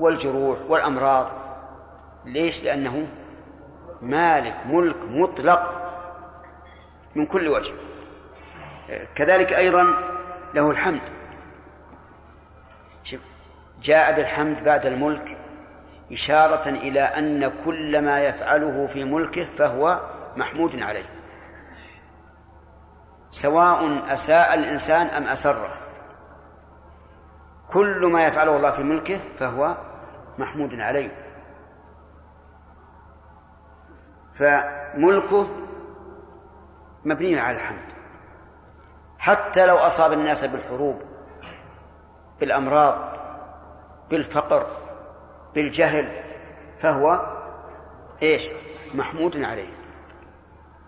والجروح 0.00 0.58
والأمراض. 0.68 1.28
ليش؟ 2.24 2.64
لأنه 2.64 3.06
مالك 4.02 4.56
ملك 4.66 5.04
مطلق 5.04 5.90
من 7.14 7.26
كل 7.26 7.48
وجه. 7.48 7.72
كذلك 9.14 9.52
أيضا 9.52 9.86
له 10.54 10.70
الحمد. 10.70 11.00
جاء 13.82 14.16
بالحمد 14.16 14.64
بعد 14.64 14.86
الملك 14.86 15.36
إشارة 16.12 16.68
إلى 16.68 17.00
أن 17.00 17.64
كل 17.64 18.04
ما 18.04 18.20
يفعله 18.20 18.86
في 18.86 19.04
ملكه 19.04 19.44
فهو 19.44 20.00
محمود 20.36 20.82
عليه. 20.82 21.04
سواء 23.30 24.12
أساء 24.14 24.54
الإنسان 24.54 25.06
أم 25.06 25.22
أسره. 25.22 25.68
كل 27.68 28.06
ما 28.06 28.26
يفعله 28.26 28.56
الله 28.56 28.70
في 28.70 28.82
ملكه 28.82 29.20
فهو 29.38 29.76
محمود 30.38 30.80
عليه. 30.80 31.10
فملكه 34.32 35.46
مبني 37.04 37.38
على 37.38 37.56
الحمد. 37.56 37.90
حتى 39.18 39.66
لو 39.66 39.76
أصاب 39.76 40.12
الناس 40.12 40.44
بالحروب 40.44 41.02
بالأمراض 42.40 42.98
بالفقر 44.10 44.79
بالجهل 45.54 46.08
فهو 46.78 47.20
إيش؟ 48.22 48.48
محمود 48.94 49.44
عليه. 49.44 49.72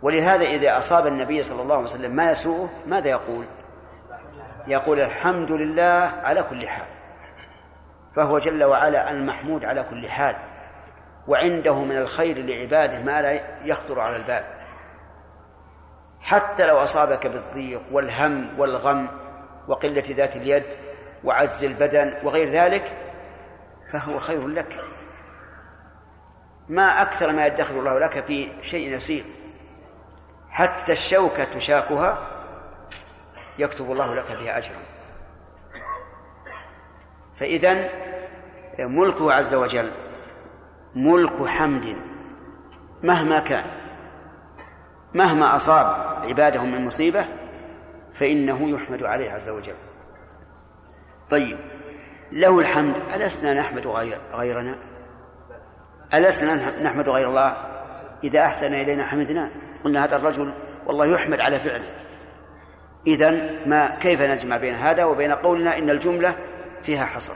ولهذا 0.03 0.45
إذا 0.45 0.79
أصاب 0.79 1.07
النبي 1.07 1.43
صلى 1.43 1.63
الله 1.63 1.75
عليه 1.75 1.85
وسلم 1.85 2.11
ما 2.11 2.31
يسوءه 2.31 2.69
ماذا 2.87 3.09
يقول؟ 3.09 3.45
يقول 4.67 5.01
الحمد 5.01 5.53
لله 5.53 6.13
على 6.23 6.43
كل 6.43 6.69
حال. 6.69 6.87
فهو 8.17 8.39
جل 8.39 8.65
وعلا 8.65 9.11
المحمود 9.11 9.65
على 9.65 9.83
كل 9.83 10.09
حال. 10.09 10.37
وعنده 11.29 11.83
من 11.83 11.97
الخير 11.97 12.39
لعباده 12.39 13.03
ما 13.03 13.23
لا 13.23 13.41
يخطر 13.65 14.01
على 14.01 14.17
البال. 14.17 14.45
حتى 16.21 16.67
لو 16.67 16.77
أصابك 16.77 17.27
بالضيق 17.27 17.83
والهم 17.93 18.61
والغم 18.61 19.09
وقلة 19.69 20.03
ذات 20.11 20.37
اليد 20.37 20.65
وعجز 21.25 21.65
البدن 21.65 22.15
وغير 22.25 22.49
ذلك 22.49 22.93
فهو 23.93 24.19
خير 24.19 24.49
لك. 24.49 24.85
ما 26.69 27.03
أكثر 27.03 27.33
ما 27.33 27.47
يدخر 27.47 27.79
الله 27.79 27.99
لك 27.99 28.25
في 28.25 28.53
شيء 28.63 28.97
يسير. 28.97 29.25
حتى 30.51 30.93
الشوكة 30.93 31.45
تشاكها 31.45 32.29
يكتب 33.59 33.93
الله 33.93 34.15
لك 34.15 34.33
بها 34.33 34.59
أجرا. 34.59 34.77
فإذا 37.35 37.89
ملكه 38.79 39.33
عز 39.33 39.55
وجل 39.55 39.91
ملك 40.95 41.47
حمد 41.47 41.97
مهما 43.03 43.41
كان 43.41 43.65
مهما 45.15 45.57
أصاب 45.57 45.87
عباده 46.29 46.65
من 46.65 46.85
مصيبة 46.85 47.27
فإنه 48.15 48.71
يحمد 48.71 49.03
عليه 49.03 49.33
عز 49.33 49.49
وجل. 49.49 49.75
طيب. 51.31 51.72
له 52.33 52.59
الحمد. 52.59 52.95
ألسنا 53.15 53.55
نحمد 53.55 53.87
غير 53.87 54.19
غيرنا؟ 54.33 54.79
ألسنا 56.15 56.83
نحمد 56.83 57.09
غير 57.09 57.29
الله؟ 57.29 57.57
إذا 58.25 58.41
أحسن 58.41 58.75
إلينا 58.75 59.07
حمدنا. 59.07 59.51
قلنا 59.85 60.05
هذا 60.05 60.17
الرجل 60.17 60.55
والله 60.87 61.07
يحمد 61.07 61.41
على 61.41 61.61
فعله. 61.61 61.97
إذا 63.07 63.31
ما 63.67 63.97
كيف 63.97 64.21
نجمع 64.21 64.57
بين 64.57 64.75
هذا 64.75 65.05
وبين 65.05 65.33
قولنا 65.33 65.79
إن 65.79 65.91
الجملة 65.91 66.37
فيها 66.83 67.05
حصر؟ 67.05 67.35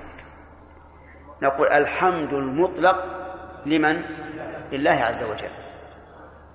نقول 1.43 1.69
الحمد 1.69 2.33
المطلق 2.33 3.05
لمن؟ 3.67 4.03
لله 4.73 4.91
عز 4.91 5.23
وجل. 5.23 5.51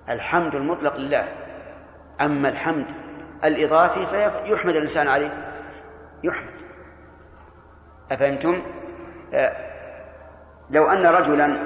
الحمد 0.08 0.54
المطلق 0.54 0.96
لله. 0.96 1.28
أما 2.20 2.48
الحمد 2.48 2.86
الإضافي 3.44 4.06
فيحمد 4.06 4.74
الإنسان 4.74 5.08
عليه. 5.08 5.30
يحمد. 6.24 6.61
أفهمتم؟ 8.12 8.62
آه، 9.34 9.56
لو 10.70 10.86
أن 10.86 11.06
رجلا 11.06 11.56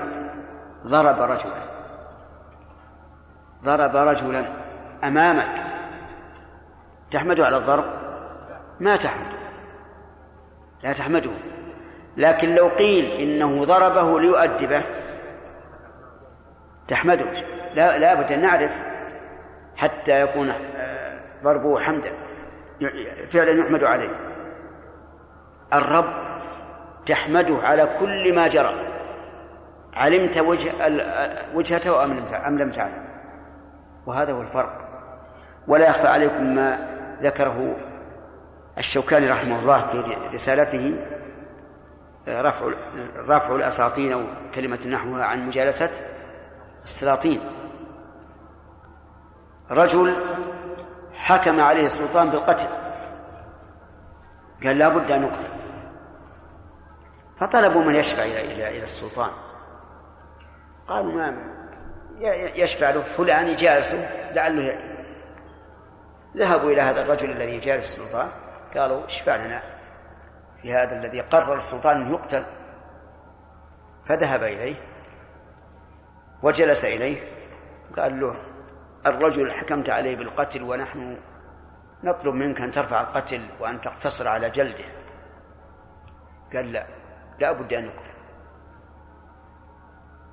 ضرب 0.86 1.20
رجلا 1.20 1.62
ضرب 3.64 3.96
رجلا 3.96 4.44
أمامك 5.04 5.66
تحمده 7.10 7.46
على 7.46 7.56
الضرب؟ 7.56 7.84
ما 8.80 8.96
تحمده 8.96 9.36
لا 10.82 10.92
تحمده. 10.92 11.30
لكن 12.16 12.54
لو 12.54 12.68
قيل 12.68 13.04
إنه 13.04 13.64
ضربه 13.64 14.20
ليؤدبه 14.20 14.82
تحمده. 16.88 17.26
لا 17.74 17.98
لا 17.98 18.14
بد 18.14 18.32
أن 18.32 18.40
نعرف 18.40 18.82
حتى 19.76 20.20
يكون 20.20 20.50
آه، 20.50 21.20
ضربه 21.42 21.80
حمدا 21.80 22.12
فعلا 23.30 23.50
يحمد 23.50 23.84
عليه. 23.84 24.10
الرب 25.74 26.35
تحمده 27.06 27.58
على 27.62 27.96
كل 28.00 28.34
ما 28.34 28.48
جرى. 28.48 28.74
علمت 29.94 30.38
وجه 30.38 30.72
وجهته 31.54 32.04
أم 32.46 32.58
لم 32.58 32.70
تعلم؟ 32.70 33.04
وهذا 34.06 34.32
هو 34.32 34.40
الفرق. 34.40 34.78
ولا 35.68 35.88
يخفى 35.88 36.08
عليكم 36.08 36.54
ما 36.54 36.88
ذكره 37.22 37.76
الشوكاني 38.78 39.30
رحمه 39.30 39.58
الله 39.58 39.86
في 39.86 40.16
رسالته 40.34 40.94
رفع 42.28 42.70
رفع 43.16 43.54
الأساطين 43.54 44.12
أو 44.12 44.22
كلمة 44.54 44.86
نحوها 44.86 45.24
عن 45.24 45.46
مجالسة 45.46 45.90
السلاطين. 46.84 47.40
رجل 49.70 50.14
حكم 51.14 51.60
عليه 51.60 51.86
السلطان 51.86 52.30
بالقتل. 52.30 52.66
قال 54.64 54.78
لا 54.78 54.88
بد 54.88 55.10
أن 55.10 55.22
يقتل 55.22 55.48
فطلبوا 57.36 57.84
من 57.84 57.94
يشفع 57.94 58.22
إلى 58.22 58.52
إلى 58.52 58.68
إلى 58.68 58.84
السلطان. 58.84 59.30
قالوا 60.88 61.12
ما 61.12 61.56
يشفع 62.54 62.90
له 62.90 63.02
فلان 63.02 63.56
جالسه 63.56 64.32
لعله 64.32 64.78
ذهبوا 66.36 66.70
إلى 66.70 66.80
هذا 66.80 67.02
الرجل 67.02 67.30
الذي 67.30 67.58
جالس 67.58 67.98
السلطان. 67.98 68.28
قالوا 68.76 69.06
اشفع 69.06 69.36
لنا 69.36 69.62
في 70.56 70.72
هذا 70.72 70.98
الذي 70.98 71.20
قرر 71.20 71.54
السلطان 71.54 72.00
أن 72.00 72.12
يقتل. 72.12 72.44
فذهب 74.04 74.42
إليه 74.42 74.76
وجلس 76.42 76.84
إليه. 76.84 77.20
قال 77.96 78.20
له 78.20 78.36
الرجل 79.06 79.52
حكمت 79.52 79.90
عليه 79.90 80.16
بالقتل 80.16 80.62
ونحن 80.62 81.16
نطلب 82.04 82.34
منك 82.34 82.60
أن 82.60 82.70
ترفع 82.70 83.00
القتل 83.00 83.46
وأن 83.60 83.80
تقتصر 83.80 84.28
على 84.28 84.50
جلده. 84.50 84.84
قال 86.54 86.72
لا. 86.72 86.86
لا 87.38 87.52
بد 87.52 87.72
أن 87.72 87.84
يقتل 87.84 88.10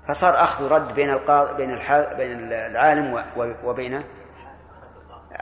فصار 0.04 0.34
أخذ 0.34 0.68
رد 0.68 0.94
بين 0.94 1.10
القاضي 1.10 1.54
بين. 1.54 1.80
بين 2.18 2.54
العالم 2.54 3.24
وبين 3.64 4.04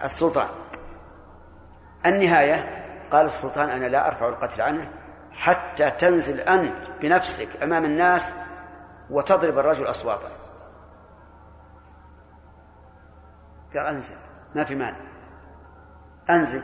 السلطان. 0.03 0.47
النهاية 2.05 2.85
قال 3.11 3.25
السلطان 3.25 3.69
أنا 3.69 3.85
لا 3.85 4.07
أرفع 4.07 4.29
القتل 4.29 4.61
عنه 4.61 4.91
حتى 5.31 5.91
تنزل 5.91 6.39
أنت 6.39 6.89
بنفسك 7.01 7.63
أمام 7.63 7.85
الناس 7.85 8.35
وتضرب 9.09 9.57
الرجل 9.57 9.89
أصواتا 9.89 10.29
قال 13.73 13.85
أنزل. 13.85 14.15
ما 14.55 14.63
في 14.63 14.75
مانع. 14.75 14.97
أنزل. 16.29 16.63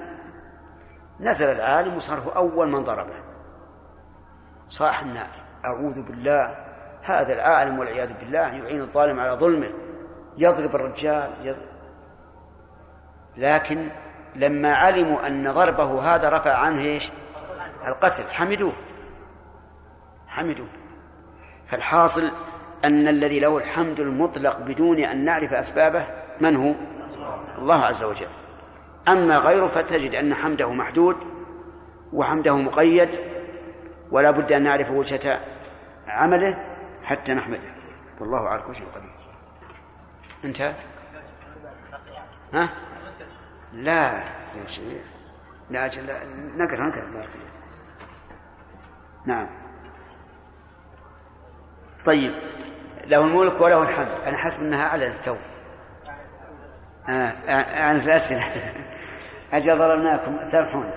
نزل 1.19 1.47
العالم 1.47 1.97
وصار 1.97 2.19
هو 2.19 2.29
أول 2.29 2.69
من 2.69 2.83
ضربه. 2.83 3.26
صاح 4.69 5.01
الناس 5.01 5.45
أعوذ 5.65 6.01
بالله 6.01 6.55
هذا 7.01 7.33
العالم 7.33 7.79
والعياذ 7.79 8.13
بالله 8.19 8.55
يعين 8.55 8.81
الظالم 8.81 9.19
على 9.19 9.31
ظلمه. 9.31 9.73
يضرب 10.37 10.75
الرجال 10.75 11.29
يضرب 11.43 11.67
لكن 13.37 13.89
لما 14.35 14.75
علموا 14.75 15.27
أن 15.27 15.51
ضربه 15.51 16.15
هذا 16.15 16.29
رفع 16.29 16.53
عنه 16.53 16.81
إيش؟ 16.81 17.11
القتل. 17.87 18.23
حمدوه. 18.31 18.73
حمدوه. 20.27 20.67
فالحاصل 21.65 22.23
أن 22.85 23.07
الذي 23.07 23.39
له 23.39 23.57
الحمد 23.57 23.99
المطلق 23.99 24.59
بدون 24.59 24.99
أن 24.99 25.25
نعرف 25.25 25.53
أسبابه 25.53 26.05
من 26.41 26.55
هو؟ 26.55 26.73
الله 27.57 27.85
عز 27.85 28.03
وجل. 28.03 28.27
أما 29.07 29.37
غيره 29.37 29.67
فتجد 29.67 30.15
أن 30.15 30.33
حمده 30.33 30.71
محدود 30.71 31.15
وحمده 32.13 32.57
مقيد 32.57 33.09
ولا 34.11 34.31
بد 34.31 34.51
أن 34.51 34.63
نعرف 34.63 34.91
وجهة 34.91 35.41
عمله 36.07 36.57
حتى 37.03 37.33
نحمده. 37.33 37.69
والله 38.19 38.49
على 38.49 38.61
كل 38.61 38.75
شيء 38.75 38.87
قدير. 38.95 39.11
انتهى 40.45 40.73
ها؟ 42.53 42.69
لا 43.73 44.23
لا 45.69 45.85
أجل 45.85 46.05
نقرأ 46.57 46.83
نقرأ. 46.83 47.27
نعم. 49.25 49.47
طيب 52.05 52.33
له 53.05 53.25
الملك 53.25 53.61
وله 53.61 53.83
الحمد. 53.83 54.21
أنا 54.25 54.37
حسب 54.37 54.61
أنها 54.61 54.87
على 54.87 55.07
التو. 55.07 55.35
آه 57.09 57.11
آه 57.11 57.91
أنا 57.91 57.99
في 57.99 58.05
الأسئلة. 58.05 58.73
أجل 59.53 59.77
ظلمناكم 59.77 60.43
سامحونا 60.43 60.93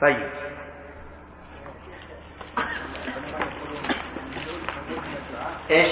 طيب. 0.00 0.45
إيش؟ 5.70 5.88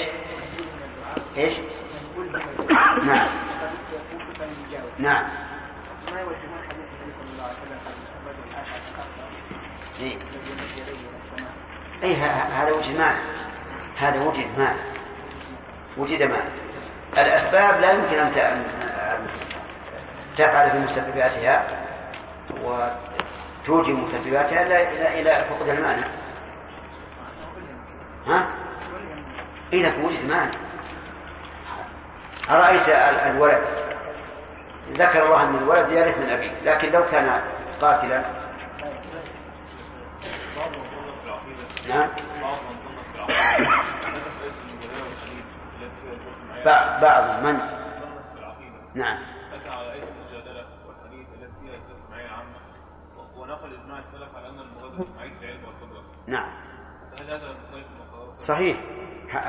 إيش؟ 1.37 1.53
نعم 3.05 3.29
نعم 4.99 5.23
إيه. 9.99 10.17
اي 12.03 12.15
هذا 12.15 12.71
وجد 12.71 12.97
معنى 12.97 13.17
هذا 13.97 14.21
وجد 14.21 14.45
معنى 14.59 14.79
وجد 15.97 16.23
معنى 16.23 16.49
الأسباب 17.17 17.81
لا 17.81 17.91
يمكن 17.91 18.19
أن 18.19 18.31
ت- 18.31 18.37
أن 18.37 18.63
تفعل 20.37 20.71
في 20.71 20.77
مسبباتها 20.79 21.67
وتوجب 22.63 23.95
مسبباتها 23.99 24.61
إلا 24.61 25.19
إلى 25.19 25.45
فقد 25.49 25.69
المعنى 25.69 26.01
ها؟ 28.27 28.47
إذا 29.75 30.05
وجد 30.05 30.25
معنى 30.29 30.51
أرأيت 32.49 32.89
ال- 32.89 32.93
الولد؟ 33.35 33.61
ذكر 34.91 35.25
الله 35.25 35.43
أن 35.43 35.55
الولد 35.55 35.91
يرث 35.91 36.17
من 36.17 36.29
أبيه 36.29 36.51
لكن 36.65 36.91
لو 36.91 37.03
كان 37.11 37.41
قاتلا. 37.81 38.23
نعم. 41.89 42.07
بعض 47.01 47.43
من؟ 47.45 47.59
نعم. 48.95 49.17
ونقل 53.37 53.73
إجماع 53.73 53.97
السلف 53.97 54.35
على 54.35 54.47
والقدرة 55.65 56.03
نعم. 56.27 56.49
فهل 57.17 57.31
هذا؟ 57.31 57.55
صحيح. 58.37 58.77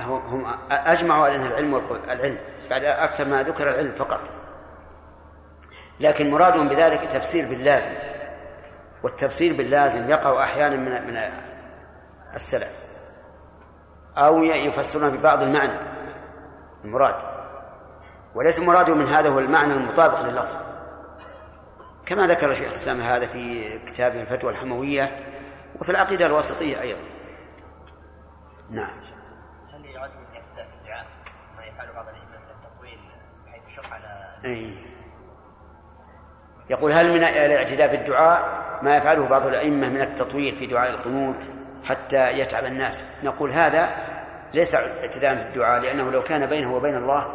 هم 0.06 0.46
أجمعوا 0.70 1.24
على 1.24 1.36
أن 1.36 1.46
العلم 1.46 1.76
العلم. 2.04 2.38
بعد 2.70 2.84
أكثر 2.84 3.24
ما 3.24 3.42
ذكر 3.42 3.70
العلم 3.70 3.92
فقط. 3.92 4.20
لكن 6.00 6.30
مرادهم 6.30 6.68
بذلك 6.68 7.00
تفسير 7.00 7.48
باللازم. 7.48 7.90
والتفسير 9.02 9.56
باللازم 9.56 10.10
يقع 10.10 10.44
أحيانا 10.44 10.76
من 10.76 11.06
من 11.06 11.20
السلف. 12.34 12.86
أو 14.16 14.44
يفسرون 14.44 15.16
ببعض 15.16 15.42
المعنى. 15.42 15.78
المراد. 16.84 17.14
وليس 18.34 18.60
مراده 18.60 18.94
من 18.94 19.06
هذا 19.06 19.28
هو 19.28 19.38
المعنى 19.38 19.72
المطابق 19.72 20.20
لللفظ. 20.20 20.56
كما 22.06 22.26
ذكر 22.26 22.54
شيخ 22.54 22.68
الإسلام 22.68 23.00
هذا 23.00 23.26
في 23.26 23.78
كتابه 23.78 24.20
الفتوى 24.20 24.50
الحموية 24.50 25.26
وفي 25.80 25.90
العقيدة 25.90 26.26
الواسطية 26.26 26.80
أيضا. 26.80 27.00
نعم 28.70 28.96
هل 29.74 29.84
يعد 29.84 30.10
من 30.10 30.26
الاعتداء 30.30 30.66
في 30.66 30.74
الدعاء 30.80 31.06
ما 31.56 31.64
يفعل 31.64 31.92
بعض 31.92 32.08
الائمه 32.08 32.30
من 32.30 32.50
التطويل 32.50 32.98
بحيث 33.46 33.62
يشق 33.68 33.92
على 33.92 34.25
أي. 34.44 34.72
يقول 36.70 36.92
هل 36.92 37.10
من 37.12 37.24
الاعتداء 37.24 37.88
في 37.88 37.96
الدعاء 37.96 38.66
ما 38.82 38.96
يفعله 38.96 39.28
بعض 39.28 39.46
الأئمة 39.46 39.88
من 39.88 40.00
التطويل 40.00 40.56
في 40.56 40.66
دعاء 40.66 40.90
القنوت 40.90 41.48
حتى 41.84 42.38
يتعب 42.38 42.64
الناس؟ 42.64 43.04
نقول 43.24 43.50
هذا 43.50 43.90
ليس 44.54 44.74
اعتداء 44.74 45.36
في 45.36 45.42
الدعاء 45.48 45.80
لأنه 45.80 46.10
لو 46.10 46.22
كان 46.22 46.46
بينه 46.46 46.74
وبين 46.74 46.96
الله 46.96 47.26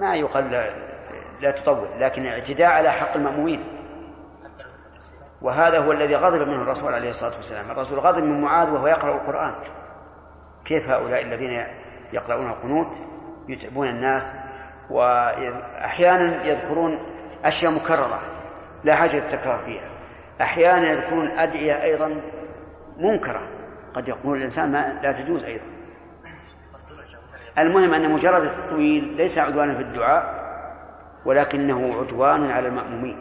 ما 0.00 0.16
يقال 0.16 0.50
لا- 0.50 0.70
لا 1.40 1.50
تطول 1.50 1.88
لكن 1.98 2.26
اعتداء 2.26 2.68
على 2.68 2.92
حق 2.92 3.14
المأمومين. 3.16 3.64
وهذا 5.42 5.78
هو 5.78 5.92
الذي 5.92 6.14
غضب 6.14 6.48
منه 6.48 6.62
الرسول 6.62 6.94
عليه 6.94 7.10
الصلاة 7.10 7.36
والسلام. 7.36 7.70
الرسول 7.70 7.98
غضب 7.98 8.22
من 8.22 8.40
معاذ 8.40 8.70
وهو 8.70 8.86
يقرأ 8.86 9.14
القرآن. 9.14 9.54
كيف 10.64 10.88
هؤلاء 10.90 11.22
الذين 11.22 11.64
يقرؤون 12.12 12.46
القنوت 12.46 12.96
يتعبون 13.48 13.88
الناس 13.88 14.34
وأحيانا 14.90 16.44
يذكرون 16.44 16.98
أشياء 17.44 17.72
مكررة 17.72 18.20
لا 18.84 18.94
حاجة 18.94 19.16
للتكرار 19.16 19.58
فيها. 19.58 19.88
أحيانا 20.40 20.90
يذكرون 20.90 21.26
أدعية 21.26 21.82
أيضا 21.82 22.20
منكرة 22.98 23.42
قد 23.94 24.08
يقول 24.08 24.38
الإنسان 24.38 24.72
ما 24.72 25.00
لا 25.02 25.12
تجوز 25.12 25.44
أيضا. 25.44 25.64
المهم 27.58 27.94
أن 27.94 28.10
مجرد 28.10 28.42
التطويل 28.42 29.04
ليس 29.04 29.38
عدوانا 29.38 29.74
في 29.74 29.82
الدعاء 29.82 30.46
ولكنه 31.24 31.98
عدوان 32.00 32.50
على 32.50 32.68
المأمومين. 32.68 33.18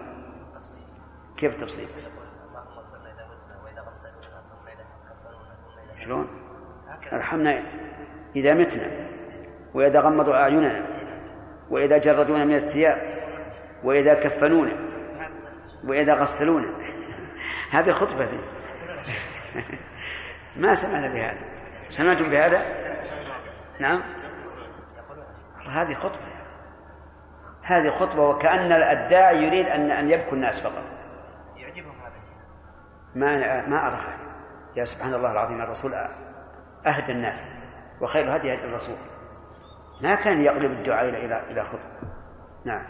كيف 1.37 1.53
التفصيل؟ 1.53 1.87
شلون؟ 6.03 6.27
هكذا. 6.87 7.15
أرحمنا 7.15 7.63
إذا 8.35 8.53
متنا 8.53 8.91
وإذا 9.73 9.99
غمضوا 9.99 10.35
أعيننا. 10.35 10.94
وإذا 11.69 11.97
جردونا 11.97 12.45
من 12.45 12.55
الثياب 12.55 13.01
وإذا 13.83 14.13
كفنونا 14.13 14.73
وإذا 15.83 16.13
غسلونا 16.13 16.67
هذه 17.71 17.91
خطبة 17.91 18.25
دي. 18.25 18.39
ما 20.55 20.75
سمعنا 20.75 21.07
بهذا. 21.13 21.39
سمعتم 21.89 22.29
بهذا؟ 22.29 22.65
نعم. 23.79 24.01
هذه 25.69 25.93
خطبة. 25.93 26.25
هذه 27.61 27.89
خطبة 27.89 28.29
وكأن 28.29 28.71
الداعي 28.71 29.43
يريد 29.43 29.65
أن 29.67 29.91
أن 29.91 30.11
يبكوا 30.11 30.33
الناس 30.33 30.59
فقط. 30.59 30.83
يعجبهم 31.55 31.95
هذا. 32.01 32.13
ما 33.15 33.67
ما 33.67 33.87
أرى 33.87 33.95
هذا. 33.95 34.35
يا 34.75 34.85
سبحان 34.85 35.13
الله 35.13 35.31
العظيم 35.31 35.61
الرسول 35.61 35.93
أهدى 36.85 37.11
الناس 37.11 37.47
وخير 38.01 38.35
هدي 38.35 38.53
هدي 38.53 38.65
الرسول. 38.65 38.95
ما 40.01 40.15
كان 40.15 40.41
يقلب 40.41 40.71
الدعاء 40.71 41.09
إلى 41.09 41.25
إلى 41.25 41.43
إلى 41.51 41.63
خطبة. 41.63 42.09
نعم. 42.65 42.83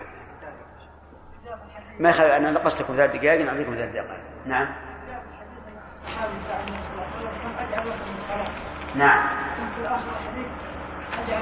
ما 1.99 2.09
يخل 2.09 2.23
أنا 2.23 2.51
نقصتكم 2.51 2.93
ثلاث 2.95 3.15
دقائق 3.15 3.45
نعطيكم 3.45 3.75
ثلاث 3.75 3.91
دقائق. 3.91 4.23
نعم؟ 4.45 4.67
نعم. 8.95 9.27
في 9.75 9.81
الحديث 9.81 10.47
أجعل 11.27 11.41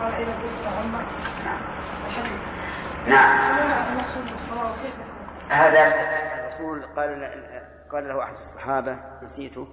قال 0.00 0.12
نعم. 1.44 1.60
الحديث 2.06 2.40
نعم 3.08 3.92
المقصود 3.92 4.30
بالصلاة 4.30 4.74
هذا 5.48 5.94
الرسول 6.40 6.82
قال 6.96 7.30
قال 7.92 8.08
له 8.08 8.22
أحد 8.22 8.36
الصحابة 8.38 8.98
نسيته 9.22 9.68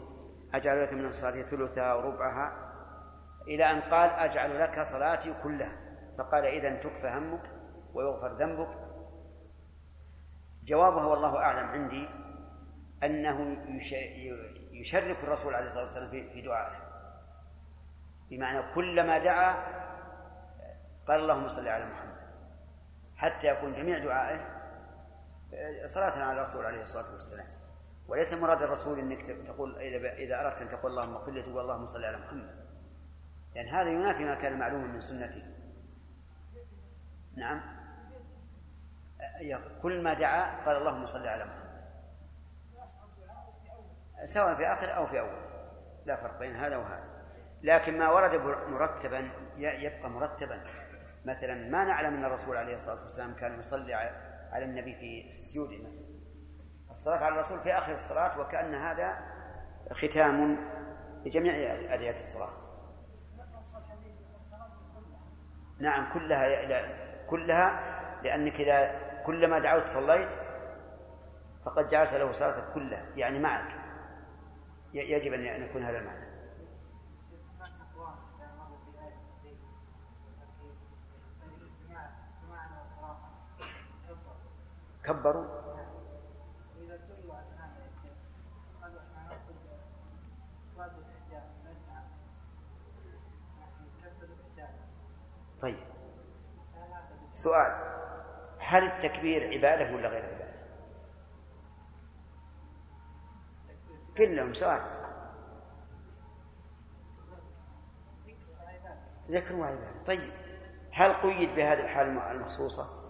أجعل 0.54 0.84
لك 0.84 0.94
من 0.94 1.06
الصلاة 1.06 1.32
ثلثها 1.32 1.94
وربعها 1.94 2.73
إلى 3.48 3.72
أن 3.72 3.82
قال 3.82 4.10
أجعل 4.10 4.60
لك 4.60 4.80
صلاتي 4.82 5.34
كلها. 5.44 5.80
فقال 6.18 6.46
إذا 6.46 6.76
تكفى 6.76 7.08
همك 7.08 7.52
ويغفر 7.94 8.34
ذنبك. 8.34 8.78
جوابها 10.64 11.06
والله 11.06 11.38
أعلم 11.38 11.68
عندي 11.68 12.10
أنه 13.04 13.58
يش- 13.76 13.96
يشرك 14.72 15.24
الرسول 15.24 15.54
عليه 15.56 15.66
الصلاة 15.66 15.84
والسلام 15.84 16.10
في 16.10 16.42
دعائه. 16.42 16.80
بمعنى 18.30 18.74
كلما 18.74 19.18
دعا 19.18 19.54
قال 21.08 21.20
اللهم 21.20 21.48
صل 21.48 21.68
على 21.68 21.86
محمد. 21.86 22.14
حتى 23.16 23.48
يكون 23.48 23.74
جميع 23.74 23.98
دعائه 24.04 24.64
صلاة 25.86 26.24
على 26.24 26.38
الرسول 26.38 26.66
عليه 26.66 26.82
الصلاة 26.82 27.12
والسلام. 27.12 27.48
وليس 28.08 28.34
مراد 28.34 28.62
الرسول 28.62 29.00
إنك 29.00 29.22
تقول 29.48 29.78
إذا 30.18 30.40
أردت 30.40 30.62
أن 30.62 30.70
تقول 30.70 30.92
اللهم 30.92 31.16
اغفر 31.16 31.32
لي 31.32 31.42
تقول 31.42 31.60
اللهم 31.60 31.86
صل 31.86 32.06
على 32.06 32.18
محمد. 32.18 32.63
لأن 33.56 33.68
هذا 33.68 33.90
ينافي 33.90 34.24
ما 34.24 34.36
كان 34.36 34.60
معلوما 34.60 34.88
من 34.88 35.02
سنته. 35.02 35.44
نعم. 37.36 37.62
كل 39.82 40.04
ما 40.04 40.14
دعا 40.14 40.66
قال 40.66 40.78
اللهم 40.78 41.06
صل 41.06 41.28
على 41.28 41.46
محمد. 41.46 41.84
سواء 44.24 44.56
في 44.56 44.66
آخر 44.66 44.96
أو 44.96 45.08
في 45.08 45.20
أول. 45.20 45.44
لا 46.06 46.16
فرق 46.16 46.40
بين 46.40 46.52
هذا 46.52 46.78
وهذا. 46.78 47.14
لكن 47.64 47.98
ما 47.98 48.10
ورد 48.10 48.36
مرتبا 48.68 49.32
يبقى 49.58 50.10
مرتبا. 50.10 50.64
مثلا 51.26 51.70
ما 51.70 51.84
نعلم 51.84 52.14
أن 52.14 52.26
الرسول 52.26 52.58
عليه 52.58 52.74
الصلاة 52.74 53.04
والسلام 53.04 53.36
كان 53.36 53.60
يصلي 53.60 53.94
على 54.52 54.66
النبي 54.66 54.96
في 54.96 55.36
سجوده 55.36 55.78
مثلا. 55.78 56.14
الصلاة 56.90 57.24
على 57.24 57.36
الرسول 57.36 57.60
في 57.60 57.74
آخر 57.78 57.94
الصلاة 57.94 58.40
وكأن 58.40 58.74
هذا 58.74 59.18
ختام 59.92 60.58
لجميع 61.26 61.54
ادعيه 61.94 62.20
الصلاة. 62.20 62.63
نعم 65.84 66.14
كلها 66.14 67.26
كلها 67.28 67.80
لأنك 68.24 68.54
إذا 68.54 69.00
كلما 69.26 69.60
دعوت 69.60 69.84
صليت 69.84 70.30
فقد 71.66 71.88
جعلت 71.88 72.14
له 72.14 72.32
صلاتك 72.32 72.74
كلها 72.74 73.06
يعني 73.16 73.40
معك. 73.40 73.76
يجب 74.94 75.34
أن 75.34 75.64
يكون 75.64 75.84
هذا 75.84 75.98
المعنى. 75.98 76.34
كبروا 85.04 85.46
وإذا 86.76 86.98
سئلوا 87.08 87.36
عن 87.36 87.46
هذا 87.58 87.84
قالوا 88.82 89.00
إحنا 89.00 89.24
نقصد 89.24 89.56
جواز 90.76 90.92
الإحجام 90.92 91.44
نجعل 91.66 92.04
طيب 95.62 95.80
سؤال 97.34 97.94
هل 98.60 98.84
التكبير 98.84 99.54
عبادة 99.54 99.96
ولا 99.96 100.10
غير 100.10 100.26
عبادة؟ 100.26 100.54
كلهم 104.18 104.54
سؤال 104.54 104.82
ذكر 109.32 109.56
وعبادة 109.56 110.04
طيب 110.06 110.34
هل 110.92 111.14
قيد 111.14 111.50
بهذه 111.56 111.80
الحال 111.80 112.08
المخصوصة؟ 112.08 113.04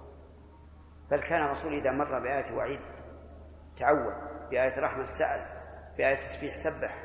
بل 1.12 1.20
كان 1.20 1.44
الرسول 1.44 1.74
إذا 1.74 1.92
مر 1.92 2.20
بآية 2.20 2.56
وعيد 2.56 2.80
تعود 3.78 4.14
بآية 4.50 4.80
رحمة 4.80 5.06
سأل 5.06 5.42
بآية 5.98 6.16
تسبيح 6.16 6.56
سبح 6.56 7.04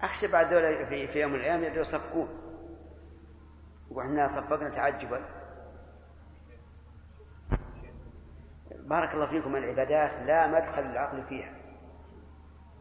أخشى 0.00 0.26
بعد 0.26 0.52
ذلك 0.52 0.86
في, 0.86 1.08
في 1.08 1.20
يوم 1.20 1.32
من 1.32 1.38
الأيام 1.38 1.62
يصفقون 1.62 2.43
وإحنا 3.94 4.28
صفقنا 4.28 4.68
تعجبا. 4.68 5.24
بارك 8.70 9.14
الله 9.14 9.26
فيكم 9.26 9.56
العبادات 9.56 10.14
لا 10.14 10.46
مدخل 10.46 10.82
للعقل 10.82 11.24
فيها. 11.24 11.52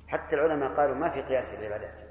حتى 0.08 0.36
العلماء 0.36 0.74
قالوا 0.74 0.96
ما 0.96 1.10
في 1.10 1.22
قياس 1.22 1.50
في 1.50 1.60
العبادات. 1.60 2.02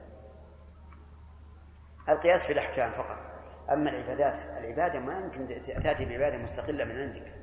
القياس 2.08 2.46
في 2.46 2.52
الأحكام 2.52 2.90
فقط. 2.90 3.18
أما 3.70 3.90
العبادات 3.90 4.38
العبادة 4.38 5.00
ما 5.00 5.18
يمكن 5.18 5.62
تأتي 5.62 6.04
بعبادة 6.04 6.38
مستقلة 6.38 6.84
من 6.84 6.96
عندك. 6.96 7.34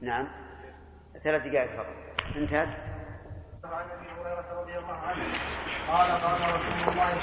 نعم. 0.00 0.28
ثلاث 1.22 1.46
دقائق 1.46 1.70
فقط. 1.70 1.94
انتهت. 2.36 2.68
عن 3.64 3.90
أبي 3.90 4.08
هريرة 4.08 4.60
رضي 4.60 4.78
الله 4.78 4.98
عنه 4.98 5.22
قال 5.88 6.10
قال 6.22 6.49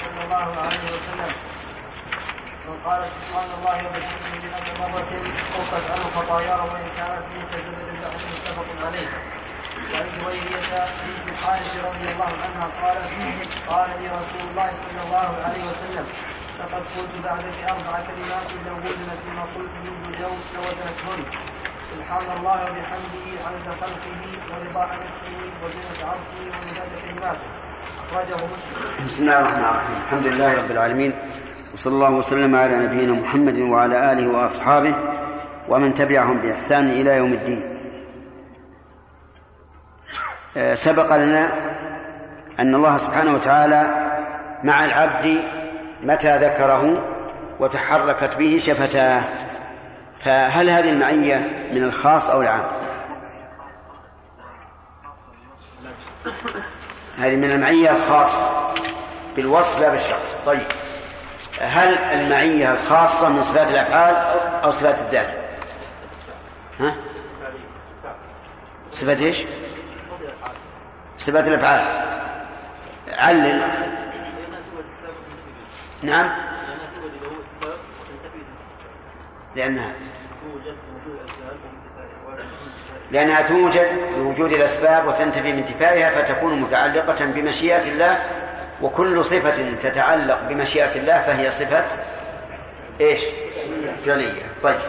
صلى 0.04 0.20
الله 0.24 0.48
عليه 0.64 0.84
وسلم. 0.94 1.32
من 2.66 2.76
قال 2.86 3.02
سبحان 3.14 3.50
الله 3.58 3.76
وبحمده 3.86 4.32
مئة 4.44 4.68
مرة 4.80 5.10
حقت 5.54 5.84
عنه 5.90 6.06
خطاياه 6.16 6.64
وإن 6.64 6.88
كانت 6.96 7.24
في 7.32 7.40
كزبد 7.52 7.88
البحر 7.94 8.20
متفق 8.32 8.86
عليه. 8.86 9.08
وعن 9.92 10.06
جويرية 10.20 10.84
بنت 11.04 11.28
الحارث 11.32 11.72
رضي 11.88 12.06
الله 12.12 12.32
عنها 12.44 12.66
قال 12.82 12.98
قال 13.68 13.90
لي 14.00 14.08
رسول 14.08 14.44
الله 14.50 14.68
صلى 14.68 15.02
الله 15.06 15.30
عليه 15.44 15.64
وسلم 15.70 16.06
لقد 16.58 16.82
قلت 16.96 17.14
بعدك 17.24 17.58
أربع 17.70 18.00
كلمات 18.08 18.48
لو 18.66 18.76
وزنت 18.76 19.20
بما 19.26 19.42
قلت 19.42 19.74
منذ 19.84 20.14
اليوم 20.14 20.40
لوزنتهن 20.54 21.24
سبحان 21.92 22.36
الله 22.38 22.58
وبحمده 22.62 23.26
عدد 23.46 23.66
خلقه 23.80 24.20
ورضاء 24.50 24.88
نفسه 25.04 25.36
وزنة 25.62 25.98
عرشه 26.08 26.38
ومداد 26.58 26.90
كلماته. 27.04 27.67
بسم 28.08 29.22
الله 29.22 29.38
الرحمن 29.40 29.64
الرحيم. 29.64 29.96
الحمد 30.06 30.26
لله 30.26 30.54
رب 30.54 30.70
العالمين. 30.70 31.12
وصلى 31.74 31.92
الله 31.92 32.10
وسلم 32.10 32.56
على 32.56 32.76
نبينا 32.76 33.12
محمد 33.12 33.58
وعلى 33.58 34.12
آله 34.12 34.28
وأصحابه 34.28 34.94
ومن 35.68 35.94
تبعهم 35.94 36.38
بإحسان 36.38 36.90
إلى 36.90 37.16
يوم 37.16 37.32
الدين. 37.32 37.62
آه، 40.56 40.74
سبق 40.74 41.16
لنا 41.16 41.52
أن 42.60 42.74
الله 42.74 42.96
سبحانه 42.96 43.34
وتعالى 43.34 43.86
مع 44.64 44.84
العبد 44.84 45.38
متى 46.02 46.38
ذكره 46.38 47.04
وتحركت 47.60 48.36
به 48.36 48.58
شفتاه. 48.60 49.20
فهل 50.24 50.70
هذه 50.70 50.88
المعية 50.90 51.68
من 51.72 51.84
الخاص 51.84 52.30
أو 52.30 52.42
العام؟ 52.42 52.77
هذه 57.18 57.36
من 57.36 57.50
المعية 57.50 57.90
الخاصة. 57.90 58.74
بالوصف 59.36 59.80
لا 59.80 59.90
بالشخص 59.90 60.38
طيب. 60.46 60.66
هل 61.60 61.98
المعية 61.98 62.72
الخاصة 62.72 63.28
من 63.28 63.42
صفات 63.42 63.70
الأفعال 63.70 64.16
أو 64.64 64.70
صفات 64.70 64.98
الذات؟ 64.98 65.34
ها؟ 66.80 66.94
صفات 68.92 69.20
إيش؟ 69.20 69.44
صفات 71.18 71.48
الأفعال. 71.48 72.04
علل. 73.08 73.62
نعم. 76.02 76.30
لأنها 79.56 79.92
لأنها 83.10 83.40
توجد 83.40 83.88
بوجود 84.16 84.52
الأسباب 84.52 85.06
وتنتفي 85.06 85.52
بانتفائها 85.52 86.22
فتكون 86.22 86.60
متعلقة 86.60 87.24
بمشيئة 87.24 87.82
الله 87.82 88.18
وكل 88.82 89.24
صفة 89.24 89.74
تتعلق 89.82 90.40
بمشيئة 90.48 90.96
الله 90.96 91.22
فهي 91.22 91.50
صفة 91.50 91.84
إيش؟ 93.00 93.20
فعلية 94.06 94.42
طيب 94.62 94.80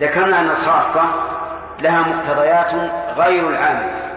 ذكرنا 0.00 0.40
أن 0.40 0.50
الخاصة 0.50 1.04
لها 1.80 2.02
مقتضيات 2.02 2.72
غير 3.16 3.48
العامة 3.48 4.08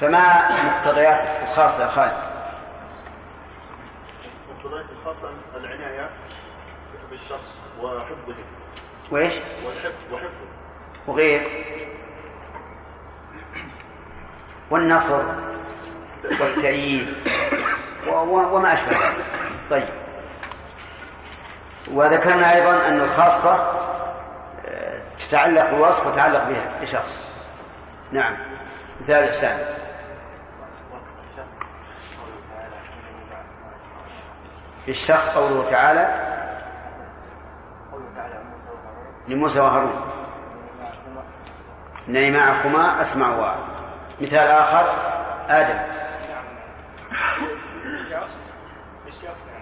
فما 0.00 0.48
مقتضيات 0.64 1.24
الخاصة 1.48 1.82
يا 1.82 1.88
خالد؟ 1.88 2.12
المقتضيات 4.48 4.86
الخاصة 4.98 5.30
العناية 5.56 6.10
بالشخص 7.10 7.56
وحفظه 7.80 8.34
وإيش؟ 9.10 9.34
وحفظه 10.12 10.51
وغير. 11.06 11.64
والنصر 14.70 15.22
والتأييد 16.40 17.14
وما 18.08 18.74
أشبه 18.74 18.90
ذلك. 18.90 19.24
طيب. 19.70 19.88
وذكرنا 21.90 22.54
أيضا 22.54 22.88
أن 22.88 23.00
الخاصة 23.00 23.54
آه، 24.66 25.00
تتعلق 25.18 25.70
بالوصف 25.70 26.06
وتتعلق 26.06 26.44
بها 26.48 26.80
بشخص. 26.82 27.26
نعم. 28.12 28.36
مثال 29.00 29.28
إحسان. 29.28 29.58
بالشخص 34.86 35.28
قوله 35.30 35.70
تعالى 35.70 36.32
لموسى 39.28 39.60
وهارون. 39.60 40.11
إنني 42.08 42.30
معكما 42.30 43.00
أسمع 43.00 43.28
وأرى 43.28 43.56
مثال 44.20 44.48
آخر 44.48 44.94
آدم. 45.48 45.78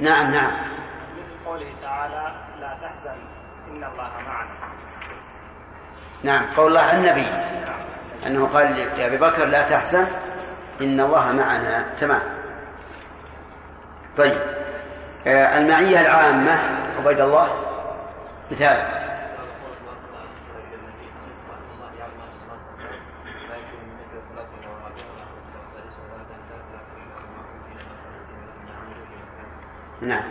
نعم 0.01 0.31
نعم. 0.31 0.53
مثل 0.53 1.47
قوله 1.47 1.73
تعالى 1.83 2.33
لا 2.61 2.79
تحزن 2.83 3.17
إن 3.69 3.85
الله 3.85 4.11
معنا. 4.27 4.51
نعم 6.23 6.43
قول 6.57 6.67
الله 6.67 6.81
عن 6.81 6.97
النبي. 6.97 7.27
أنه 8.27 8.47
قال 8.47 8.77
لأبي 8.97 9.17
بكر 9.17 9.45
لا 9.45 9.63
تحزن 9.63 10.07
إن 10.81 11.01
الله 11.01 11.33
معنا. 11.33 11.85
تمام. 11.99 12.23
طيب. 14.17 14.39
آه، 15.27 15.59
المعية 15.59 16.01
العامة 16.01 16.61
عبيد 16.99 17.21
الله 17.21 17.49
مثال 18.51 19.00
نعم. 30.03 30.23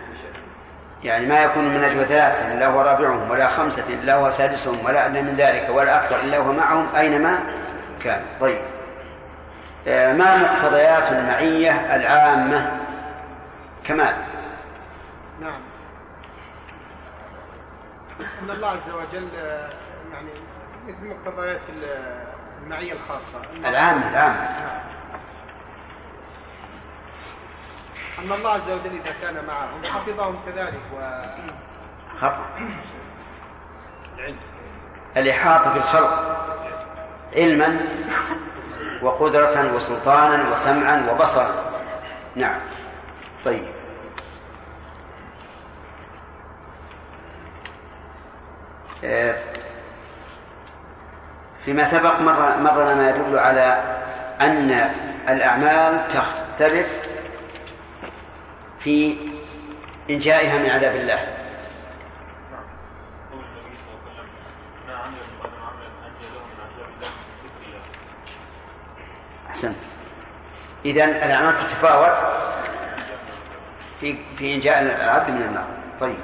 يعني 1.04 1.26
ما 1.26 1.44
يكون 1.44 1.64
من 1.66 1.82
نجوى 1.82 2.06
ثلاثة 2.06 2.54
إلا 2.54 2.68
هو 2.68 2.82
رابعهم 2.82 3.30
ولا 3.32 3.48
خمسة 3.48 3.94
إلا 3.94 4.16
هو 4.16 4.32
سادسهم 4.32 4.86
ولا 4.86 5.06
أدنى 5.06 5.22
من 5.22 5.36
ذلك 5.36 5.70
ولا 5.70 5.98
أكثر 6.04 6.20
إلا 6.20 6.38
هو 6.38 6.54
معهم 6.54 6.96
أينما 6.96 7.40
كان. 8.04 8.26
طيب. 8.42 8.58
آه، 9.88 10.14
ما 10.14 10.38
مقتضيات 10.38 11.12
المعية 11.12 11.96
العامة؟ 11.96 12.80
كمال. 13.84 14.14
نعم. 15.42 15.62
أن 18.44 18.50
الله 18.50 18.68
عز 18.68 18.90
وجل 18.90 19.28
آه، 19.40 19.70
يعني 20.14 20.30
مثل 20.88 21.08
مقتضيات 21.08 21.62
ال- 21.70 22.24
المعية 22.64 22.94
الخاصة. 22.94 23.70
العامة 23.70 24.10
العامة. 24.10 24.36
نعم. 24.42 24.80
أن 28.20 28.32
الله 28.32 28.50
عز 28.50 28.70
وجل 28.70 29.00
إذا 29.06 29.14
كان 29.22 29.46
معهم. 29.46 29.84
حفظهم 29.84 30.40
كذلك 30.46 30.80
و 30.94 31.02
خطأ 32.20 32.46
الإحاطة 35.18 35.74
بالخلق 35.74 36.40
علما 37.36 37.80
وقدرة 39.02 39.76
وسلطانا 39.76 40.50
وسمعا 40.52 41.12
وبصرا. 41.12 41.52
نعم. 42.36 42.60
طيب. 43.46 43.66
آه، 49.04 49.36
فيما 51.66 51.84
سبق 51.84 52.20
مر 52.20 52.58
مر 52.58 52.94
لنا 52.94 53.10
يدل 53.10 53.40
على 53.40 53.84
أن 54.42 54.92
الأعمال 55.30 56.08
تختلف 56.08 56.99
في 58.80 59.18
إنجائها 60.10 60.58
من 60.58 60.70
عذاب 60.70 60.96
الله. 60.96 61.36
أحسنت. 69.50 69.76
إذا 70.86 71.06
الأعمال 71.06 71.56
تتفاوت 71.56 72.18
في 74.00 74.16
في 74.38 74.56
إنجاء 74.56 74.82
العبد 74.82 75.30
من 75.30 75.42
النار. 75.42 75.68
طيب. 76.00 76.20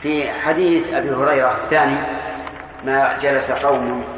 في 0.00 0.32
حديث 0.32 0.88
أبي 0.88 1.10
هريرة 1.10 1.56
الثاني 1.56 1.98
ما 2.84 3.18
جلس 3.18 3.50
قوم 3.50 4.13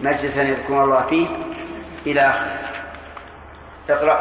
مجلسا 0.00 0.42
يذكرون 0.42 0.82
الله 0.84 1.02
فيه 1.02 1.28
إلى 2.06 2.20
آخره. 2.20 2.58
اقرأ. 3.90 4.20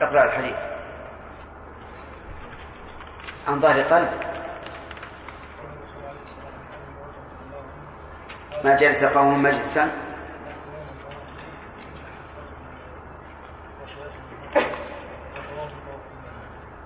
اقرأ 0.00 0.24
الحديث. 0.24 0.58
عن 3.48 3.60
ظهر 3.60 3.80
قلب 3.80 4.08
ما 8.64 8.76
جلس 8.76 9.04
قوم 9.04 9.42
مجلسا. 9.42 9.88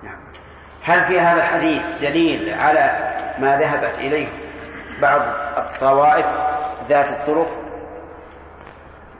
نعم. 0.03 0.19
هل 0.83 1.05
في 1.05 1.19
هذا 1.19 1.39
الحديث 1.39 1.81
دليل 2.01 2.53
على 2.53 3.13
ما 3.39 3.57
ذهبت 3.57 3.97
إليه 3.97 4.27
بعض 5.01 5.21
الطوائف 5.57 6.25
ذات 6.89 7.09
الطرق؟ 7.09 7.62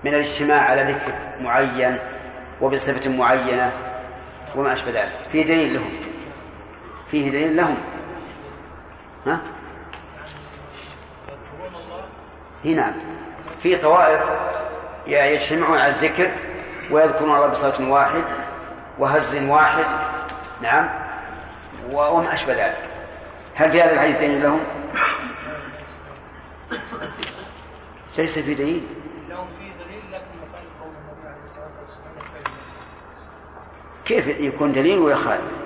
من 0.03 0.13
الاجتماع 0.13 0.61
على 0.61 0.83
ذكر 0.83 1.13
معين 1.41 1.97
وبصفة 2.61 3.09
معينة 3.09 3.71
وما 4.55 4.73
أشبه 4.73 4.91
ذلك. 4.91 5.11
فيه 5.29 5.45
دليل 5.45 5.73
لهم. 5.73 5.89
فيه 7.11 7.29
دليل 7.29 7.57
لهم. 7.57 7.77
ها؟ 9.27 9.39
هنا 12.65 12.75
نعم. 12.75 12.93
في 13.61 13.75
طوائف 13.75 14.21
يجتمعون 15.07 15.77
على 15.77 15.93
الذكر 15.93 16.31
ويذكرون 16.91 17.35
الله 17.35 17.47
بصوت 17.47 17.81
واحد 17.81 18.23
وهز 18.99 19.35
واحد. 19.35 19.85
نعم. 20.61 20.89
وما 21.91 22.33
أشبه 22.33 22.53
ذلك. 22.53 22.77
هل 23.55 23.71
في 23.71 23.81
هذا 23.81 23.93
الحديث 23.93 24.17
دليل 24.17 24.43
لهم؟ 24.43 24.59
ليس 28.17 28.39
في 28.39 28.53
دليل 28.53 28.83
لهم 29.29 29.47
في 29.47 29.83
دليل 29.83 30.03
لكن 30.11 30.25
مخالف 30.37 30.71
قول 30.81 30.93
النبي 30.95 31.27
عليه 31.27 31.43
الصلاه 31.43 31.71
والسلام 31.81 32.53
كيف 34.05 34.27
يكون 34.27 34.71
دليل 34.71 34.99
ويخالف؟ 34.99 35.63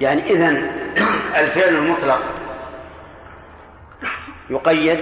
يعني 0.00 0.30
إذن 0.30 0.56
الفعل 1.36 1.74
المطلق 1.74 2.20
يقيد 4.50 4.98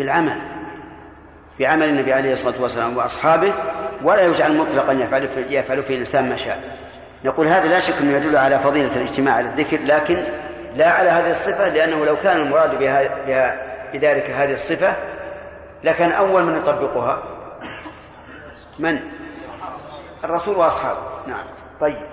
بالعمل 0.00 0.40
بعمل 1.58 1.88
النبي 1.88 2.12
عليه 2.12 2.32
الصلاة 2.32 2.62
والسلام 2.62 2.96
وأصحابه 2.96 3.52
ولا 4.02 4.22
يجعل 4.22 4.56
مطلقا 4.56 4.92
يفعل 4.92 5.28
في 5.28 5.40
يفعل 5.40 5.82
فيه 5.82 5.94
الإنسان 5.94 6.28
ما 6.28 6.36
شاء. 6.36 6.78
نقول 7.24 7.46
هذا 7.46 7.68
لا 7.68 7.80
شك 7.80 7.94
أنه 8.00 8.12
يدل 8.16 8.36
على 8.36 8.58
فضيلة 8.58 8.96
الاجتماع 8.96 9.34
على 9.34 9.48
الذكر 9.48 9.78
لكن 9.84 10.24
لا 10.76 10.90
على 10.90 11.10
هذه 11.10 11.30
الصفة 11.30 11.68
لأنه 11.68 12.04
لو 12.04 12.16
كان 12.16 12.36
المراد 12.36 12.78
بها 12.78 13.24
بها 13.26 13.56
بذلك 13.92 14.30
هذه 14.30 14.54
الصفة 14.54 14.94
لكان 15.84 16.12
أول 16.12 16.44
من 16.44 16.56
يطبقها. 16.56 17.22
من؟ 18.78 19.00
الرسول 20.24 20.56
وأصحابه. 20.56 20.98
نعم. 21.26 21.44
طيب. 21.80 22.09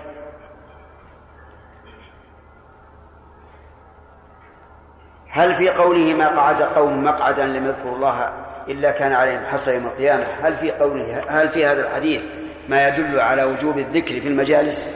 هل 5.38 5.56
في 5.56 5.68
قوله 5.68 6.14
ما 6.14 6.28
قعد 6.28 6.62
قوم 6.62 7.04
مقعدا 7.04 7.46
لم 7.46 7.66
يذكروا 7.66 7.96
الله 7.96 8.32
إلا 8.68 8.90
كان 8.90 9.12
عليهم 9.12 9.46
حصى 9.46 9.74
يوم 9.74 9.86
القيامة؟ 9.86 10.24
هل 10.42 10.56
في 10.56 10.70
قوله 10.70 11.20
هل 11.28 11.48
في 11.48 11.66
هذا 11.66 11.80
الحديث 11.86 12.22
ما 12.68 12.88
يدل 12.88 13.20
على 13.20 13.44
وجوب 13.44 13.78
الذكر 13.78 14.20
في 14.20 14.28
المجالس؟ 14.28 14.88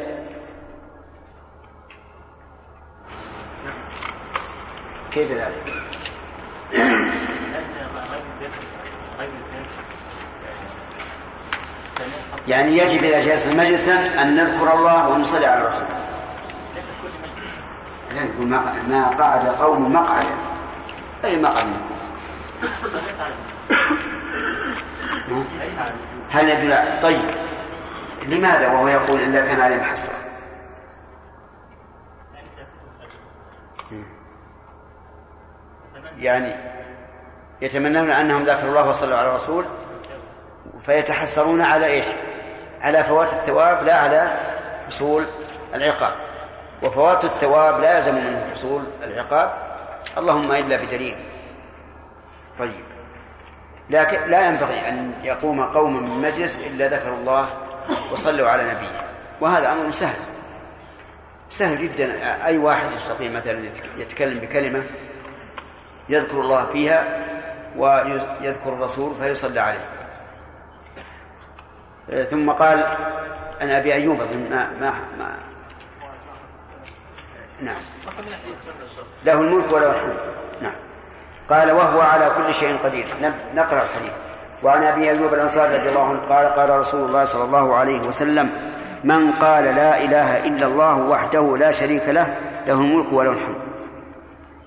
كيف 5.13 5.33
ذلك؟ 5.33 5.73
يعني 12.49 12.79
يجب 12.79 13.05
إذا 13.05 13.21
جلسنا 13.21 13.55
مجلسا 13.55 14.23
أن 14.23 14.35
نذكر 14.35 14.75
الله 14.75 15.09
ونصلي 15.09 15.47
على 15.47 15.63
الرسول 15.63 16.02
يقول 18.17 18.47
ما 18.89 19.11
قعد 19.19 19.47
قوم 19.47 19.93
مقعدا 19.93 20.37
أي 21.25 21.39
مقعد 21.39 21.67
هل 26.31 26.49
يدل 26.49 27.03
طيب. 27.03 27.25
لماذا 28.27 28.69
وهو 28.69 28.89
يقول 28.89 29.21
إلا 29.21 29.41
كان 29.41 29.61
عليهم 29.61 29.81
حسرة؟ 29.81 30.15
يعني 36.19 36.55
يتمنون 37.61 38.11
أنهم 38.11 38.43
ذكروا 38.43 38.71
الله 38.71 38.89
وصلوا 38.89 39.17
على 39.17 39.29
الرسول 39.29 39.65
فيتحسرون 40.81 41.63
على 41.63 41.87
إيش؟ 41.87 42.07
على 42.81 43.05
فوات 43.05 43.33
الثواب 43.33 43.85
لا 43.85 43.95
على 43.95 44.37
حصول 44.87 45.27
العقاب. 45.75 46.32
وفوات 46.83 47.25
الثواب 47.25 47.81
لا 47.81 47.97
يلزم 47.97 48.15
منه 48.15 48.47
حصول 48.53 48.83
العقاب. 49.03 49.53
اللهم 50.19 50.53
إلا 50.53 50.77
بدليل. 50.77 51.17
طيب. 52.59 52.85
لكن 53.91 54.31
لا 54.31 54.49
ينبغي 54.49 54.89
أن 54.89 55.13
يقوم 55.23 55.65
قوم 55.65 56.03
من 56.03 56.29
مجلس 56.29 56.59
إلا 56.59 56.89
ذكروا 56.89 57.17
الله 57.17 57.51
وصلوا 58.13 58.49
على 58.49 58.63
نبيه. 58.75 58.99
وهذا 59.41 59.73
أمر 59.73 59.91
سهل. 59.91 60.21
سهل 61.51 61.79
جدا. 61.79 62.37
أي 62.47 62.59
واحد 62.59 62.93
يستطيع 62.93 63.31
مثلا 63.31 63.69
يتكلم 63.99 64.39
بكلمة 64.39 64.85
يذكر 66.09 66.41
الله 66.41 66.67
فيها 66.67 67.05
ويذكر 67.77 68.73
الرسول 68.73 69.15
فيصلى 69.15 69.61
عليه. 69.61 69.87
ثم 72.31 72.51
قال 72.51 72.85
عن 73.61 73.71
أبي 73.71 73.95
أيوب 73.95 74.19
ما 74.51 74.71
ما, 74.81 74.95
ما 75.19 75.52
نعم. 77.63 77.83
له 79.25 79.41
الملك 79.41 79.73
وله 79.73 79.91
الحمد. 79.91 80.17
نعم. 80.61 80.75
قال 81.51 81.71
وهو 81.71 82.01
على 82.01 82.31
كل 82.37 82.55
شيء 82.55 82.77
قدير. 82.85 83.07
نقرأ 83.55 83.83
الحديث. 83.83 84.13
وعن 84.63 84.83
أبي 84.85 85.11
أيوب 85.11 85.35
الانصاري 85.35 85.77
رضي 85.77 85.89
الله 85.89 86.09
عنه 86.09 86.21
قال 86.29 86.47
قال 86.47 86.71
رسول 86.71 87.09
الله 87.09 87.25
صلى 87.25 87.45
الله 87.45 87.77
عليه 87.77 88.01
وسلم 88.01 88.51
من 89.05 89.33
قال 89.33 89.65
لا 89.65 90.05
إله 90.05 90.47
إلا 90.47 90.67
الله 90.67 91.03
وحده 91.03 91.57
لا 91.57 91.71
شريك 91.71 92.09
له 92.09 92.37
له 92.67 92.75
الملك 92.75 93.13
وله 93.13 93.31
الحمد. 93.31 93.57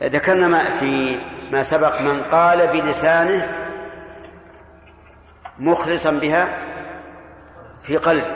ذكرنا 0.03 0.47
ما 0.47 0.79
في 0.79 1.19
ما 1.51 1.63
سبق 1.63 2.01
من 2.01 2.21
قال 2.31 2.67
بلسانه 2.67 3.55
مخلصا 5.59 6.11
بها 6.11 6.47
في 7.83 7.97
قلبه. 7.97 8.35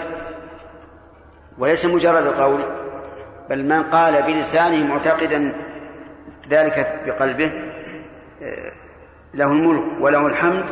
وليس 1.57 1.85
مجرد 1.85 2.25
القول. 2.25 2.61
بل 3.49 3.65
من 3.65 3.83
قال 3.83 4.21
بلسانه 4.21 4.93
معتقدا 4.93 5.55
ذلك 6.49 7.01
بقلبه 7.05 7.51
له 9.33 9.51
الملك 9.51 9.83
وله 9.99 10.27
الحمد 10.27 10.65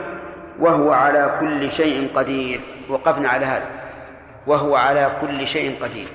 وهو 0.59 0.91
على 0.91 1.37
كل 1.39 1.71
شيء 1.71 2.09
قدير. 2.15 2.61
وقفنا 2.89 3.29
على 3.29 3.45
هذا. 3.45 3.65
وهو 4.47 4.75
على 4.75 5.11
كل 5.21 5.47
شيء 5.47 5.83
قدير. 5.83 6.07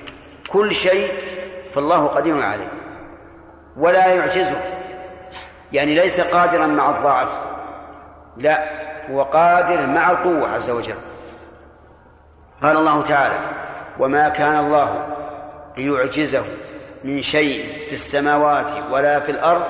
كل 0.49 0.71
شيء 0.71 1.11
فالله 1.73 2.07
قدير 2.07 2.41
عليه. 2.41 2.71
ولا 3.77 4.07
يعجزه. 4.07 4.61
يعني 5.71 5.95
ليس 5.95 6.21
قادرا 6.21 6.67
مع 6.67 6.89
الضعف. 6.89 7.33
لا 8.37 8.63
هو 9.11 9.23
قادر 9.23 9.85
مع 9.85 10.11
القوة 10.11 10.49
عز 10.49 10.69
وجل. 10.69 10.95
قال 12.61 12.77
الله 12.77 13.01
تعالى 13.01 13.39
وما 13.99 14.29
كان 14.29 14.65
الله 14.65 15.05
ليعجزه 15.77 16.43
من 17.03 17.21
شيء 17.21 17.63
في 17.87 17.93
السماوات 17.93 18.71
ولا 18.91 19.19
في 19.19 19.31
الأرض 19.31 19.63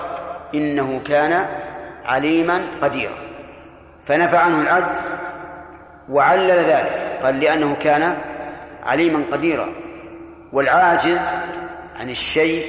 إنه 0.55 1.01
كان 1.07 1.45
عليما 2.05 2.61
قديرا. 2.81 3.17
فنفى 4.05 4.37
عنه 4.37 4.61
العجز 4.61 5.01
وعلل 6.09 6.51
ذلك. 6.51 7.19
قال 7.23 7.39
لأنه 7.39 7.75
كان 7.75 8.15
عليما 8.83 9.23
قديرا. 9.31 9.69
والعاجز 10.53 11.27
عن 11.99 12.09
الشيء 12.09 12.65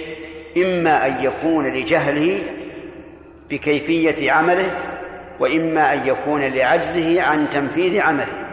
إما 0.57 1.07
أن 1.07 1.25
يكون 1.25 1.67
لجهله 1.67 2.43
بكيفية 3.51 4.33
عمله 4.33 4.71
وإما 5.41 5.93
أن 5.93 6.07
يكون 6.07 6.41
لعجزه 6.41 7.23
عن 7.23 7.51
تنفيذ 7.51 8.01
عمله. 8.01 8.45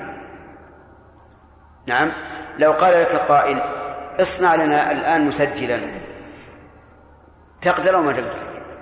نعم. 1.87 2.11
لو 2.59 2.71
قال 2.71 3.01
لك 3.01 3.15
قائل 3.15 3.61
اصنع 4.19 4.55
لنا 4.55 4.91
الآن 4.91 5.27
مسجلا. 5.27 5.79
تقدر 7.61 7.95
أو 7.95 8.01
ما 8.01 8.11
تقدر؟ 8.11 8.39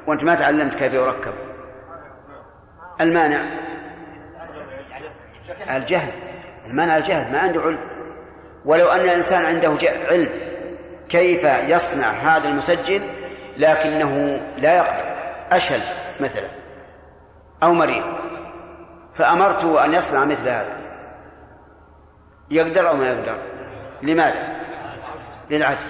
وأنت 0.08 0.24
ما 0.24 0.36
تعلمت 0.36 0.76
كيف 0.76 0.94
يركب. 0.94 1.34
المانع. 3.02 3.42
الجهل. 5.70 6.12
المانع 6.66 6.98
الجهل 6.98 7.32
ما 7.32 7.40
عنده 7.40 7.62
علم. 7.62 7.80
ولو 8.66 8.92
أن 8.92 9.00
الإنسان 9.00 9.46
عنده 9.46 9.78
علم 10.10 10.30
كيف 11.10 11.44
يصنع 11.44 12.08
هذا 12.08 12.48
المسجل 12.48 13.02
لكنه 13.58 14.42
لا 14.58 14.78
يقدر. 14.78 15.04
أشل 15.52 15.82
مثلا. 16.20 16.48
أو 17.64 17.74
مريض. 17.74 18.06
فأمرته 19.14 19.86
أن 19.86 19.94
يصنع 19.94 20.26
مثل 20.26 20.50
هذا. 20.50 20.78
يقدر 22.52 22.90
أو 22.90 22.96
ما 22.96 23.10
يقدر؟ 23.10 23.38
لماذا؟ 24.02 24.60
للعجز 25.50 25.86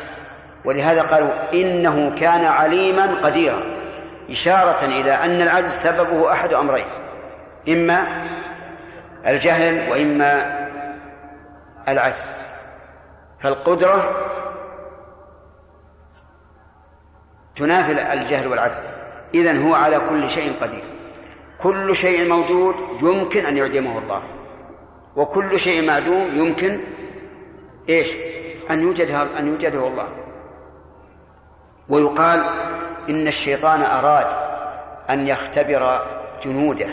ولهذا 0.65 1.01
قالوا 1.01 1.29
إنه 1.53 2.15
كان 2.19 2.45
عليما 2.45 3.15
قديرا 3.21 3.63
إشارة 4.29 4.85
إلى 4.85 5.11
أن 5.11 5.41
العجز 5.41 5.69
سببه 5.69 6.31
أحد 6.31 6.53
أمرين 6.53 6.85
إما 7.69 8.07
الجهل 9.27 9.91
وإما 9.91 10.59
العجز 11.87 12.25
فالقدرة 13.39 14.11
تنافي 17.55 18.13
الجهل 18.13 18.47
والعجز 18.47 18.83
إذن 19.33 19.67
هو 19.67 19.75
على 19.75 20.01
كل 20.09 20.29
شيء 20.29 20.53
قدير. 20.61 20.83
كل 21.57 21.95
شيء 21.95 22.29
موجود 22.29 22.75
يمكن 23.01 23.45
أن 23.45 23.57
يعدمه 23.57 23.97
الله 23.97 24.23
وكل 25.15 25.59
شيء 25.59 25.87
معدوم 25.87 26.29
يمكن 26.35 26.79
إيش؟ 27.89 28.15
أن 28.71 28.81
يوجد 28.81 29.09
أن 29.11 29.47
يوجده 29.47 29.87
الله. 29.87 30.07
ويقال 31.89 32.43
إن 33.09 33.27
الشيطان 33.27 33.81
أراد 33.81 34.27
أن 35.09 35.27
يختبر 35.27 36.01
جنوده. 36.43 36.89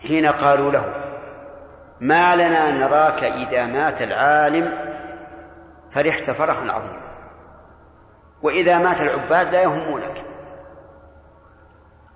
حين 0.00 0.26
قالوا 0.26 0.72
له 0.72 0.94
ما 2.00 2.36
لنا 2.36 2.70
نراك 2.70 3.24
إذا 3.24 3.66
مات 3.66 4.02
العالم 4.02 4.78
فرحت 5.90 6.30
فرحا 6.30 6.70
عظيما. 6.72 7.06
وإذا 8.42 8.78
مات 8.78 9.00
العباد 9.00 9.52
لا 9.52 9.62
يهمونك. 9.62 10.24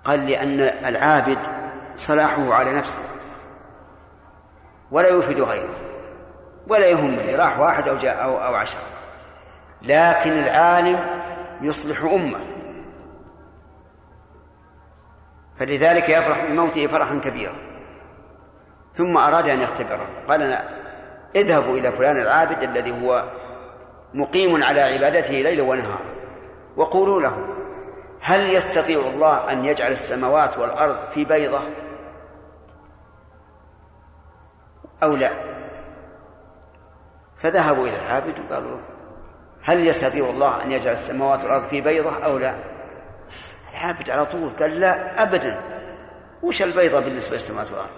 قال 0.03 0.27
لأن 0.27 0.59
العابد 0.59 1.37
صلاحه 1.97 2.53
على 2.53 2.73
نفسه 2.73 3.01
ولا 4.91 5.09
يفيد 5.09 5.41
غيره. 5.41 5.90
ولا 6.71 6.87
يهمني 6.87 7.35
راح 7.35 7.59
واحد 7.59 7.87
أو 7.87 7.97
جاء 7.97 8.23
أو, 8.23 8.37
أو 8.37 8.55
عشرة. 8.55 8.81
لكن 9.81 10.31
العالم 10.31 10.99
يصلح 11.61 12.03
أمة. 12.03 12.39
فلذلك 15.55 16.09
يفرح 16.09 16.45
بموته 16.45 16.87
فرحا 16.87 17.19
كبيرا. 17.19 17.55
ثم 18.93 19.17
أراد 19.17 19.49
أن 19.49 19.61
يختبره. 19.61 20.07
قال 20.29 20.39
لا 20.39 20.63
اذهبوا 21.35 21.77
إلى 21.77 21.91
فلان 21.91 22.17
العابد 22.17 22.63
الذي 22.63 23.03
هو 23.03 23.23
مقيم 24.13 24.63
على 24.63 24.81
عبادته 24.81 25.33
ليلا 25.33 25.63
ونهارا. 25.63 26.05
وقولوا 26.77 27.21
له 27.21 27.47
هل 28.21 28.49
يستطيع 28.49 28.99
الله 28.99 29.51
أن 29.51 29.65
يجعل 29.65 29.91
السماوات 29.91 30.57
والأرض 30.57 30.97
في 31.13 31.25
بيضة؟ 31.25 31.61
أو 35.03 35.15
لا. 35.15 35.50
فذهبوا 37.41 37.87
إلى 37.87 37.95
العابد 37.95 38.39
وقالوا 38.39 38.77
هل 39.63 39.87
يستطيع 39.87 40.29
الله 40.29 40.63
أن 40.63 40.71
يجعل 40.71 40.93
السماوات 40.93 41.43
والأرض 41.43 41.63
في 41.63 41.81
بيضة 41.81 42.25
أو 42.25 42.37
لا؟ 42.37 42.55
العابد 43.71 44.09
على 44.09 44.25
طول 44.25 44.49
قال 44.59 44.79
لا 44.79 45.23
أبدا. 45.23 45.61
وش 46.43 46.61
البيضة 46.61 46.99
بالنسبة 46.99 47.33
للسماوات 47.33 47.71
والأرض؟ 47.71 47.89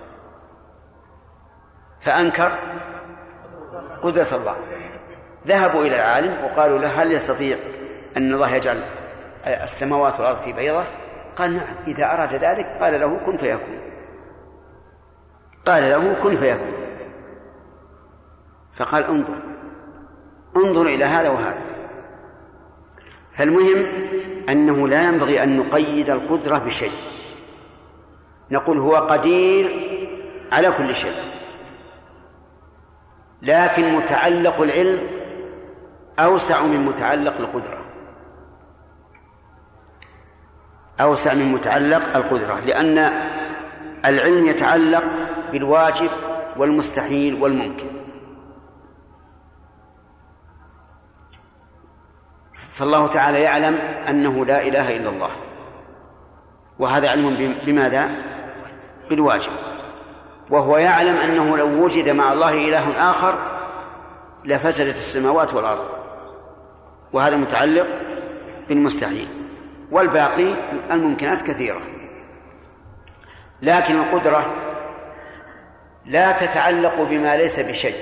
فأنكر 2.02 2.52
قدرة 4.02 4.28
الله. 4.32 4.56
ذهبوا 5.48 5.82
إلى 5.82 5.96
العالم 5.96 6.44
وقالوا 6.44 6.80
له 6.80 7.04
هل 7.04 7.12
يستطيع 7.12 7.58
أن 8.18 8.34
الله 8.34 8.56
يجعل 8.56 8.82
السماوات 9.46 10.20
والأرض 10.20 10.38
في 10.38 10.54
بيضة؟ 10.54 10.84
قال 11.36 11.56
نعم 11.56 11.76
إذا 11.88 12.14
أراد 12.14 12.34
ذلك 12.34 12.66
قال 12.82 13.00
له 13.00 13.20
كن 13.26 13.38
فيكون. 13.38 13.80
قال 15.66 15.84
له 15.84 16.14
كن 16.14 16.38
فيكون. 16.38 16.83
فقال 18.74 19.04
انظر 19.04 19.36
انظر 20.58 20.86
إلى 20.86 21.06
هذا 21.06 21.30
وهذا. 21.30 21.62
فالمهم 23.32 23.86
أنه 24.50 24.88
لا 24.88 25.04
ينبغي 25.04 25.44
أن 25.44 25.58
نقيد 25.58 26.10
القدرة 26.10 26.58
بشيء. 26.58 26.92
نقول 28.52 28.78
هو 28.78 28.96
قدير 28.96 29.90
على 30.52 30.72
كل 30.72 30.96
شيء. 30.96 31.16
لكن 33.42 33.94
متعلق 33.94 34.62
العلم 34.62 35.00
أوسع 36.20 36.64
من 36.64 36.86
متعلق 36.86 37.40
القدرة. 37.40 37.86
أوسع 41.02 41.34
من 41.34 41.52
متعلق 41.52 42.18
القدرة 42.18 42.60
لأن 42.60 42.98
العلم 44.06 44.46
يتعلق 44.46 45.04
بالواجب 45.52 46.10
والمستحيل 46.58 47.34
والممكن. 47.34 47.93
فالله 52.74 53.08
تعالى 53.08 53.42
يعلم 53.42 53.76
أنه 54.10 54.46
لا 54.46 54.68
إله 54.68 54.96
إلا 54.96 55.10
الله. 55.10 55.32
وهذا 56.80 57.10
علم 57.10 57.56
بماذا؟ 57.66 58.12
بالواجب. 59.10 59.52
وهو 60.50 60.78
يعلم 60.78 61.18
أنه 61.18 61.58
لو 61.58 61.84
وجد 61.86 62.10
مع 62.10 62.34
الله 62.34 62.68
إله 62.68 63.12
آخر 63.12 63.36
لفسدت 64.46 64.96
السماوات 64.96 65.54
والأرض. 65.54 65.90
وهذا 67.14 67.36
متعلق 67.36 67.88
بالمستحيل. 68.70 69.28
والباقي 69.92 70.56
الممكنات 70.92 71.42
كثيرة. 71.42 71.82
لكن 73.62 74.00
القدرة 74.00 74.46
لا 76.06 76.32
تتعلق 76.32 77.02
بما 77.02 77.38
ليس 77.38 77.60
بشيء. 77.60 77.96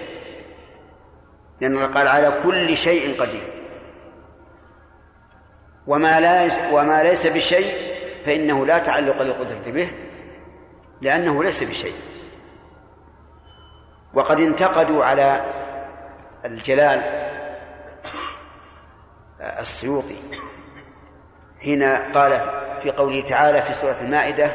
لأنه 1.61 1.85
قال 1.85 2.07
على 2.07 2.41
كل 2.43 2.77
شيء 2.77 3.21
قدير. 3.21 3.60
وما 5.91 6.19
لا 6.19 6.49
وما 6.71 7.03
ليس 7.03 7.27
بشيء 7.27 7.73
فإنه 8.25 8.65
لا 8.65 8.77
تعلق 8.77 9.21
للقدرة 9.21 9.71
به 9.71 9.91
لأنه 11.01 11.43
ليس 11.43 11.63
بشيء. 11.63 11.93
وقد 14.13 14.39
انتقدوا 14.39 15.05
على 15.05 15.41
الجلال 16.45 17.01
السيوطي 19.41 20.15
حين 21.61 21.83
قال 21.83 22.41
في 22.81 22.91
قوله 22.91 23.21
تعالى 23.21 23.61
في 23.61 23.73
سورة 23.73 23.95
المائدة 24.01 24.51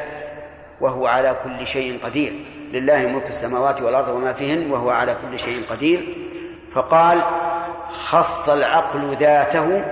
وهو 0.81 1.07
على 1.07 1.35
كل 1.43 1.67
شيء 1.67 1.99
قدير 2.03 2.33
لله 2.71 3.07
ملك 3.07 3.27
السماوات 3.27 3.81
والأرض 3.81 4.07
وما 4.07 4.33
فيهن 4.33 4.71
وهو 4.71 4.89
على 4.89 5.17
كل 5.21 5.39
شيء 5.39 5.63
قدير 5.69 6.15
فقال 6.71 7.23
خص 7.91 8.49
العقل 8.49 9.15
ذاته 9.19 9.83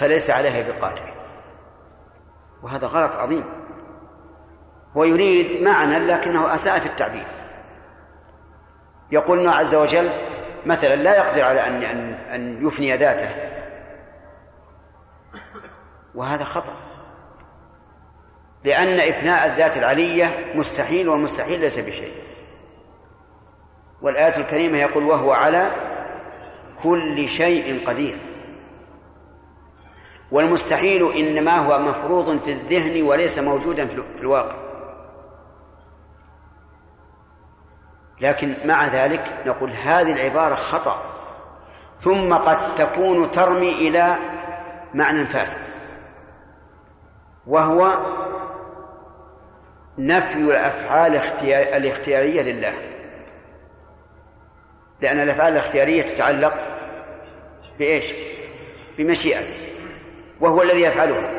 فليس 0.00 0.30
عليها 0.30 0.72
بقادر. 0.72 1.12
وهذا 2.62 2.86
غلط 2.86 3.12
عظيم. 3.12 3.44
ويريد 4.94 5.62
معنى 5.62 5.98
لكنه 5.98 6.54
أساء 6.54 6.78
في 6.78 6.86
التعبير 6.86 7.26
يقول 9.10 9.38
الله 9.38 9.50
عز 9.50 9.74
وجل 9.74 10.10
مثلا 10.66 10.96
لا 10.96 11.16
يقدر 11.16 11.44
على 11.44 11.66
أن 11.66 11.82
أن 11.82 12.12
أن 12.12 12.66
يفني 12.66 12.96
ذاته. 12.96 13.30
وهذا 16.14 16.44
خطأ. 16.44 16.72
لأن 18.64 19.00
إفناء 19.00 19.46
الذات 19.46 19.76
العلية 19.76 20.52
مستحيل 20.54 21.08
والمستحيل 21.08 21.60
ليس 21.60 21.78
بشيء. 21.78 22.12
والآية 24.02 24.36
الكريمة 24.36 24.78
يقول 24.78 25.04
وهو 25.04 25.32
على 25.32 25.70
كل 26.82 27.28
شيء 27.28 27.88
قدير. 27.88 28.18
والمستحيل 30.32 31.12
إنما 31.12 31.58
هو 31.58 31.78
مفروض 31.78 32.38
في 32.44 32.52
الذهن 32.52 33.02
وليس 33.02 33.38
موجودا 33.38 33.86
في 33.86 34.20
الواقع. 34.20 34.56
لكن 38.20 38.54
مع 38.64 38.86
ذلك 38.86 39.42
نقول 39.46 39.70
هذه 39.70 40.12
العبارة 40.12 40.54
خطأ. 40.54 41.02
ثم 42.00 42.34
قد 42.34 42.74
تكون 42.74 43.30
ترمي 43.30 43.88
إلى 43.88 44.16
معنى 44.94 45.26
فاسد. 45.26 45.72
وهو 47.46 47.92
نفي 49.98 50.38
الأفعال 50.38 51.16
الاختيارية 51.74 52.42
لله. 52.42 52.74
لأن 55.00 55.20
الأفعال 55.20 55.52
الاختيارية 55.52 56.02
تتعلق 56.02 56.54
بإيش؟ 57.78 58.12
بمشيئته. 58.98 59.69
وهو 60.40 60.62
الذي 60.62 60.80
يفعلها 60.80 61.30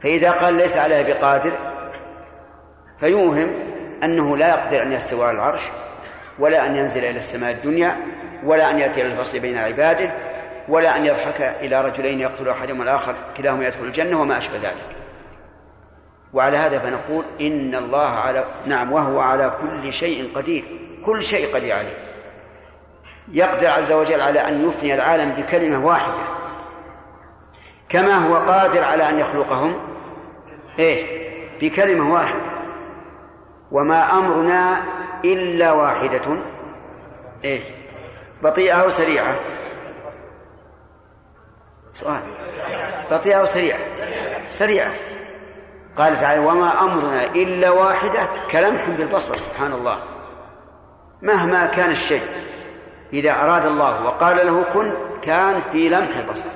فإذا 0.00 0.30
قال 0.30 0.54
ليس 0.54 0.76
عليها 0.76 1.02
بقادر 1.02 1.52
فيوهم 2.98 3.48
أنه 4.02 4.36
لا 4.36 4.48
يقدر 4.48 4.82
أن 4.82 4.92
يستوى 4.92 5.26
على 5.26 5.36
العرش 5.36 5.62
ولا 6.38 6.66
أن 6.66 6.76
ينزل 6.76 7.04
إلى 7.04 7.18
السماء 7.18 7.52
الدنيا 7.52 7.96
ولا 8.44 8.70
أن 8.70 8.78
يأتي 8.78 9.02
إلى 9.02 9.12
الفصل 9.12 9.38
بين 9.38 9.58
عباده 9.58 10.12
ولا 10.68 10.96
أن 10.96 11.06
يضحك 11.06 11.40
إلى 11.60 11.80
رجلين 11.80 12.20
يقتل 12.20 12.48
أحدهما 12.48 12.84
الآخر 12.84 13.14
كلاهما 13.36 13.66
يدخل 13.66 13.84
الجنة 13.84 14.20
وما 14.20 14.38
أشبه 14.38 14.56
ذلك. 14.56 14.96
وعلى 16.32 16.56
هذا 16.56 16.78
فنقول 16.78 17.24
إن 17.40 17.74
الله 17.74 18.06
على 18.06 18.44
نعم 18.66 18.92
وهو 18.92 19.20
على 19.20 19.52
كل 19.60 19.92
شيء 19.92 20.30
قدير 20.34 20.64
كل 21.04 21.22
شيء 21.22 21.54
قدير 21.54 21.76
عليه. 21.76 21.98
يقدر 23.32 23.68
عز 23.68 23.92
وجل 23.92 24.20
على 24.20 24.48
أن 24.48 24.68
يفني 24.68 24.94
العالم 24.94 25.30
بكلمة 25.30 25.86
واحدة. 25.86 26.33
كما 27.94 28.28
هو 28.28 28.36
قادر 28.36 28.84
على 28.84 29.08
أن 29.08 29.18
يخلقهم 29.18 29.74
إيه؟ 30.78 31.06
بكلمة 31.60 32.14
واحدة. 32.14 32.40
وما 33.72 34.18
أمرنا 34.18 34.80
إلا 35.24 35.72
واحدة. 35.72 36.36
إيه؟ 37.44 37.62
بطيئة 38.42 38.74
أو 38.74 38.90
سريعة؟ 38.90 39.34
سؤال. 41.90 42.22
بطيئة 43.10 43.40
أو 43.40 43.46
سريعة؟ 43.46 43.78
سريعة. 44.48 44.94
قال 45.96 46.16
تعالى 46.16 46.46
وما 46.46 46.80
أمرنا 46.80 47.24
إلا 47.24 47.70
واحدة. 47.70 48.28
كلمح 48.50 48.88
بالبصر 48.88 49.36
سبحان 49.36 49.72
الله. 49.72 49.98
مهما 51.22 51.66
كان 51.66 51.90
الشيء 51.90 52.22
إذا 53.12 53.42
أراد 53.42 53.66
الله 53.66 54.06
وقال 54.06 54.46
له 54.46 54.62
كن 54.62 54.92
كان 55.22 55.60
في 55.72 55.88
لمح 55.88 56.16
البصر. 56.16 56.46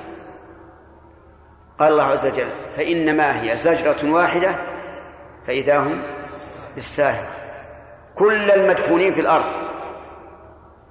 قال 1.79 1.91
الله 1.91 2.03
عز 2.03 2.25
وجل 2.25 2.47
فإنما 2.75 3.43
هي 3.43 3.57
زجرة 3.57 4.11
واحدة 4.11 4.55
فإذا 5.47 5.77
هم 5.77 6.03
بالساهل. 6.75 7.25
كل 8.15 8.51
المدفونين 8.51 9.13
في 9.13 9.21
الأرض 9.21 9.45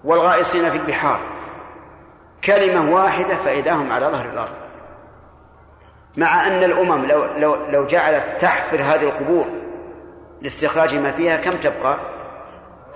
والغائصين 0.05 0.70
في 0.70 0.77
البحار 0.77 1.20
كلمة 2.44 2.94
واحدة 2.94 3.35
فإذا 3.35 3.73
هم 3.73 3.93
على 3.93 4.06
ظهر 4.06 4.31
الأرض. 4.31 4.55
مع 6.16 6.47
أن 6.47 6.62
الأمم 6.65 7.06
لو, 7.06 7.24
لو, 7.24 7.55
لو 7.55 7.86
جعلت 7.86 8.24
تحفر 8.39 8.82
هذه 8.82 9.02
القبور 9.02 9.47
لاستخراج 10.43 10.94
ما 10.94 11.10
فيها 11.10 11.36
كم 11.36 11.56
تبقى؟ 11.56 11.97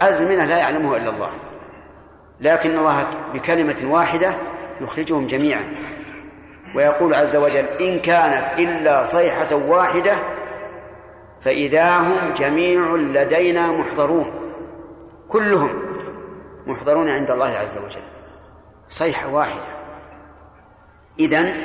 أزمنة 0.00 0.44
لا 0.44 0.58
يعلمها 0.58 0.96
إلا 0.96 1.10
الله. 1.10 1.30
لكن 2.40 2.78
الله 2.78 3.06
بكلمة 3.34 3.76
واحدة 3.84 4.34
يخرجهم 4.80 5.26
جميعا. 5.26 5.74
ويقول 6.74 7.14
عز 7.14 7.36
وجل 7.36 7.64
إن 7.80 8.00
كانت 8.00 8.58
إلا 8.58 9.04
صيحة 9.04 9.54
واحدة 9.54 10.18
فإذا 11.40 11.96
هم 11.96 12.32
جميع 12.32 12.94
لدينا 12.96 13.66
محضرون. 13.66 14.32
كلهم 15.28 15.70
محضرون 16.66 17.10
عند 17.10 17.30
الله 17.30 17.48
عز 17.48 17.78
وجل. 17.78 18.02
صيحة 18.88 19.28
واحدة. 19.34 19.82
إذن 21.20 21.64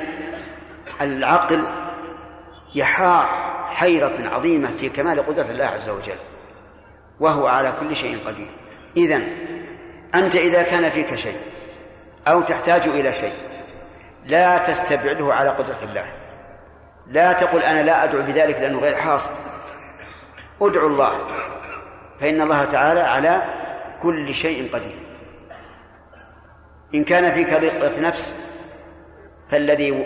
العقل 1.01 1.63
يحار 2.75 3.25
حيرة 3.69 4.29
عظيمة 4.29 4.71
في 4.79 4.89
كمال 4.89 5.25
قدرة 5.25 5.45
الله 5.51 5.65
عز 5.65 5.89
وجل 5.89 6.17
وهو 7.19 7.47
على 7.47 7.73
كل 7.79 7.95
شيء 7.95 8.19
قدير. 8.27 8.49
إذن 8.97 9.27
أنت 10.15 10.35
إذا 10.35 10.63
كان 10.63 10.89
فيك 10.89 11.15
شيء 11.15 11.37
أو 12.27 12.41
تحتاج 12.41 12.87
إلى 12.87 13.13
شيء 13.13 13.33
لا 14.27 14.57
تستبعده 14.57 15.33
على 15.33 15.49
قدرة 15.49 15.77
الله. 15.83 16.05
لا 17.07 17.33
تقل 17.33 17.63
أنا 17.63 17.83
لا 17.83 18.03
أدعو 18.03 18.21
بذلك 18.21 18.59
لأنه 18.59 18.79
غير 18.79 18.95
حاصل. 18.95 19.31
ادعو 20.61 20.87
الله. 20.87 21.27
فإن 22.19 22.41
الله 22.41 22.65
تعالى 22.65 22.99
على 22.99 23.41
كل 24.01 24.35
شيء 24.35 24.73
قدير. 24.73 24.99
إن 26.95 27.03
كان 27.03 27.31
فيك 27.31 27.53
ضيقة 27.53 28.01
نفس 28.01 28.43
فالذي 29.49 30.05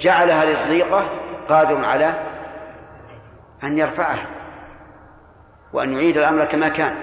جعل 0.00 0.30
هذه 0.30 0.62
الضيقة 0.62 1.10
قادر 1.48 1.84
على 1.84 2.14
أن 3.64 3.78
يرفعها 3.78 4.26
وأن 5.72 5.92
يعيد 5.92 6.16
الأمر 6.16 6.44
كما 6.44 6.68
كان. 6.68 6.94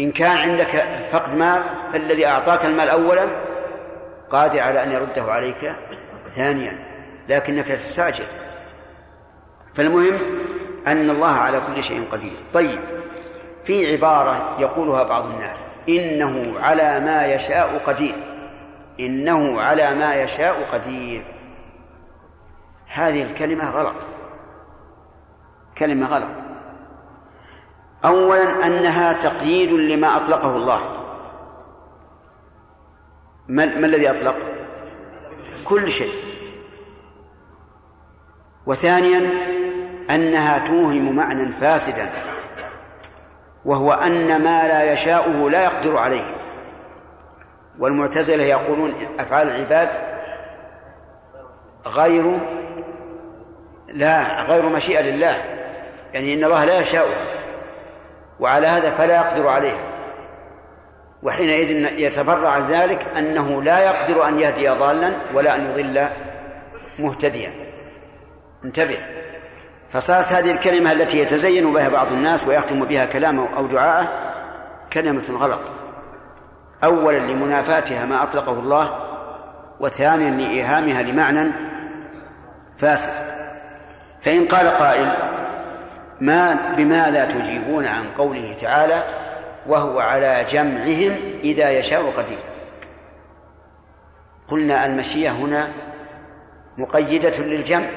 إن 0.00 0.12
كان 0.12 0.36
عندك 0.36 0.84
فقد 1.12 1.34
مال 1.34 1.62
فالذي 1.92 2.26
أعطاك 2.26 2.64
المال 2.64 2.88
أولا 2.88 3.47
قادر 4.30 4.60
على 4.60 4.82
أن 4.82 4.92
يرده 4.92 5.22
عليك 5.22 5.74
ثانيا 6.36 6.78
لكنك 7.28 7.66
تستعجل 7.66 8.26
فالمهم 9.74 10.18
أن 10.86 11.10
الله 11.10 11.32
على 11.32 11.60
كل 11.60 11.82
شيء 11.82 12.04
قدير. 12.12 12.36
طيب 12.54 12.80
في 13.64 13.92
عبارة 13.92 14.56
يقولها 14.58 15.02
بعض 15.02 15.26
الناس 15.26 15.64
إنه 15.88 16.60
على 16.60 17.00
ما 17.00 17.26
يشاء 17.26 17.78
قدير. 17.86 18.14
إنه 19.00 19.60
على 19.60 19.94
ما 19.94 20.14
يشاء 20.14 20.68
قدير. 20.72 21.22
هذه 22.86 23.22
الكلمة 23.22 23.70
غلط. 23.70 24.06
كلمة 25.78 26.06
غلط. 26.06 26.44
أولا 28.04 28.66
أنها 28.66 29.12
تقييد 29.12 29.72
لما 29.72 30.16
أطلقه 30.16 30.56
الله. 30.56 30.97
ما, 33.48 33.66
ما 33.66 33.86
الذي 33.86 34.10
أطلق؟ 34.10 34.34
كل 35.64 35.90
شيء. 35.90 36.12
وثانيا 38.66 39.30
أنها 40.10 40.66
توهم 40.66 41.16
معنى 41.16 41.52
فاسدا 41.52 42.08
وهو 43.64 43.92
أن 43.92 44.42
ما 44.42 44.68
لا 44.68 44.92
يشاؤه 44.92 45.50
لا 45.50 45.64
يقدر 45.64 45.96
عليه. 45.96 46.34
والمعتزلة 47.78 48.44
يقولون 48.44 48.94
أفعال 49.18 49.48
العباد 49.48 49.88
غير 51.86 52.38
لا 53.88 54.42
غير 54.42 54.68
مشيئة 54.68 55.00
لله 55.00 55.36
يعني 56.12 56.34
إن 56.34 56.44
الله 56.44 56.64
لا 56.64 56.78
يشاؤها 56.78 57.24
وعلى 58.40 58.66
هذا 58.66 58.90
فلا 58.90 59.16
يقدر 59.16 59.48
عليها 59.48 59.97
وحينئذ 61.22 62.00
يتبرع 62.00 62.48
عن 62.48 62.66
ذلك 62.66 63.06
أنه 63.18 63.62
لا 63.62 63.78
يقدر 63.78 64.28
أن 64.28 64.40
يهدي 64.40 64.68
ضالا 64.68 65.12
ولا 65.34 65.54
أن 65.54 65.66
يضل 65.66 66.08
مهتديا. 66.98 67.52
انتبه. 68.64 68.98
فصارت 69.90 70.32
هذه 70.32 70.52
الكلمة 70.52 70.92
التي 70.92 71.18
يتزين 71.18 71.72
بها 71.72 71.88
بعض 71.88 72.12
الناس 72.12 72.46
ويختم 72.48 72.84
بها 72.84 73.04
كلامه 73.06 73.48
أو 73.56 73.66
دعاءه 73.66 74.08
كلمة 74.92 75.24
غلط. 75.30 75.60
أولا 76.84 77.18
لمنافاتها 77.18 78.04
ما 78.04 78.22
أطلقه 78.22 78.52
الله 78.52 78.98
وثانيا 79.80 80.30
لإيهامها 80.30 81.02
لمعنى 81.02 81.50
فاسد. 82.78 83.10
فإن 84.22 84.48
قال 84.48 84.68
قائل 84.68 85.12
ما 86.20 86.56
بماذا 86.76 87.24
تجيبون 87.24 87.86
عن 87.86 88.04
قوله 88.18 88.56
تعالى 88.60 89.02
وهو 89.66 90.00
على 90.00 90.44
جمعهم 90.50 91.16
إذا 91.44 91.70
يشاء 91.70 92.10
قدير. 92.10 92.38
قلنا 94.48 94.86
المشيئة 94.86 95.30
هنا 95.30 95.72
مقيدة 96.78 97.38
للجمع 97.38 97.88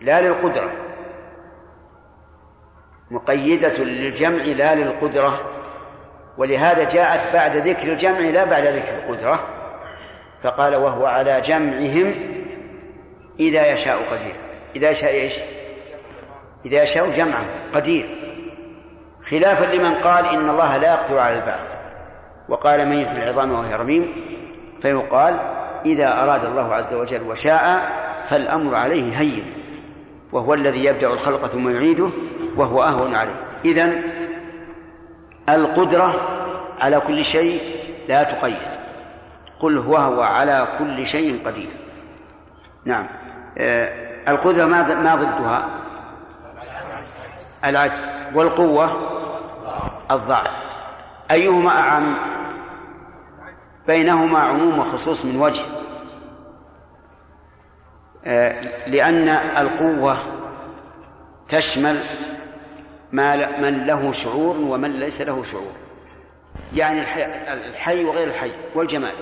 لا 0.00 0.20
للقدرة. 0.20 0.72
مقيدة 3.10 3.84
للجمع 3.84 4.42
لا 4.42 4.74
للقدرة. 4.74 5.40
ولهذا 6.38 6.88
جاءت 6.88 7.32
بعد 7.32 7.56
ذكر 7.56 7.92
الجمع 7.92 8.18
لا 8.18 8.44
بعد 8.44 8.66
ذكر 8.66 8.94
القدرة. 8.98 9.48
فقال 10.42 10.76
وهو 10.76 11.06
على 11.06 11.40
جمعهم 11.40 12.14
إذا 13.40 13.72
يشاء 13.72 13.96
قدير. 13.96 14.34
إذا 14.76 14.92
شاء 14.92 15.10
إيش؟ 15.10 15.34
إذا 16.64 16.82
يشاء 16.82 17.10
جمعه 17.10 17.44
قدير. 17.74 18.17
خلافا 19.30 19.64
لمن 19.64 19.94
قال 19.94 20.26
إن 20.26 20.48
الله 20.48 20.76
لا 20.76 20.92
يقدر 20.92 21.18
على 21.18 21.36
البعث. 21.36 21.74
وقال 22.48 22.88
من 22.88 22.96
يحيي 22.96 23.22
العظام 23.22 23.52
وهي 23.52 23.74
رميم 23.74 24.12
فيقال 24.82 25.38
إذا 25.86 26.22
أراد 26.22 26.44
الله 26.44 26.74
عز 26.74 26.94
وجل 26.94 27.22
وشاء 27.22 27.90
فالأمر 28.28 28.74
عليه 28.74 29.20
هين 29.20 29.52
وهو 30.32 30.54
الذي 30.54 30.84
يبدأ 30.84 31.12
الخلق 31.12 31.46
ثم 31.46 31.68
يعيده 31.68 32.10
وهو 32.56 32.82
أهون 32.82 33.14
عليه. 33.14 33.44
إذن 33.64 34.02
القدرة 35.48 36.14
على 36.80 37.00
كل 37.00 37.24
شيء 37.24 37.60
لا 38.08 38.22
تقيد. 38.22 38.68
قل 39.60 39.78
هو 39.78 39.96
هو 39.96 40.22
على 40.22 40.68
كل 40.78 41.06
شيء 41.06 41.46
قدير. 41.46 41.70
نعم. 42.84 43.06
آه 43.58 44.08
القدرة 44.28 44.64
ما 44.64 44.94
ما 44.94 45.14
ضدها؟ 45.14 45.68
العجز. 47.64 48.02
والقوة؟ 48.34 49.17
الضعف 50.10 50.50
أيهما 51.30 51.70
أعم؟ 51.70 52.16
بينهما 53.86 54.38
عموم 54.38 54.78
وخصوص 54.78 55.24
من 55.24 55.36
وجه. 55.36 55.62
آه، 58.24 58.88
لأن 58.88 59.28
القوة 59.28 60.18
تشمل 61.48 62.00
ما 63.12 63.60
من 63.60 63.86
له 63.86 64.12
شعور 64.12 64.56
ومن 64.56 64.92
ليس 64.92 65.20
له 65.20 65.42
شعور. 65.42 65.72
يعني 66.74 67.00
الحي 67.52 68.04
وغير 68.04 68.28
الحي 68.28 68.52
والجمال. 68.74 69.14